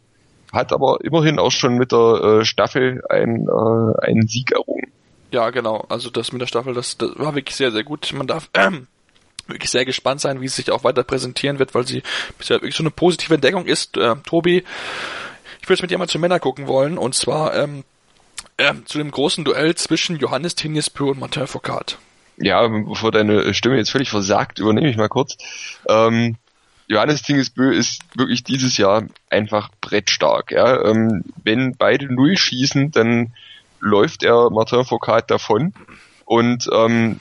Hat 0.53 0.73
aber 0.73 0.99
immerhin 1.03 1.39
auch 1.39 1.51
schon 1.51 1.77
mit 1.77 1.93
der 1.93 2.41
äh, 2.41 2.45
Staffel 2.45 3.03
ein, 3.09 3.49
äh, 3.49 4.07
einen 4.07 4.29
Sieg 4.29 4.53
errungen. 4.53 4.93
Ja, 5.31 5.49
genau. 5.49 5.87
Also 5.89 6.11
das 6.11 6.31
mit 6.33 6.43
der 6.43 6.47
Staffel, 6.47 6.75
das, 6.75 6.99
das 6.99 7.19
war 7.19 7.35
wirklich 7.35 7.57
sehr, 7.57 7.73
sehr 7.73 7.85
gut. 7.85 8.13
Man 8.13 8.27
darf 8.27 8.51
ähm, 8.53 8.87
wirklich 9.49 9.71
sehr 9.71 9.85
gespannt 9.85 10.21
sein, 10.21 10.41
wie 10.41 10.47
es 10.47 10.57
sich 10.57 10.71
auch 10.71 10.85
weiter 10.85 11.05
präsentieren 11.05 11.59
wird, 11.59 11.75
weil 11.75 11.87
sie 11.87 12.03
bisher 12.39 12.57
wirklich 12.57 12.77
so 12.77 12.83
eine 12.83 12.91
positive 12.91 13.35
Entdeckung 13.35 13.67
ist. 13.67 13.97
Äh, 13.97 14.17
Tobi, 14.25 14.65
ich 15.61 15.69
würde 15.69 15.75
jetzt 15.75 15.83
mit 15.83 15.91
dir 15.91 15.99
mal 15.99 16.09
zu 16.09 16.19
Männer 16.19 16.41
gucken 16.41 16.67
wollen 16.67 16.99
und 16.99 17.15
zwar 17.15 17.55
ähm, 17.55 17.85
äh, 18.57 18.75
zu 18.85 18.99
dem 18.99 19.11
großen 19.11 19.45
Duell 19.45 19.75
zwischen 19.75 20.19
Johannes 20.19 20.55
Tingesbö 20.55 21.05
und 21.05 21.21
Martin 21.21 21.47
Foucault. 21.47 21.99
Ja, 22.37 22.67
bevor 22.67 23.13
deine 23.13 23.55
Stimme 23.55 23.77
jetzt 23.77 23.91
völlig 23.91 24.11
versagt, 24.11 24.59
übernehme 24.59 24.89
ich 24.89 24.97
mal 24.97 25.09
kurz. 25.09 25.37
Ähm, 25.89 26.37
Johannes 26.89 27.23
Tingesbö 27.23 27.73
ist 27.73 28.03
wirklich 28.17 28.45
dieses 28.45 28.77
Jahr 28.77 29.05
einfach 29.31 29.71
brettstark. 29.81 30.51
Ja? 30.51 30.85
Ähm, 30.85 31.25
wenn 31.43 31.77
beide 31.77 32.13
Null 32.13 32.37
schießen, 32.37 32.91
dann 32.91 33.33
läuft 33.81 34.23
er 34.23 34.51
Martin 34.51 34.85
Foucault 34.85 35.31
davon. 35.31 35.75
Und 36.25 36.69
ähm, 36.73 37.21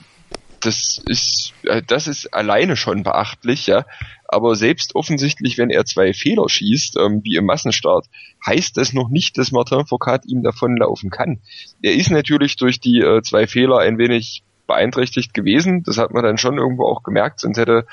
das 0.61 1.01
ist, 1.05 1.53
äh, 1.63 1.81
das 1.85 2.07
ist 2.07 2.33
alleine 2.33 2.77
schon 2.77 3.03
beachtlich, 3.03 3.67
ja. 3.67 3.85
Aber 4.27 4.55
selbst 4.55 4.95
offensichtlich, 4.95 5.57
wenn 5.57 5.69
er 5.69 5.85
zwei 5.85 6.13
Fehler 6.13 6.47
schießt, 6.47 6.97
ähm, 6.97 7.21
wie 7.23 7.35
im 7.35 7.45
Massenstart, 7.45 8.07
heißt 8.45 8.77
das 8.77 8.93
noch 8.93 9.09
nicht, 9.09 9.37
dass 9.37 9.51
Martin 9.51 9.85
Foucault 9.85 10.25
ihm 10.25 10.43
davonlaufen 10.43 11.09
kann. 11.09 11.41
Er 11.81 11.93
ist 11.93 12.11
natürlich 12.11 12.55
durch 12.55 12.79
die 12.79 12.99
äh, 12.99 13.21
zwei 13.23 13.47
Fehler 13.47 13.79
ein 13.79 13.97
wenig 13.97 14.43
beeinträchtigt 14.67 15.33
gewesen. 15.33 15.83
Das 15.83 15.97
hat 15.97 16.11
man 16.11 16.23
dann 16.23 16.37
schon 16.37 16.57
irgendwo 16.57 16.85
auch 16.85 17.03
gemerkt, 17.03 17.41
sonst 17.41 17.57
hätte 17.57 17.85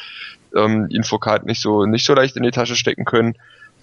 ähm, 0.57 0.87
ihn 0.91 1.03
Foucault 1.03 1.45
nicht 1.45 1.61
so 1.61 1.85
nicht 1.87 2.05
so 2.05 2.15
leicht 2.15 2.37
in 2.37 2.45
die 2.45 2.51
Tasche 2.51 2.77
stecken 2.77 3.05
können. 3.05 3.35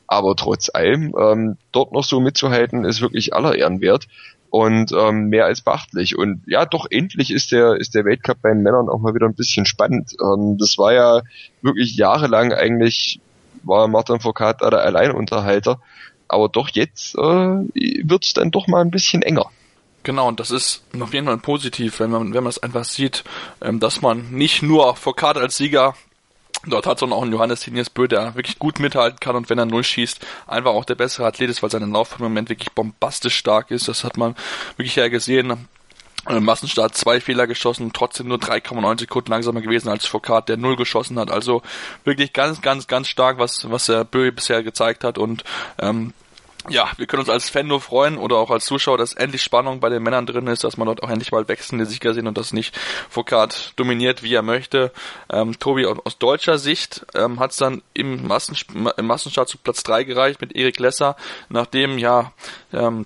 Aber 0.08 0.36
trotz 0.36 0.70
allem, 0.74 1.14
ähm, 1.20 1.58
dort 1.72 1.92
noch 1.92 2.04
so 2.04 2.20
mitzuhalten, 2.20 2.86
ist 2.86 3.02
wirklich 3.02 3.34
aller 3.34 3.56
Ehren 3.56 3.82
wert 3.82 4.08
und 4.56 4.94
ähm, 4.94 5.28
mehr 5.28 5.44
als 5.44 5.60
beachtlich. 5.60 6.18
Und 6.18 6.42
ja, 6.46 6.66
doch 6.66 6.86
endlich 6.90 7.30
ist 7.30 7.52
der 7.52 7.76
ist 7.76 7.94
der 7.94 8.06
Weltcup 8.06 8.42
bei 8.42 8.54
den 8.54 8.64
Männern 8.64 8.88
auch 8.88 9.00
mal 9.00 9.14
wieder 9.14 9.26
ein 9.26 9.36
bisschen 9.36 9.66
spannend. 9.66 10.16
Ähm, 10.24 10.58
das 10.58 10.78
war 10.78 10.94
ja 10.94 11.24
wirklich 11.62 11.98
jahrelang 11.98 12.54
eigentlich 12.54 13.20
war 13.64 13.90
Martin 13.90 14.22
Foucault 14.22 14.62
da 14.62 14.70
der 14.70 14.80
Alleinunterhalter, 14.80 15.82
aber 16.30 16.48
doch 16.48 16.70
jetzt 16.70 17.16
äh, 17.16 17.20
wird 17.22 18.24
es 18.24 18.32
dann 18.32 18.52
doch 18.52 18.68
mal 18.68 18.80
ein 18.80 18.92
bisschen 18.92 19.24
enger. 19.24 19.52
Genau, 20.04 20.30
und 20.30 20.40
das 20.40 20.52
ist 20.52 20.84
auf 21.02 21.14
jeden 21.14 21.26
Fall 21.26 21.38
positiv, 21.40 22.00
wenn 22.00 22.12
man 22.12 22.34
wenn 22.34 22.44
man 22.44 22.52
es 22.52 22.64
einfach 22.64 22.86
sieht, 22.86 23.26
ähm, 23.60 23.82
dass 23.82 24.02
man 24.02 24.32
nicht 24.32 24.64
nur 24.64 24.96
Foucault 24.96 25.36
als 25.36 25.58
Sieger 25.58 25.96
Dort 26.68 26.88
hat 26.88 26.98
es 27.02 27.04
auch 27.04 27.22
einen 27.22 27.32
Johannes 27.32 27.62
Tinius 27.62 27.90
Bö, 27.90 28.08
der 28.08 28.36
wirklich 28.36 28.60
gut 28.60 28.80
mithalten 28.80 29.20
kann 29.20 29.36
und 29.36 29.50
wenn 29.50 29.60
er 29.60 29.66
null 29.66 29.84
schießt, 29.84 30.26
einfach 30.48 30.72
auch 30.72 30.86
der 30.86 30.96
bessere 30.96 31.28
Athlet 31.28 31.50
ist, 31.50 31.62
weil 31.62 31.70
sein 31.70 31.90
Lauf 31.92 32.16
im 32.18 32.24
Moment 32.24 32.50
wirklich 32.50 32.72
bombastisch 32.72 33.36
stark 33.36 33.72
ist. 33.72 33.88
Das 33.88 34.04
hat 34.04 34.18
man 34.18 34.36
wirklich 34.78 34.96
ja 34.96 35.08
gesehen. 35.08 35.68
Im 36.28 36.44
Massenstart 36.44 36.96
zwei 36.96 37.22
Fehler 37.22 37.46
geschossen, 37.46 37.92
trotzdem 37.94 38.28
nur 38.28 38.40
3,9 38.40 39.00
Sekunden 39.00 39.30
langsamer 39.30 39.62
gewesen 39.62 39.90
als 39.90 40.08
Foucault, 40.08 40.50
der 40.50 40.58
null 40.58 40.76
geschossen 40.76 41.20
hat. 41.20 41.30
Also 41.30 41.62
wirklich 42.04 42.34
ganz, 42.34 42.64
ganz, 42.64 42.88
ganz 42.88 43.08
stark, 43.10 43.38
was, 43.38 43.70
was 43.70 43.86
der 43.86 44.06
Bö 44.06 44.32
bisher 44.32 44.64
gezeigt 44.64 45.04
hat 45.04 45.20
und 45.20 45.44
ähm, 45.78 46.14
ja, 46.70 46.90
wir 46.98 47.06
können 47.06 47.22
uns 47.22 47.30
als 47.30 47.50
Fan 47.50 47.68
nur 47.68 47.82
freuen 47.82 48.18
oder 48.18 48.38
auch 48.38 48.50
als 48.50 48.66
Zuschauer, 48.66 48.98
dass 48.98 49.14
endlich 49.14 49.44
Spannung 49.44 49.80
bei 49.80 49.90
den 49.90 50.04
Männern 50.04 50.26
drin 50.26 50.48
ist, 50.48 50.64
dass 50.64 50.78
man 50.78 50.88
dort 50.88 51.04
auch 51.04 51.10
endlich 51.10 51.32
mal 51.32 51.48
wechselnde 51.48 51.86
Sieger 51.86 52.14
sehen 52.14 52.28
und 52.28 52.38
das 52.38 52.54
nicht 52.54 52.76
Foucault 53.10 53.74
dominiert, 53.76 54.24
wie 54.24 54.34
er 54.34 54.42
möchte. 54.42 54.92
Ähm, 55.30 55.58
Tobi, 55.60 55.86
aus 55.86 56.18
deutscher 56.18 56.58
Sicht 56.58 57.06
ähm, 57.14 57.40
hat 57.40 57.52
es 57.52 57.58
dann 57.58 57.82
im, 57.94 58.28
Massen, 58.28 58.58
im 58.98 59.06
Massenstart 59.06 59.50
zu 59.50 59.58
Platz 59.58 59.84
3 59.84 60.04
gereicht 60.04 60.42
mit 60.42 60.56
Erik 60.56 60.80
Lesser, 60.80 61.16
nachdem 61.50 61.98
ja 61.98 62.32
ähm, 62.74 63.06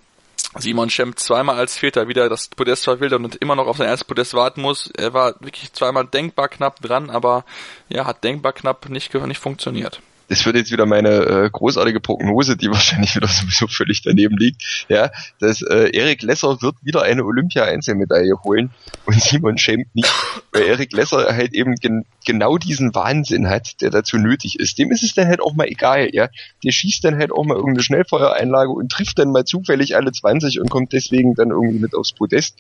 Simon 0.57 0.89
Schemp 0.89 1.20
zweimal 1.20 1.57
als 1.57 1.78
Vierter 1.78 2.07
wieder 2.07 2.28
das 2.30 2.47
Podest 2.47 2.86
verwildert 2.86 3.20
und 3.20 3.36
immer 3.36 3.55
noch 3.55 3.68
auf 3.68 3.78
sein 3.78 3.88
erstes 3.88 4.07
Podest 4.07 4.34
warten 4.34 4.62
muss. 4.62 4.89
Er 4.97 5.14
war 5.14 5.36
wirklich 5.41 5.74
zweimal 5.74 6.05
denkbar 6.05 6.47
knapp 6.47 6.80
dran, 6.82 7.10
aber 7.10 7.45
ja, 7.89 8.05
hat 8.05 8.24
denkbar 8.24 8.53
knapp 8.53 8.89
nicht, 8.89 9.14
nicht 9.14 9.39
funktioniert 9.39 10.01
das 10.30 10.46
wird 10.46 10.56
jetzt 10.56 10.72
wieder 10.72 10.86
meine 10.86 11.10
äh, 11.10 11.50
großartige 11.52 12.00
Prognose, 12.00 12.56
die 12.56 12.70
wahrscheinlich 12.72 13.16
wieder 13.16 13.28
sowieso 13.28 13.68
völlig 13.68 14.02
daneben 14.02 14.38
liegt, 14.38 14.86
ja, 14.88 15.12
dass 15.40 15.62
äh, 15.62 15.90
Erik 15.92 16.22
Lesser 16.22 16.62
wird 16.62 16.76
wieder 16.82 17.02
eine 17.02 17.26
Olympia-Einzelmedaille 17.26 18.42
holen 18.44 18.72
und 19.06 19.22
Simon 19.22 19.58
Schemp 19.58 19.88
nicht, 19.94 20.14
weil 20.52 20.64
Erik 20.64 20.94
Lesser 20.94 21.36
halt 21.36 21.54
eben 21.54 21.76
gen 21.76 22.06
genau 22.26 22.58
diesen 22.58 22.94
Wahnsinn 22.94 23.50
hat, 23.50 23.82
der 23.82 23.90
dazu 23.90 24.18
nötig 24.18 24.60
ist. 24.60 24.78
Dem 24.78 24.92
ist 24.92 25.02
es 25.02 25.16
dann 25.16 25.28
halt 25.28 25.42
auch 25.42 25.54
mal 25.54 25.68
egal, 25.68 26.10
ja. 26.14 26.30
Der 26.64 26.72
schießt 26.72 27.04
dann 27.04 27.18
halt 27.18 27.32
auch 27.32 27.44
mal 27.44 27.56
irgendeine 27.56 27.82
Schnellfeuereinlage 27.82 28.70
und 28.70 28.92
trifft 28.92 29.18
dann 29.18 29.32
mal 29.32 29.46
zufällig 29.46 29.96
alle 29.96 30.12
20 30.12 30.60
und 30.60 30.70
kommt 30.70 30.94
deswegen 30.94 31.34
dann 31.34 31.50
irgendwie 31.50 31.80
mit 31.80 31.96
aufs 31.96 32.14
Podest. 32.14 32.56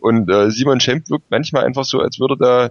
Und 0.00 0.28
äh, 0.28 0.50
Simon 0.50 0.80
Schemp 0.80 1.08
wirkt 1.08 1.30
manchmal 1.30 1.64
einfach 1.64 1.84
so, 1.84 2.00
als 2.00 2.18
würde 2.18 2.36
da 2.36 2.70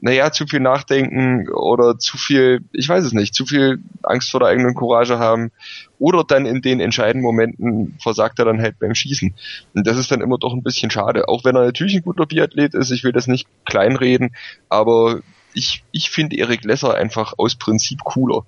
naja, 0.00 0.30
zu 0.30 0.46
viel 0.46 0.60
nachdenken 0.60 1.48
oder 1.48 1.98
zu 1.98 2.18
viel, 2.18 2.60
ich 2.72 2.88
weiß 2.88 3.04
es 3.04 3.12
nicht, 3.12 3.34
zu 3.34 3.46
viel 3.46 3.78
Angst 4.02 4.30
vor 4.30 4.40
der 4.40 4.50
eigenen 4.50 4.74
Courage 4.74 5.18
haben 5.18 5.50
oder 5.98 6.24
dann 6.24 6.46
in 6.46 6.62
den 6.62 6.80
entscheidenden 6.80 7.22
Momenten 7.22 7.96
versagt 8.00 8.38
er 8.38 8.44
dann 8.44 8.60
halt 8.60 8.78
beim 8.78 8.94
Schießen. 8.94 9.34
Und 9.74 9.86
das 9.86 9.96
ist 9.96 10.10
dann 10.10 10.20
immer 10.20 10.38
doch 10.38 10.52
ein 10.52 10.62
bisschen 10.62 10.90
schade. 10.90 11.28
Auch 11.28 11.44
wenn 11.44 11.56
er 11.56 11.64
natürlich 11.64 11.94
ein 11.94 12.02
guter 12.02 12.26
Biathlet 12.26 12.74
ist, 12.74 12.90
ich 12.90 13.04
will 13.04 13.12
das 13.12 13.26
nicht 13.26 13.48
kleinreden, 13.64 14.34
aber 14.68 15.20
ich, 15.54 15.82
ich 15.92 16.10
finde 16.10 16.36
Erik 16.36 16.64
Lesser 16.64 16.94
einfach 16.94 17.34
aus 17.38 17.56
Prinzip 17.56 18.00
cooler. 18.04 18.44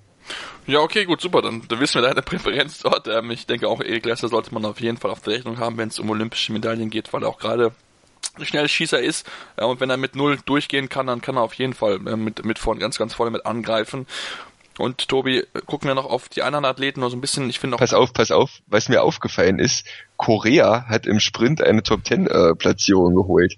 Ja, 0.67 0.81
okay, 0.81 1.05
gut, 1.05 1.21
super. 1.21 1.41
Dann, 1.41 1.63
dann 1.67 1.79
wissen 1.79 1.95
wir 1.95 2.07
deine 2.07 2.21
Präferenz 2.21 2.79
dort. 2.79 3.07
Ähm, 3.07 3.31
ich 3.31 3.47
denke 3.47 3.67
auch, 3.67 3.81
Erik 3.81 4.05
Lesser 4.05 4.27
sollte 4.27 4.53
man 4.53 4.63
auf 4.65 4.79
jeden 4.79 4.97
Fall 4.97 5.09
auf 5.09 5.21
der 5.21 5.33
Rechnung 5.33 5.57
haben, 5.57 5.77
wenn 5.77 5.89
es 5.89 5.97
um 5.97 6.09
olympische 6.11 6.53
Medaillen 6.53 6.91
geht, 6.91 7.11
weil 7.11 7.23
er 7.23 7.29
auch 7.29 7.39
gerade 7.39 7.71
Schnellschießer 8.41 8.99
ist 8.99 9.29
äh, 9.57 9.65
und 9.65 9.79
wenn 9.79 9.89
er 9.89 9.97
mit 9.97 10.15
null 10.15 10.39
durchgehen 10.45 10.89
kann, 10.89 11.07
dann 11.07 11.21
kann 11.21 11.37
er 11.37 11.41
auf 11.41 11.53
jeden 11.53 11.73
Fall 11.73 11.95
äh, 12.07 12.15
mit, 12.15 12.45
mit 12.45 12.59
vorne 12.59 12.79
ganz, 12.79 12.97
ganz 12.97 13.13
vorne 13.13 13.31
mit 13.31 13.45
angreifen. 13.45 14.07
Und 14.77 15.09
Tobi, 15.09 15.45
gucken 15.65 15.89
wir 15.89 15.95
noch 15.95 16.05
auf 16.05 16.29
die 16.29 16.41
anderen 16.41 16.63
Athleten 16.63 17.01
noch 17.01 17.09
so 17.09 17.17
ein 17.17 17.21
bisschen. 17.21 17.49
Ich 17.49 17.59
finde 17.59 17.75
Pass 17.75 17.93
auf, 17.93 18.13
pass 18.13 18.31
auf. 18.31 18.61
Was 18.67 18.87
mir 18.87 19.03
aufgefallen 19.03 19.59
ist, 19.59 19.85
Korea 20.15 20.85
hat 20.87 21.05
im 21.05 21.19
Sprint 21.19 21.61
eine 21.61 21.83
Top 21.83 22.05
Ten 22.05 22.27
äh, 22.27 22.55
Platzierung 22.55 23.13
geholt. 23.13 23.57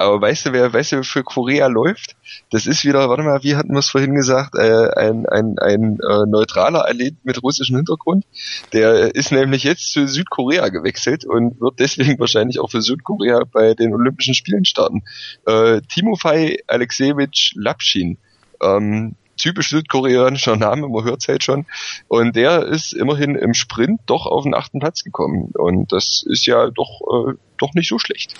Aber 0.00 0.22
weißt 0.22 0.46
du, 0.46 0.52
wer, 0.52 0.72
weißt 0.72 0.92
du, 0.92 1.02
für 1.02 1.24
Korea 1.24 1.66
läuft? 1.66 2.14
Das 2.50 2.66
ist 2.66 2.84
wieder, 2.84 3.08
warte 3.08 3.24
mal, 3.24 3.42
wie 3.42 3.56
hatten 3.56 3.72
wir 3.72 3.80
es 3.80 3.90
vorhin 3.90 4.14
gesagt, 4.14 4.54
äh, 4.54 4.90
ein, 4.96 5.26
ein, 5.26 5.58
ein 5.58 5.98
äh, 5.98 6.24
neutraler 6.24 6.84
Athlet 6.88 7.16
mit 7.24 7.42
russischem 7.42 7.74
Hintergrund. 7.74 8.24
Der 8.72 9.12
ist 9.16 9.32
nämlich 9.32 9.64
jetzt 9.64 9.90
zu 9.90 10.06
Südkorea 10.06 10.68
gewechselt 10.68 11.24
und 11.24 11.60
wird 11.60 11.80
deswegen 11.80 12.16
wahrscheinlich 12.20 12.60
auch 12.60 12.70
für 12.70 12.80
Südkorea 12.80 13.42
bei 13.50 13.74
den 13.74 13.92
Olympischen 13.92 14.34
Spielen 14.34 14.64
starten. 14.64 15.02
Äh, 15.46 15.80
Timofei 15.88 16.58
Alexejewitsch 16.68 17.54
Lapshin. 17.56 18.18
Ähm, 18.62 19.16
typisch 19.36 19.70
südkoreanischer 19.70 20.54
Name, 20.56 20.88
man 20.88 21.04
hört 21.06 21.22
es 21.22 21.28
halt 21.28 21.42
schon. 21.42 21.66
Und 22.06 22.36
der 22.36 22.66
ist 22.66 22.92
immerhin 22.92 23.34
im 23.34 23.52
Sprint 23.52 24.02
doch 24.06 24.26
auf 24.26 24.44
den 24.44 24.54
achten 24.54 24.78
Platz 24.78 25.02
gekommen. 25.02 25.50
Und 25.54 25.90
das 25.90 26.22
ist 26.24 26.46
ja 26.46 26.70
doch, 26.70 27.00
äh, 27.00 27.34
doch 27.58 27.74
nicht 27.74 27.88
so 27.88 27.98
schlecht. 27.98 28.34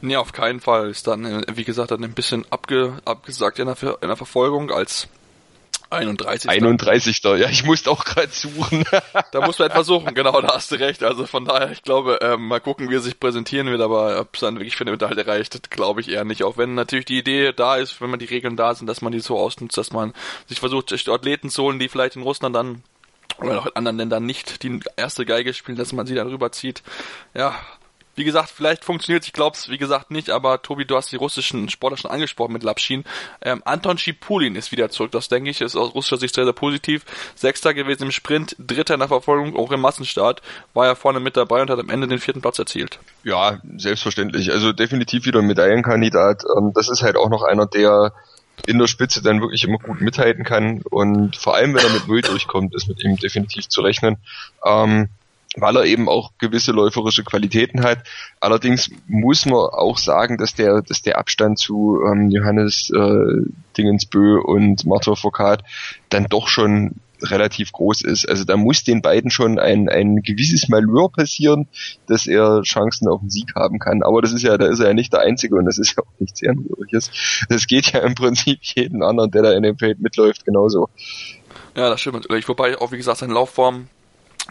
Nee, 0.00 0.16
auf 0.16 0.32
keinen 0.32 0.60
Fall. 0.60 0.90
Ist 0.90 1.06
dann, 1.06 1.24
äh, 1.24 1.42
wie 1.54 1.64
gesagt, 1.64 1.90
dann 1.90 2.04
ein 2.04 2.14
bisschen 2.14 2.44
abge, 2.50 2.98
abgesagt 3.04 3.58
in 3.58 3.66
der, 3.66 3.76
in 4.00 4.08
der 4.08 4.16
Verfolgung 4.16 4.70
als 4.70 5.08
31. 5.90 6.48
31. 6.48 7.20
Ja, 7.22 7.48
ich 7.48 7.64
musste 7.64 7.90
auch 7.90 8.04
gerade 8.04 8.28
suchen. 8.28 8.84
da 9.32 9.44
musst 9.44 9.58
du 9.58 9.64
etwas 9.64 9.88
suchen, 9.88 10.14
genau, 10.14 10.40
da 10.40 10.54
hast 10.54 10.70
du 10.70 10.76
recht. 10.76 11.02
Also 11.02 11.26
von 11.26 11.44
daher, 11.44 11.72
ich 11.72 11.82
glaube, 11.82 12.18
ähm, 12.22 12.46
mal 12.46 12.60
gucken, 12.60 12.90
wie 12.90 12.94
er 12.94 13.00
sich 13.00 13.18
präsentieren 13.18 13.66
wird, 13.66 13.80
aber 13.80 14.20
ob 14.20 14.34
es 14.34 14.40
dann 14.40 14.56
wirklich 14.56 14.76
für 14.76 14.84
eine 14.84 14.92
Medaille 14.92 15.26
reicht, 15.26 15.70
glaube 15.70 16.00
ich 16.00 16.08
eher 16.08 16.24
nicht. 16.24 16.44
Auch 16.44 16.56
wenn 16.56 16.74
natürlich 16.74 17.06
die 17.06 17.18
Idee 17.18 17.52
da 17.52 17.76
ist, 17.76 18.00
wenn 18.00 18.10
man 18.10 18.20
die 18.20 18.26
Regeln 18.26 18.56
da 18.56 18.74
sind, 18.74 18.86
dass 18.86 19.02
man 19.02 19.10
die 19.10 19.20
so 19.20 19.36
ausnutzt, 19.36 19.76
dass 19.76 19.92
man 19.92 20.14
sich 20.46 20.60
versucht, 20.60 20.92
Athleten 21.08 21.50
zu 21.50 21.64
holen, 21.64 21.80
die 21.80 21.88
vielleicht 21.88 22.14
in 22.14 22.22
Russland 22.22 22.54
dann 22.54 22.84
oder 23.38 23.58
auch 23.58 23.66
in 23.66 23.72
anderen 23.74 23.98
Ländern 23.98 24.24
nicht 24.24 24.62
die 24.62 24.80
erste 24.96 25.24
Geige 25.24 25.54
spielen, 25.54 25.78
dass 25.78 25.92
man 25.92 26.06
sie 26.06 26.14
dann 26.14 26.28
rüberzieht. 26.28 26.82
Ja, 27.34 27.58
wie 28.14 28.24
gesagt, 28.24 28.50
vielleicht 28.50 28.84
funktioniert 28.84 29.22
es, 29.22 29.28
ich 29.28 29.32
glaube 29.32 29.56
es, 29.56 29.68
wie 29.68 29.78
gesagt, 29.78 30.10
nicht, 30.10 30.30
aber 30.30 30.62
Tobi, 30.62 30.84
du 30.84 30.96
hast 30.96 31.12
die 31.12 31.16
russischen 31.16 31.68
Sportler 31.68 31.96
schon 31.96 32.10
angesprochen 32.10 32.52
mit 32.52 32.62
Lapschin. 32.62 33.04
Ähm, 33.40 33.62
Anton 33.64 33.98
Schipulin 33.98 34.56
ist 34.56 34.72
wieder 34.72 34.90
zurück, 34.90 35.12
das 35.12 35.28
denke 35.28 35.50
ich, 35.50 35.60
ist 35.60 35.76
aus 35.76 35.94
russischer 35.94 36.18
Sicht 36.18 36.34
sehr, 36.34 36.44
sehr 36.44 36.52
positiv. 36.52 37.04
Sechster 37.34 37.74
gewesen 37.74 38.04
im 38.04 38.10
Sprint, 38.10 38.56
Dritter 38.58 38.94
in 38.94 39.00
der 39.00 39.08
Verfolgung, 39.08 39.56
auch 39.56 39.72
im 39.72 39.80
Massenstart, 39.80 40.42
war 40.74 40.86
ja 40.86 40.94
vorne 40.94 41.20
mit 41.20 41.36
dabei 41.36 41.62
und 41.62 41.70
hat 41.70 41.78
am 41.78 41.90
Ende 41.90 42.08
den 42.08 42.18
vierten 42.18 42.40
Platz 42.40 42.58
erzielt. 42.58 42.98
Ja, 43.24 43.60
selbstverständlich, 43.76 44.52
also 44.52 44.72
definitiv 44.72 45.24
wieder 45.24 45.40
ein 45.40 45.46
Medaillenkandidat. 45.46 46.42
Ähm, 46.56 46.72
das 46.74 46.88
ist 46.88 47.02
halt 47.02 47.16
auch 47.16 47.30
noch 47.30 47.42
einer, 47.42 47.66
der 47.66 48.12
in 48.66 48.78
der 48.78 48.86
Spitze 48.86 49.22
dann 49.22 49.40
wirklich 49.40 49.64
immer 49.64 49.78
gut 49.78 50.00
mithalten 50.00 50.44
kann 50.44 50.82
und 50.82 51.36
vor 51.36 51.54
allem, 51.54 51.74
wenn 51.74 51.84
er 51.84 51.92
mit 51.92 52.08
Null 52.08 52.20
durchkommt, 52.20 52.74
ist 52.74 52.88
mit 52.88 53.02
ihm 53.02 53.16
definitiv 53.16 53.68
zu 53.68 53.80
rechnen. 53.80 54.18
Ähm, 54.64 55.08
weil 55.56 55.76
er 55.76 55.84
eben 55.84 56.08
auch 56.08 56.32
gewisse 56.38 56.72
läuferische 56.72 57.24
Qualitäten 57.24 57.82
hat. 57.82 58.04
Allerdings 58.38 58.90
muss 59.08 59.46
man 59.46 59.58
auch 59.58 59.98
sagen, 59.98 60.38
dass 60.38 60.54
der, 60.54 60.82
dass 60.82 61.02
der 61.02 61.18
Abstand 61.18 61.58
zu 61.58 62.00
ähm, 62.06 62.30
Johannes 62.30 62.90
äh, 62.90 63.50
Dingensbö 63.76 64.38
und 64.40 64.86
Martin 64.86 65.16
Foucault 65.16 65.62
dann 66.08 66.26
doch 66.26 66.48
schon 66.48 66.96
relativ 67.22 67.72
groß 67.72 68.02
ist. 68.02 68.28
Also 68.28 68.44
da 68.44 68.56
muss 68.56 68.84
den 68.84 69.02
beiden 69.02 69.30
schon 69.30 69.58
ein, 69.58 69.88
ein 69.88 70.22
gewisses 70.22 70.68
Malheur 70.68 71.10
passieren, 71.10 71.68
dass 72.06 72.26
er 72.26 72.62
Chancen 72.62 73.08
auf 73.08 73.20
den 73.20 73.30
Sieg 73.30 73.54
haben 73.54 73.78
kann. 73.78 74.02
Aber 74.02 74.22
das 74.22 74.32
ist 74.32 74.42
ja, 74.42 74.56
da 74.56 74.66
ist 74.66 74.80
er 74.80 74.88
ja 74.88 74.94
nicht 74.94 75.12
der 75.12 75.20
Einzige 75.20 75.56
und 75.56 75.66
das 75.66 75.78
ist 75.78 75.96
ja 75.96 76.02
auch 76.02 76.20
nichts 76.20 76.40
Ehrenwürdiges. 76.40 77.10
Das 77.48 77.66
geht 77.66 77.92
ja 77.92 78.00
im 78.00 78.14
Prinzip 78.14 78.60
jeden 78.62 79.02
anderen, 79.02 79.30
der 79.30 79.42
da 79.42 79.52
in 79.52 79.62
dem 79.62 79.76
Feld 79.76 80.00
mitläuft, 80.00 80.44
genauso. 80.44 80.88
Ja, 81.76 81.90
das 81.90 82.00
stimmt 82.00 82.16
natürlich. 82.16 82.48
Wobei 82.48 82.78
auch, 82.78 82.92
wie 82.92 82.96
gesagt, 82.96 83.18
seine 83.18 83.34
Laufform 83.34 83.88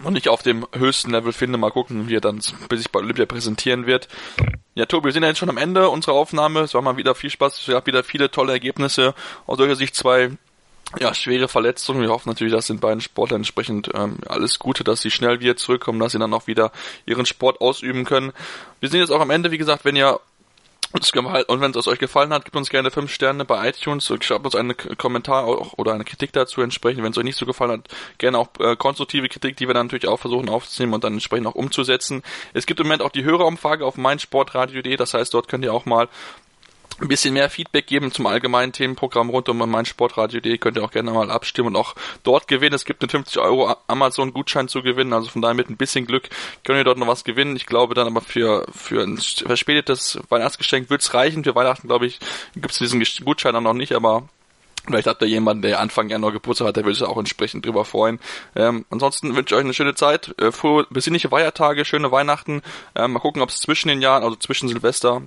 noch 0.03 0.11
nicht 0.11 0.29
auf 0.29 0.43
dem 0.43 0.65
höchsten 0.73 1.11
Level 1.11 1.33
finde. 1.33 1.57
Mal 1.57 1.71
gucken, 1.71 2.07
wie 2.07 2.15
er 2.15 2.21
dann 2.21 2.39
sich 2.41 2.91
bei 2.91 2.99
Olympia 2.99 3.25
präsentieren 3.25 3.85
wird. 3.85 4.07
Ja, 4.75 4.85
Tobi, 4.85 5.05
wir 5.05 5.11
sind 5.11 5.23
ja 5.23 5.29
jetzt 5.29 5.39
schon 5.39 5.49
am 5.49 5.57
Ende 5.57 5.89
unserer 5.89 6.15
Aufnahme. 6.15 6.61
Es 6.61 6.73
war 6.73 6.81
mal 6.81 6.97
wieder 6.97 7.15
viel 7.15 7.29
Spaß. 7.29 7.59
Es 7.59 7.67
gab 7.67 7.85
wieder 7.87 8.03
viele 8.03 8.31
tolle 8.31 8.53
Ergebnisse. 8.53 9.13
Aus 9.45 9.57
solcher 9.57 9.75
Sicht 9.75 9.95
zwei 9.95 10.31
ja, 10.99 11.13
schwere 11.13 11.47
Verletzungen. 11.47 12.01
Wir 12.01 12.09
hoffen 12.09 12.29
natürlich, 12.29 12.53
dass 12.53 12.67
den 12.67 12.79
beiden 12.79 13.01
Sportlern 13.01 13.41
entsprechend 13.41 13.91
ähm, 13.93 14.17
alles 14.27 14.57
Gute, 14.57 14.83
dass 14.83 15.01
sie 15.01 15.11
schnell 15.11 15.39
wieder 15.39 15.55
zurückkommen, 15.55 15.99
dass 15.99 16.13
sie 16.13 16.19
dann 16.19 16.33
auch 16.33 16.47
wieder 16.47 16.71
ihren 17.05 17.25
Sport 17.25 17.61
ausüben 17.61 18.05
können. 18.05 18.31
Wir 18.79 18.89
sind 18.89 18.99
jetzt 18.99 19.11
auch 19.11 19.21
am 19.21 19.29
Ende, 19.29 19.51
wie 19.51 19.57
gesagt, 19.57 19.85
wenn 19.85 19.95
ihr 19.95 20.19
und 20.91 21.61
wenn 21.61 21.71
es 21.71 21.87
euch 21.87 21.99
gefallen 21.99 22.33
hat, 22.33 22.45
gebt 22.45 22.55
uns 22.55 22.69
gerne 22.69 22.89
5 22.89 23.11
Sterne 23.13 23.45
bei 23.45 23.69
iTunes 23.69 24.11
schreibt 24.21 24.45
uns 24.45 24.55
einen 24.55 24.75
Kommentar 24.97 25.47
oder 25.77 25.93
eine 25.93 26.03
Kritik 26.03 26.33
dazu 26.33 26.61
entsprechend. 26.61 27.03
Wenn 27.03 27.11
es 27.11 27.17
euch 27.17 27.23
nicht 27.23 27.37
so 27.37 27.45
gefallen 27.45 27.71
hat, 27.71 27.87
gerne 28.17 28.39
auch 28.39 28.47
äh, 28.59 28.75
konstruktive 28.75 29.29
Kritik, 29.29 29.55
die 29.57 29.67
wir 29.67 29.75
dann 29.75 29.85
natürlich 29.85 30.07
auch 30.07 30.19
versuchen 30.19 30.49
aufzunehmen 30.49 30.93
und 30.93 31.03
dann 31.03 31.13
entsprechend 31.13 31.45
auch 31.45 31.55
umzusetzen. 31.55 32.23
Es 32.53 32.65
gibt 32.65 32.79
im 32.79 32.87
Moment 32.87 33.03
auch 33.03 33.11
die 33.11 33.23
Hörerumfrage 33.23 33.85
auf 33.85 33.97
meinsportradio.de, 33.97 34.95
das 34.97 35.13
heißt, 35.13 35.33
dort 35.33 35.47
könnt 35.47 35.63
ihr 35.63 35.73
auch 35.73 35.85
mal 35.85 36.09
ein 37.01 37.07
bisschen 37.07 37.33
mehr 37.33 37.49
Feedback 37.49 37.87
geben 37.87 38.11
zum 38.11 38.27
allgemeinen 38.27 38.71
Themenprogramm 38.71 39.29
rund 39.29 39.49
um 39.49 39.57
mein 39.57 39.85
Sportradio.de. 39.85 40.57
Könnt 40.57 40.77
ihr 40.77 40.83
auch 40.83 40.91
gerne 40.91 41.11
mal 41.11 41.31
abstimmen 41.31 41.69
und 41.69 41.75
auch 41.75 41.95
dort 42.23 42.47
gewinnen. 42.47 42.75
Es 42.75 42.85
gibt 42.85 43.01
einen 43.01 43.09
50 43.09 43.39
Euro 43.39 43.75
Amazon-Gutschein 43.87 44.67
zu 44.67 44.81
gewinnen, 44.81 45.13
also 45.13 45.29
von 45.29 45.41
daher 45.41 45.55
mit 45.55 45.69
ein 45.69 45.77
bisschen 45.77 46.05
Glück 46.05 46.29
könnt 46.63 46.77
ihr 46.77 46.83
dort 46.83 46.97
noch 46.97 47.07
was 47.07 47.23
gewinnen. 47.23 47.55
Ich 47.55 47.65
glaube 47.65 47.95
dann 47.95 48.07
aber 48.07 48.21
für, 48.21 48.65
für 48.71 49.03
ein 49.03 49.17
verspätetes 49.17 50.19
Weihnachtsgeschenk 50.29 50.89
wird's 50.89 51.13
reichen. 51.13 51.43
Für 51.43 51.55
Weihnachten, 51.55 51.87
glaube 51.87 52.05
ich, 52.05 52.19
gibt's 52.55 52.79
diesen 52.79 53.03
Gutschein 53.23 53.53
dann 53.53 53.63
noch 53.63 53.73
nicht, 53.73 53.93
aber 53.93 54.27
Vielleicht 54.85 55.07
habt 55.07 55.21
ihr 55.21 55.27
jemanden, 55.27 55.61
der 55.61 55.79
Anfang 55.81 56.09
Januar 56.09 56.31
Geburtstag 56.31 56.69
hat, 56.69 56.75
der 56.75 56.83
würde 56.83 56.95
sich 56.95 57.07
auch 57.07 57.17
entsprechend 57.17 57.63
drüber 57.65 57.85
freuen. 57.85 58.19
Ähm, 58.55 58.85
ansonsten 58.89 59.35
wünsche 59.35 59.53
ich 59.53 59.59
euch 59.59 59.63
eine 59.63 59.73
schöne 59.73 59.93
Zeit, 59.93 60.33
äh, 60.39 60.51
frohe, 60.51 60.87
besinnliche 60.89 61.29
Feiertage, 61.29 61.85
schöne 61.85 62.11
Weihnachten. 62.11 62.63
Ähm, 62.95 63.11
mal 63.11 63.19
gucken, 63.19 63.41
ob 63.41 63.49
es 63.49 63.59
zwischen 63.59 63.89
den 63.89 64.01
Jahren, 64.01 64.23
also 64.23 64.35
zwischen 64.35 64.67
Silvester 64.67 65.21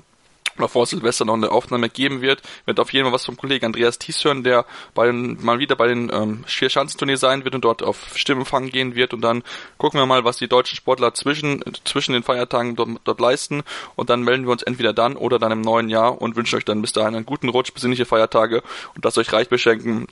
oder 0.56 0.68
vor 0.68 0.86
Silvester 0.86 1.24
noch 1.24 1.34
eine 1.34 1.50
Aufnahme 1.50 1.88
geben 1.88 2.20
wird. 2.20 2.42
Wird 2.66 2.80
auf 2.80 2.92
jeden 2.92 3.04
Fall 3.06 3.12
was 3.12 3.24
vom 3.24 3.36
Kollegen 3.36 3.66
Andreas 3.66 3.98
Thies 3.98 4.24
hören, 4.24 4.42
der 4.42 4.64
bei 4.94 5.06
den, 5.06 5.42
mal 5.42 5.58
wieder 5.58 5.76
bei 5.76 5.88
den 5.88 6.10
ähm, 6.12 6.44
Vierschanzenturnier 6.46 7.16
sein 7.16 7.44
wird 7.44 7.54
und 7.54 7.64
dort 7.64 7.82
auf 7.82 8.16
Stimmempfang 8.16 8.68
gehen 8.68 8.94
wird. 8.94 9.14
Und 9.14 9.22
dann 9.22 9.42
gucken 9.78 10.00
wir 10.00 10.06
mal, 10.06 10.24
was 10.24 10.36
die 10.36 10.48
deutschen 10.48 10.76
Sportler 10.76 11.14
zwischen, 11.14 11.62
zwischen 11.84 12.12
den 12.12 12.22
Feiertagen 12.22 12.76
dort, 12.76 12.90
dort 13.04 13.20
leisten. 13.20 13.62
Und 13.96 14.10
dann 14.10 14.22
melden 14.22 14.44
wir 14.44 14.52
uns 14.52 14.62
entweder 14.62 14.92
dann 14.92 15.16
oder 15.16 15.38
dann 15.38 15.52
im 15.52 15.60
neuen 15.60 15.88
Jahr 15.88 16.20
und 16.20 16.36
wünschen 16.36 16.56
euch 16.56 16.64
dann 16.64 16.82
bis 16.82 16.92
dahin 16.92 17.14
einen 17.14 17.26
guten 17.26 17.48
Rutsch, 17.48 17.72
besinnliche 17.72 18.04
Feiertage 18.04 18.62
und 18.94 19.04
lasst 19.04 19.18
euch 19.18 19.32
reich 19.32 19.48
beschenken 19.48 20.06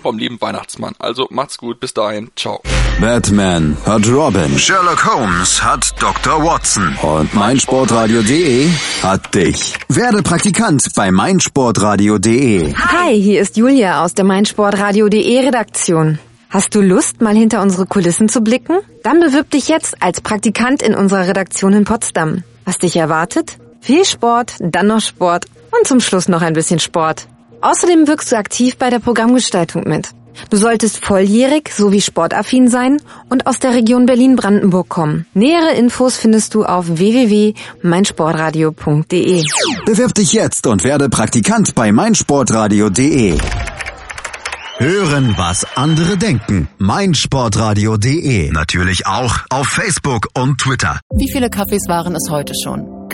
vom 0.00 0.18
lieben 0.18 0.40
Weihnachtsmann. 0.40 0.94
Also 0.98 1.26
macht's 1.30 1.58
gut, 1.58 1.80
bis 1.80 1.94
dahin, 1.94 2.30
ciao. 2.36 2.60
Batman 3.00 3.76
hat 3.84 4.08
Robin. 4.08 4.58
Sherlock 4.58 5.04
Holmes 5.04 5.62
hat 5.62 5.94
Dr. 6.00 6.42
Watson. 6.42 6.96
Und 7.02 7.34
meinsportradio.de 7.34 8.70
hat 9.02 9.34
dich. 9.34 9.74
Werde 9.88 10.22
Praktikant 10.22 10.86
bei 10.94 11.10
meinsportradio.de. 11.10 12.74
Hi, 12.74 13.20
hier 13.20 13.42
ist 13.42 13.56
Julia 13.56 14.04
aus 14.04 14.14
der 14.14 14.24
meinsportradio.de 14.24 15.40
Redaktion. 15.40 16.18
Hast 16.48 16.74
du 16.74 16.80
Lust, 16.80 17.20
mal 17.20 17.34
hinter 17.36 17.60
unsere 17.60 17.86
Kulissen 17.86 18.28
zu 18.28 18.40
blicken? 18.40 18.78
Dann 19.02 19.20
bewirb 19.20 19.50
dich 19.50 19.68
jetzt 19.68 20.02
als 20.02 20.20
Praktikant 20.20 20.82
in 20.82 20.94
unserer 20.94 21.26
Redaktion 21.26 21.72
in 21.72 21.84
Potsdam. 21.84 22.44
Was 22.64 22.78
dich 22.78 22.96
erwartet? 22.96 23.58
Viel 23.80 24.04
Sport, 24.04 24.54
dann 24.60 24.86
noch 24.86 25.00
Sport 25.00 25.46
und 25.78 25.86
zum 25.86 26.00
Schluss 26.00 26.28
noch 26.28 26.42
ein 26.42 26.54
bisschen 26.54 26.78
Sport. 26.78 27.26
Außerdem 27.60 28.06
wirkst 28.06 28.32
du 28.32 28.36
aktiv 28.36 28.76
bei 28.76 28.90
der 28.90 28.98
Programmgestaltung 28.98 29.84
mit. 29.86 30.08
Du 30.50 30.56
solltest 30.56 31.04
volljährig 31.04 31.70
sowie 31.72 32.00
sportaffin 32.00 32.68
sein 32.68 32.98
und 33.28 33.46
aus 33.46 33.58
der 33.58 33.74
Region 33.74 34.06
Berlin-Brandenburg 34.06 34.88
kommen. 34.88 35.26
Nähere 35.34 35.74
Infos 35.74 36.16
findest 36.16 36.54
du 36.54 36.64
auf 36.64 36.86
www.meinsportradio.de. 36.88 39.42
Bewirb 39.86 40.14
dich 40.14 40.32
jetzt 40.32 40.66
und 40.66 40.84
werde 40.84 41.08
Praktikant 41.08 41.74
bei 41.74 41.92
meinsportradio.de. 41.92 43.38
Hören, 44.78 45.34
was 45.38 45.66
andere 45.74 46.18
denken. 46.18 46.68
meinsportradio.de. 46.78 48.52
Natürlich 48.52 49.06
auch 49.06 49.38
auf 49.48 49.68
Facebook 49.68 50.28
und 50.34 50.58
Twitter. 50.58 51.00
Wie 51.14 51.32
viele 51.32 51.48
Kaffees 51.48 51.88
waren 51.88 52.14
es 52.14 52.28
heute 52.30 52.52
schon? 52.62 52.95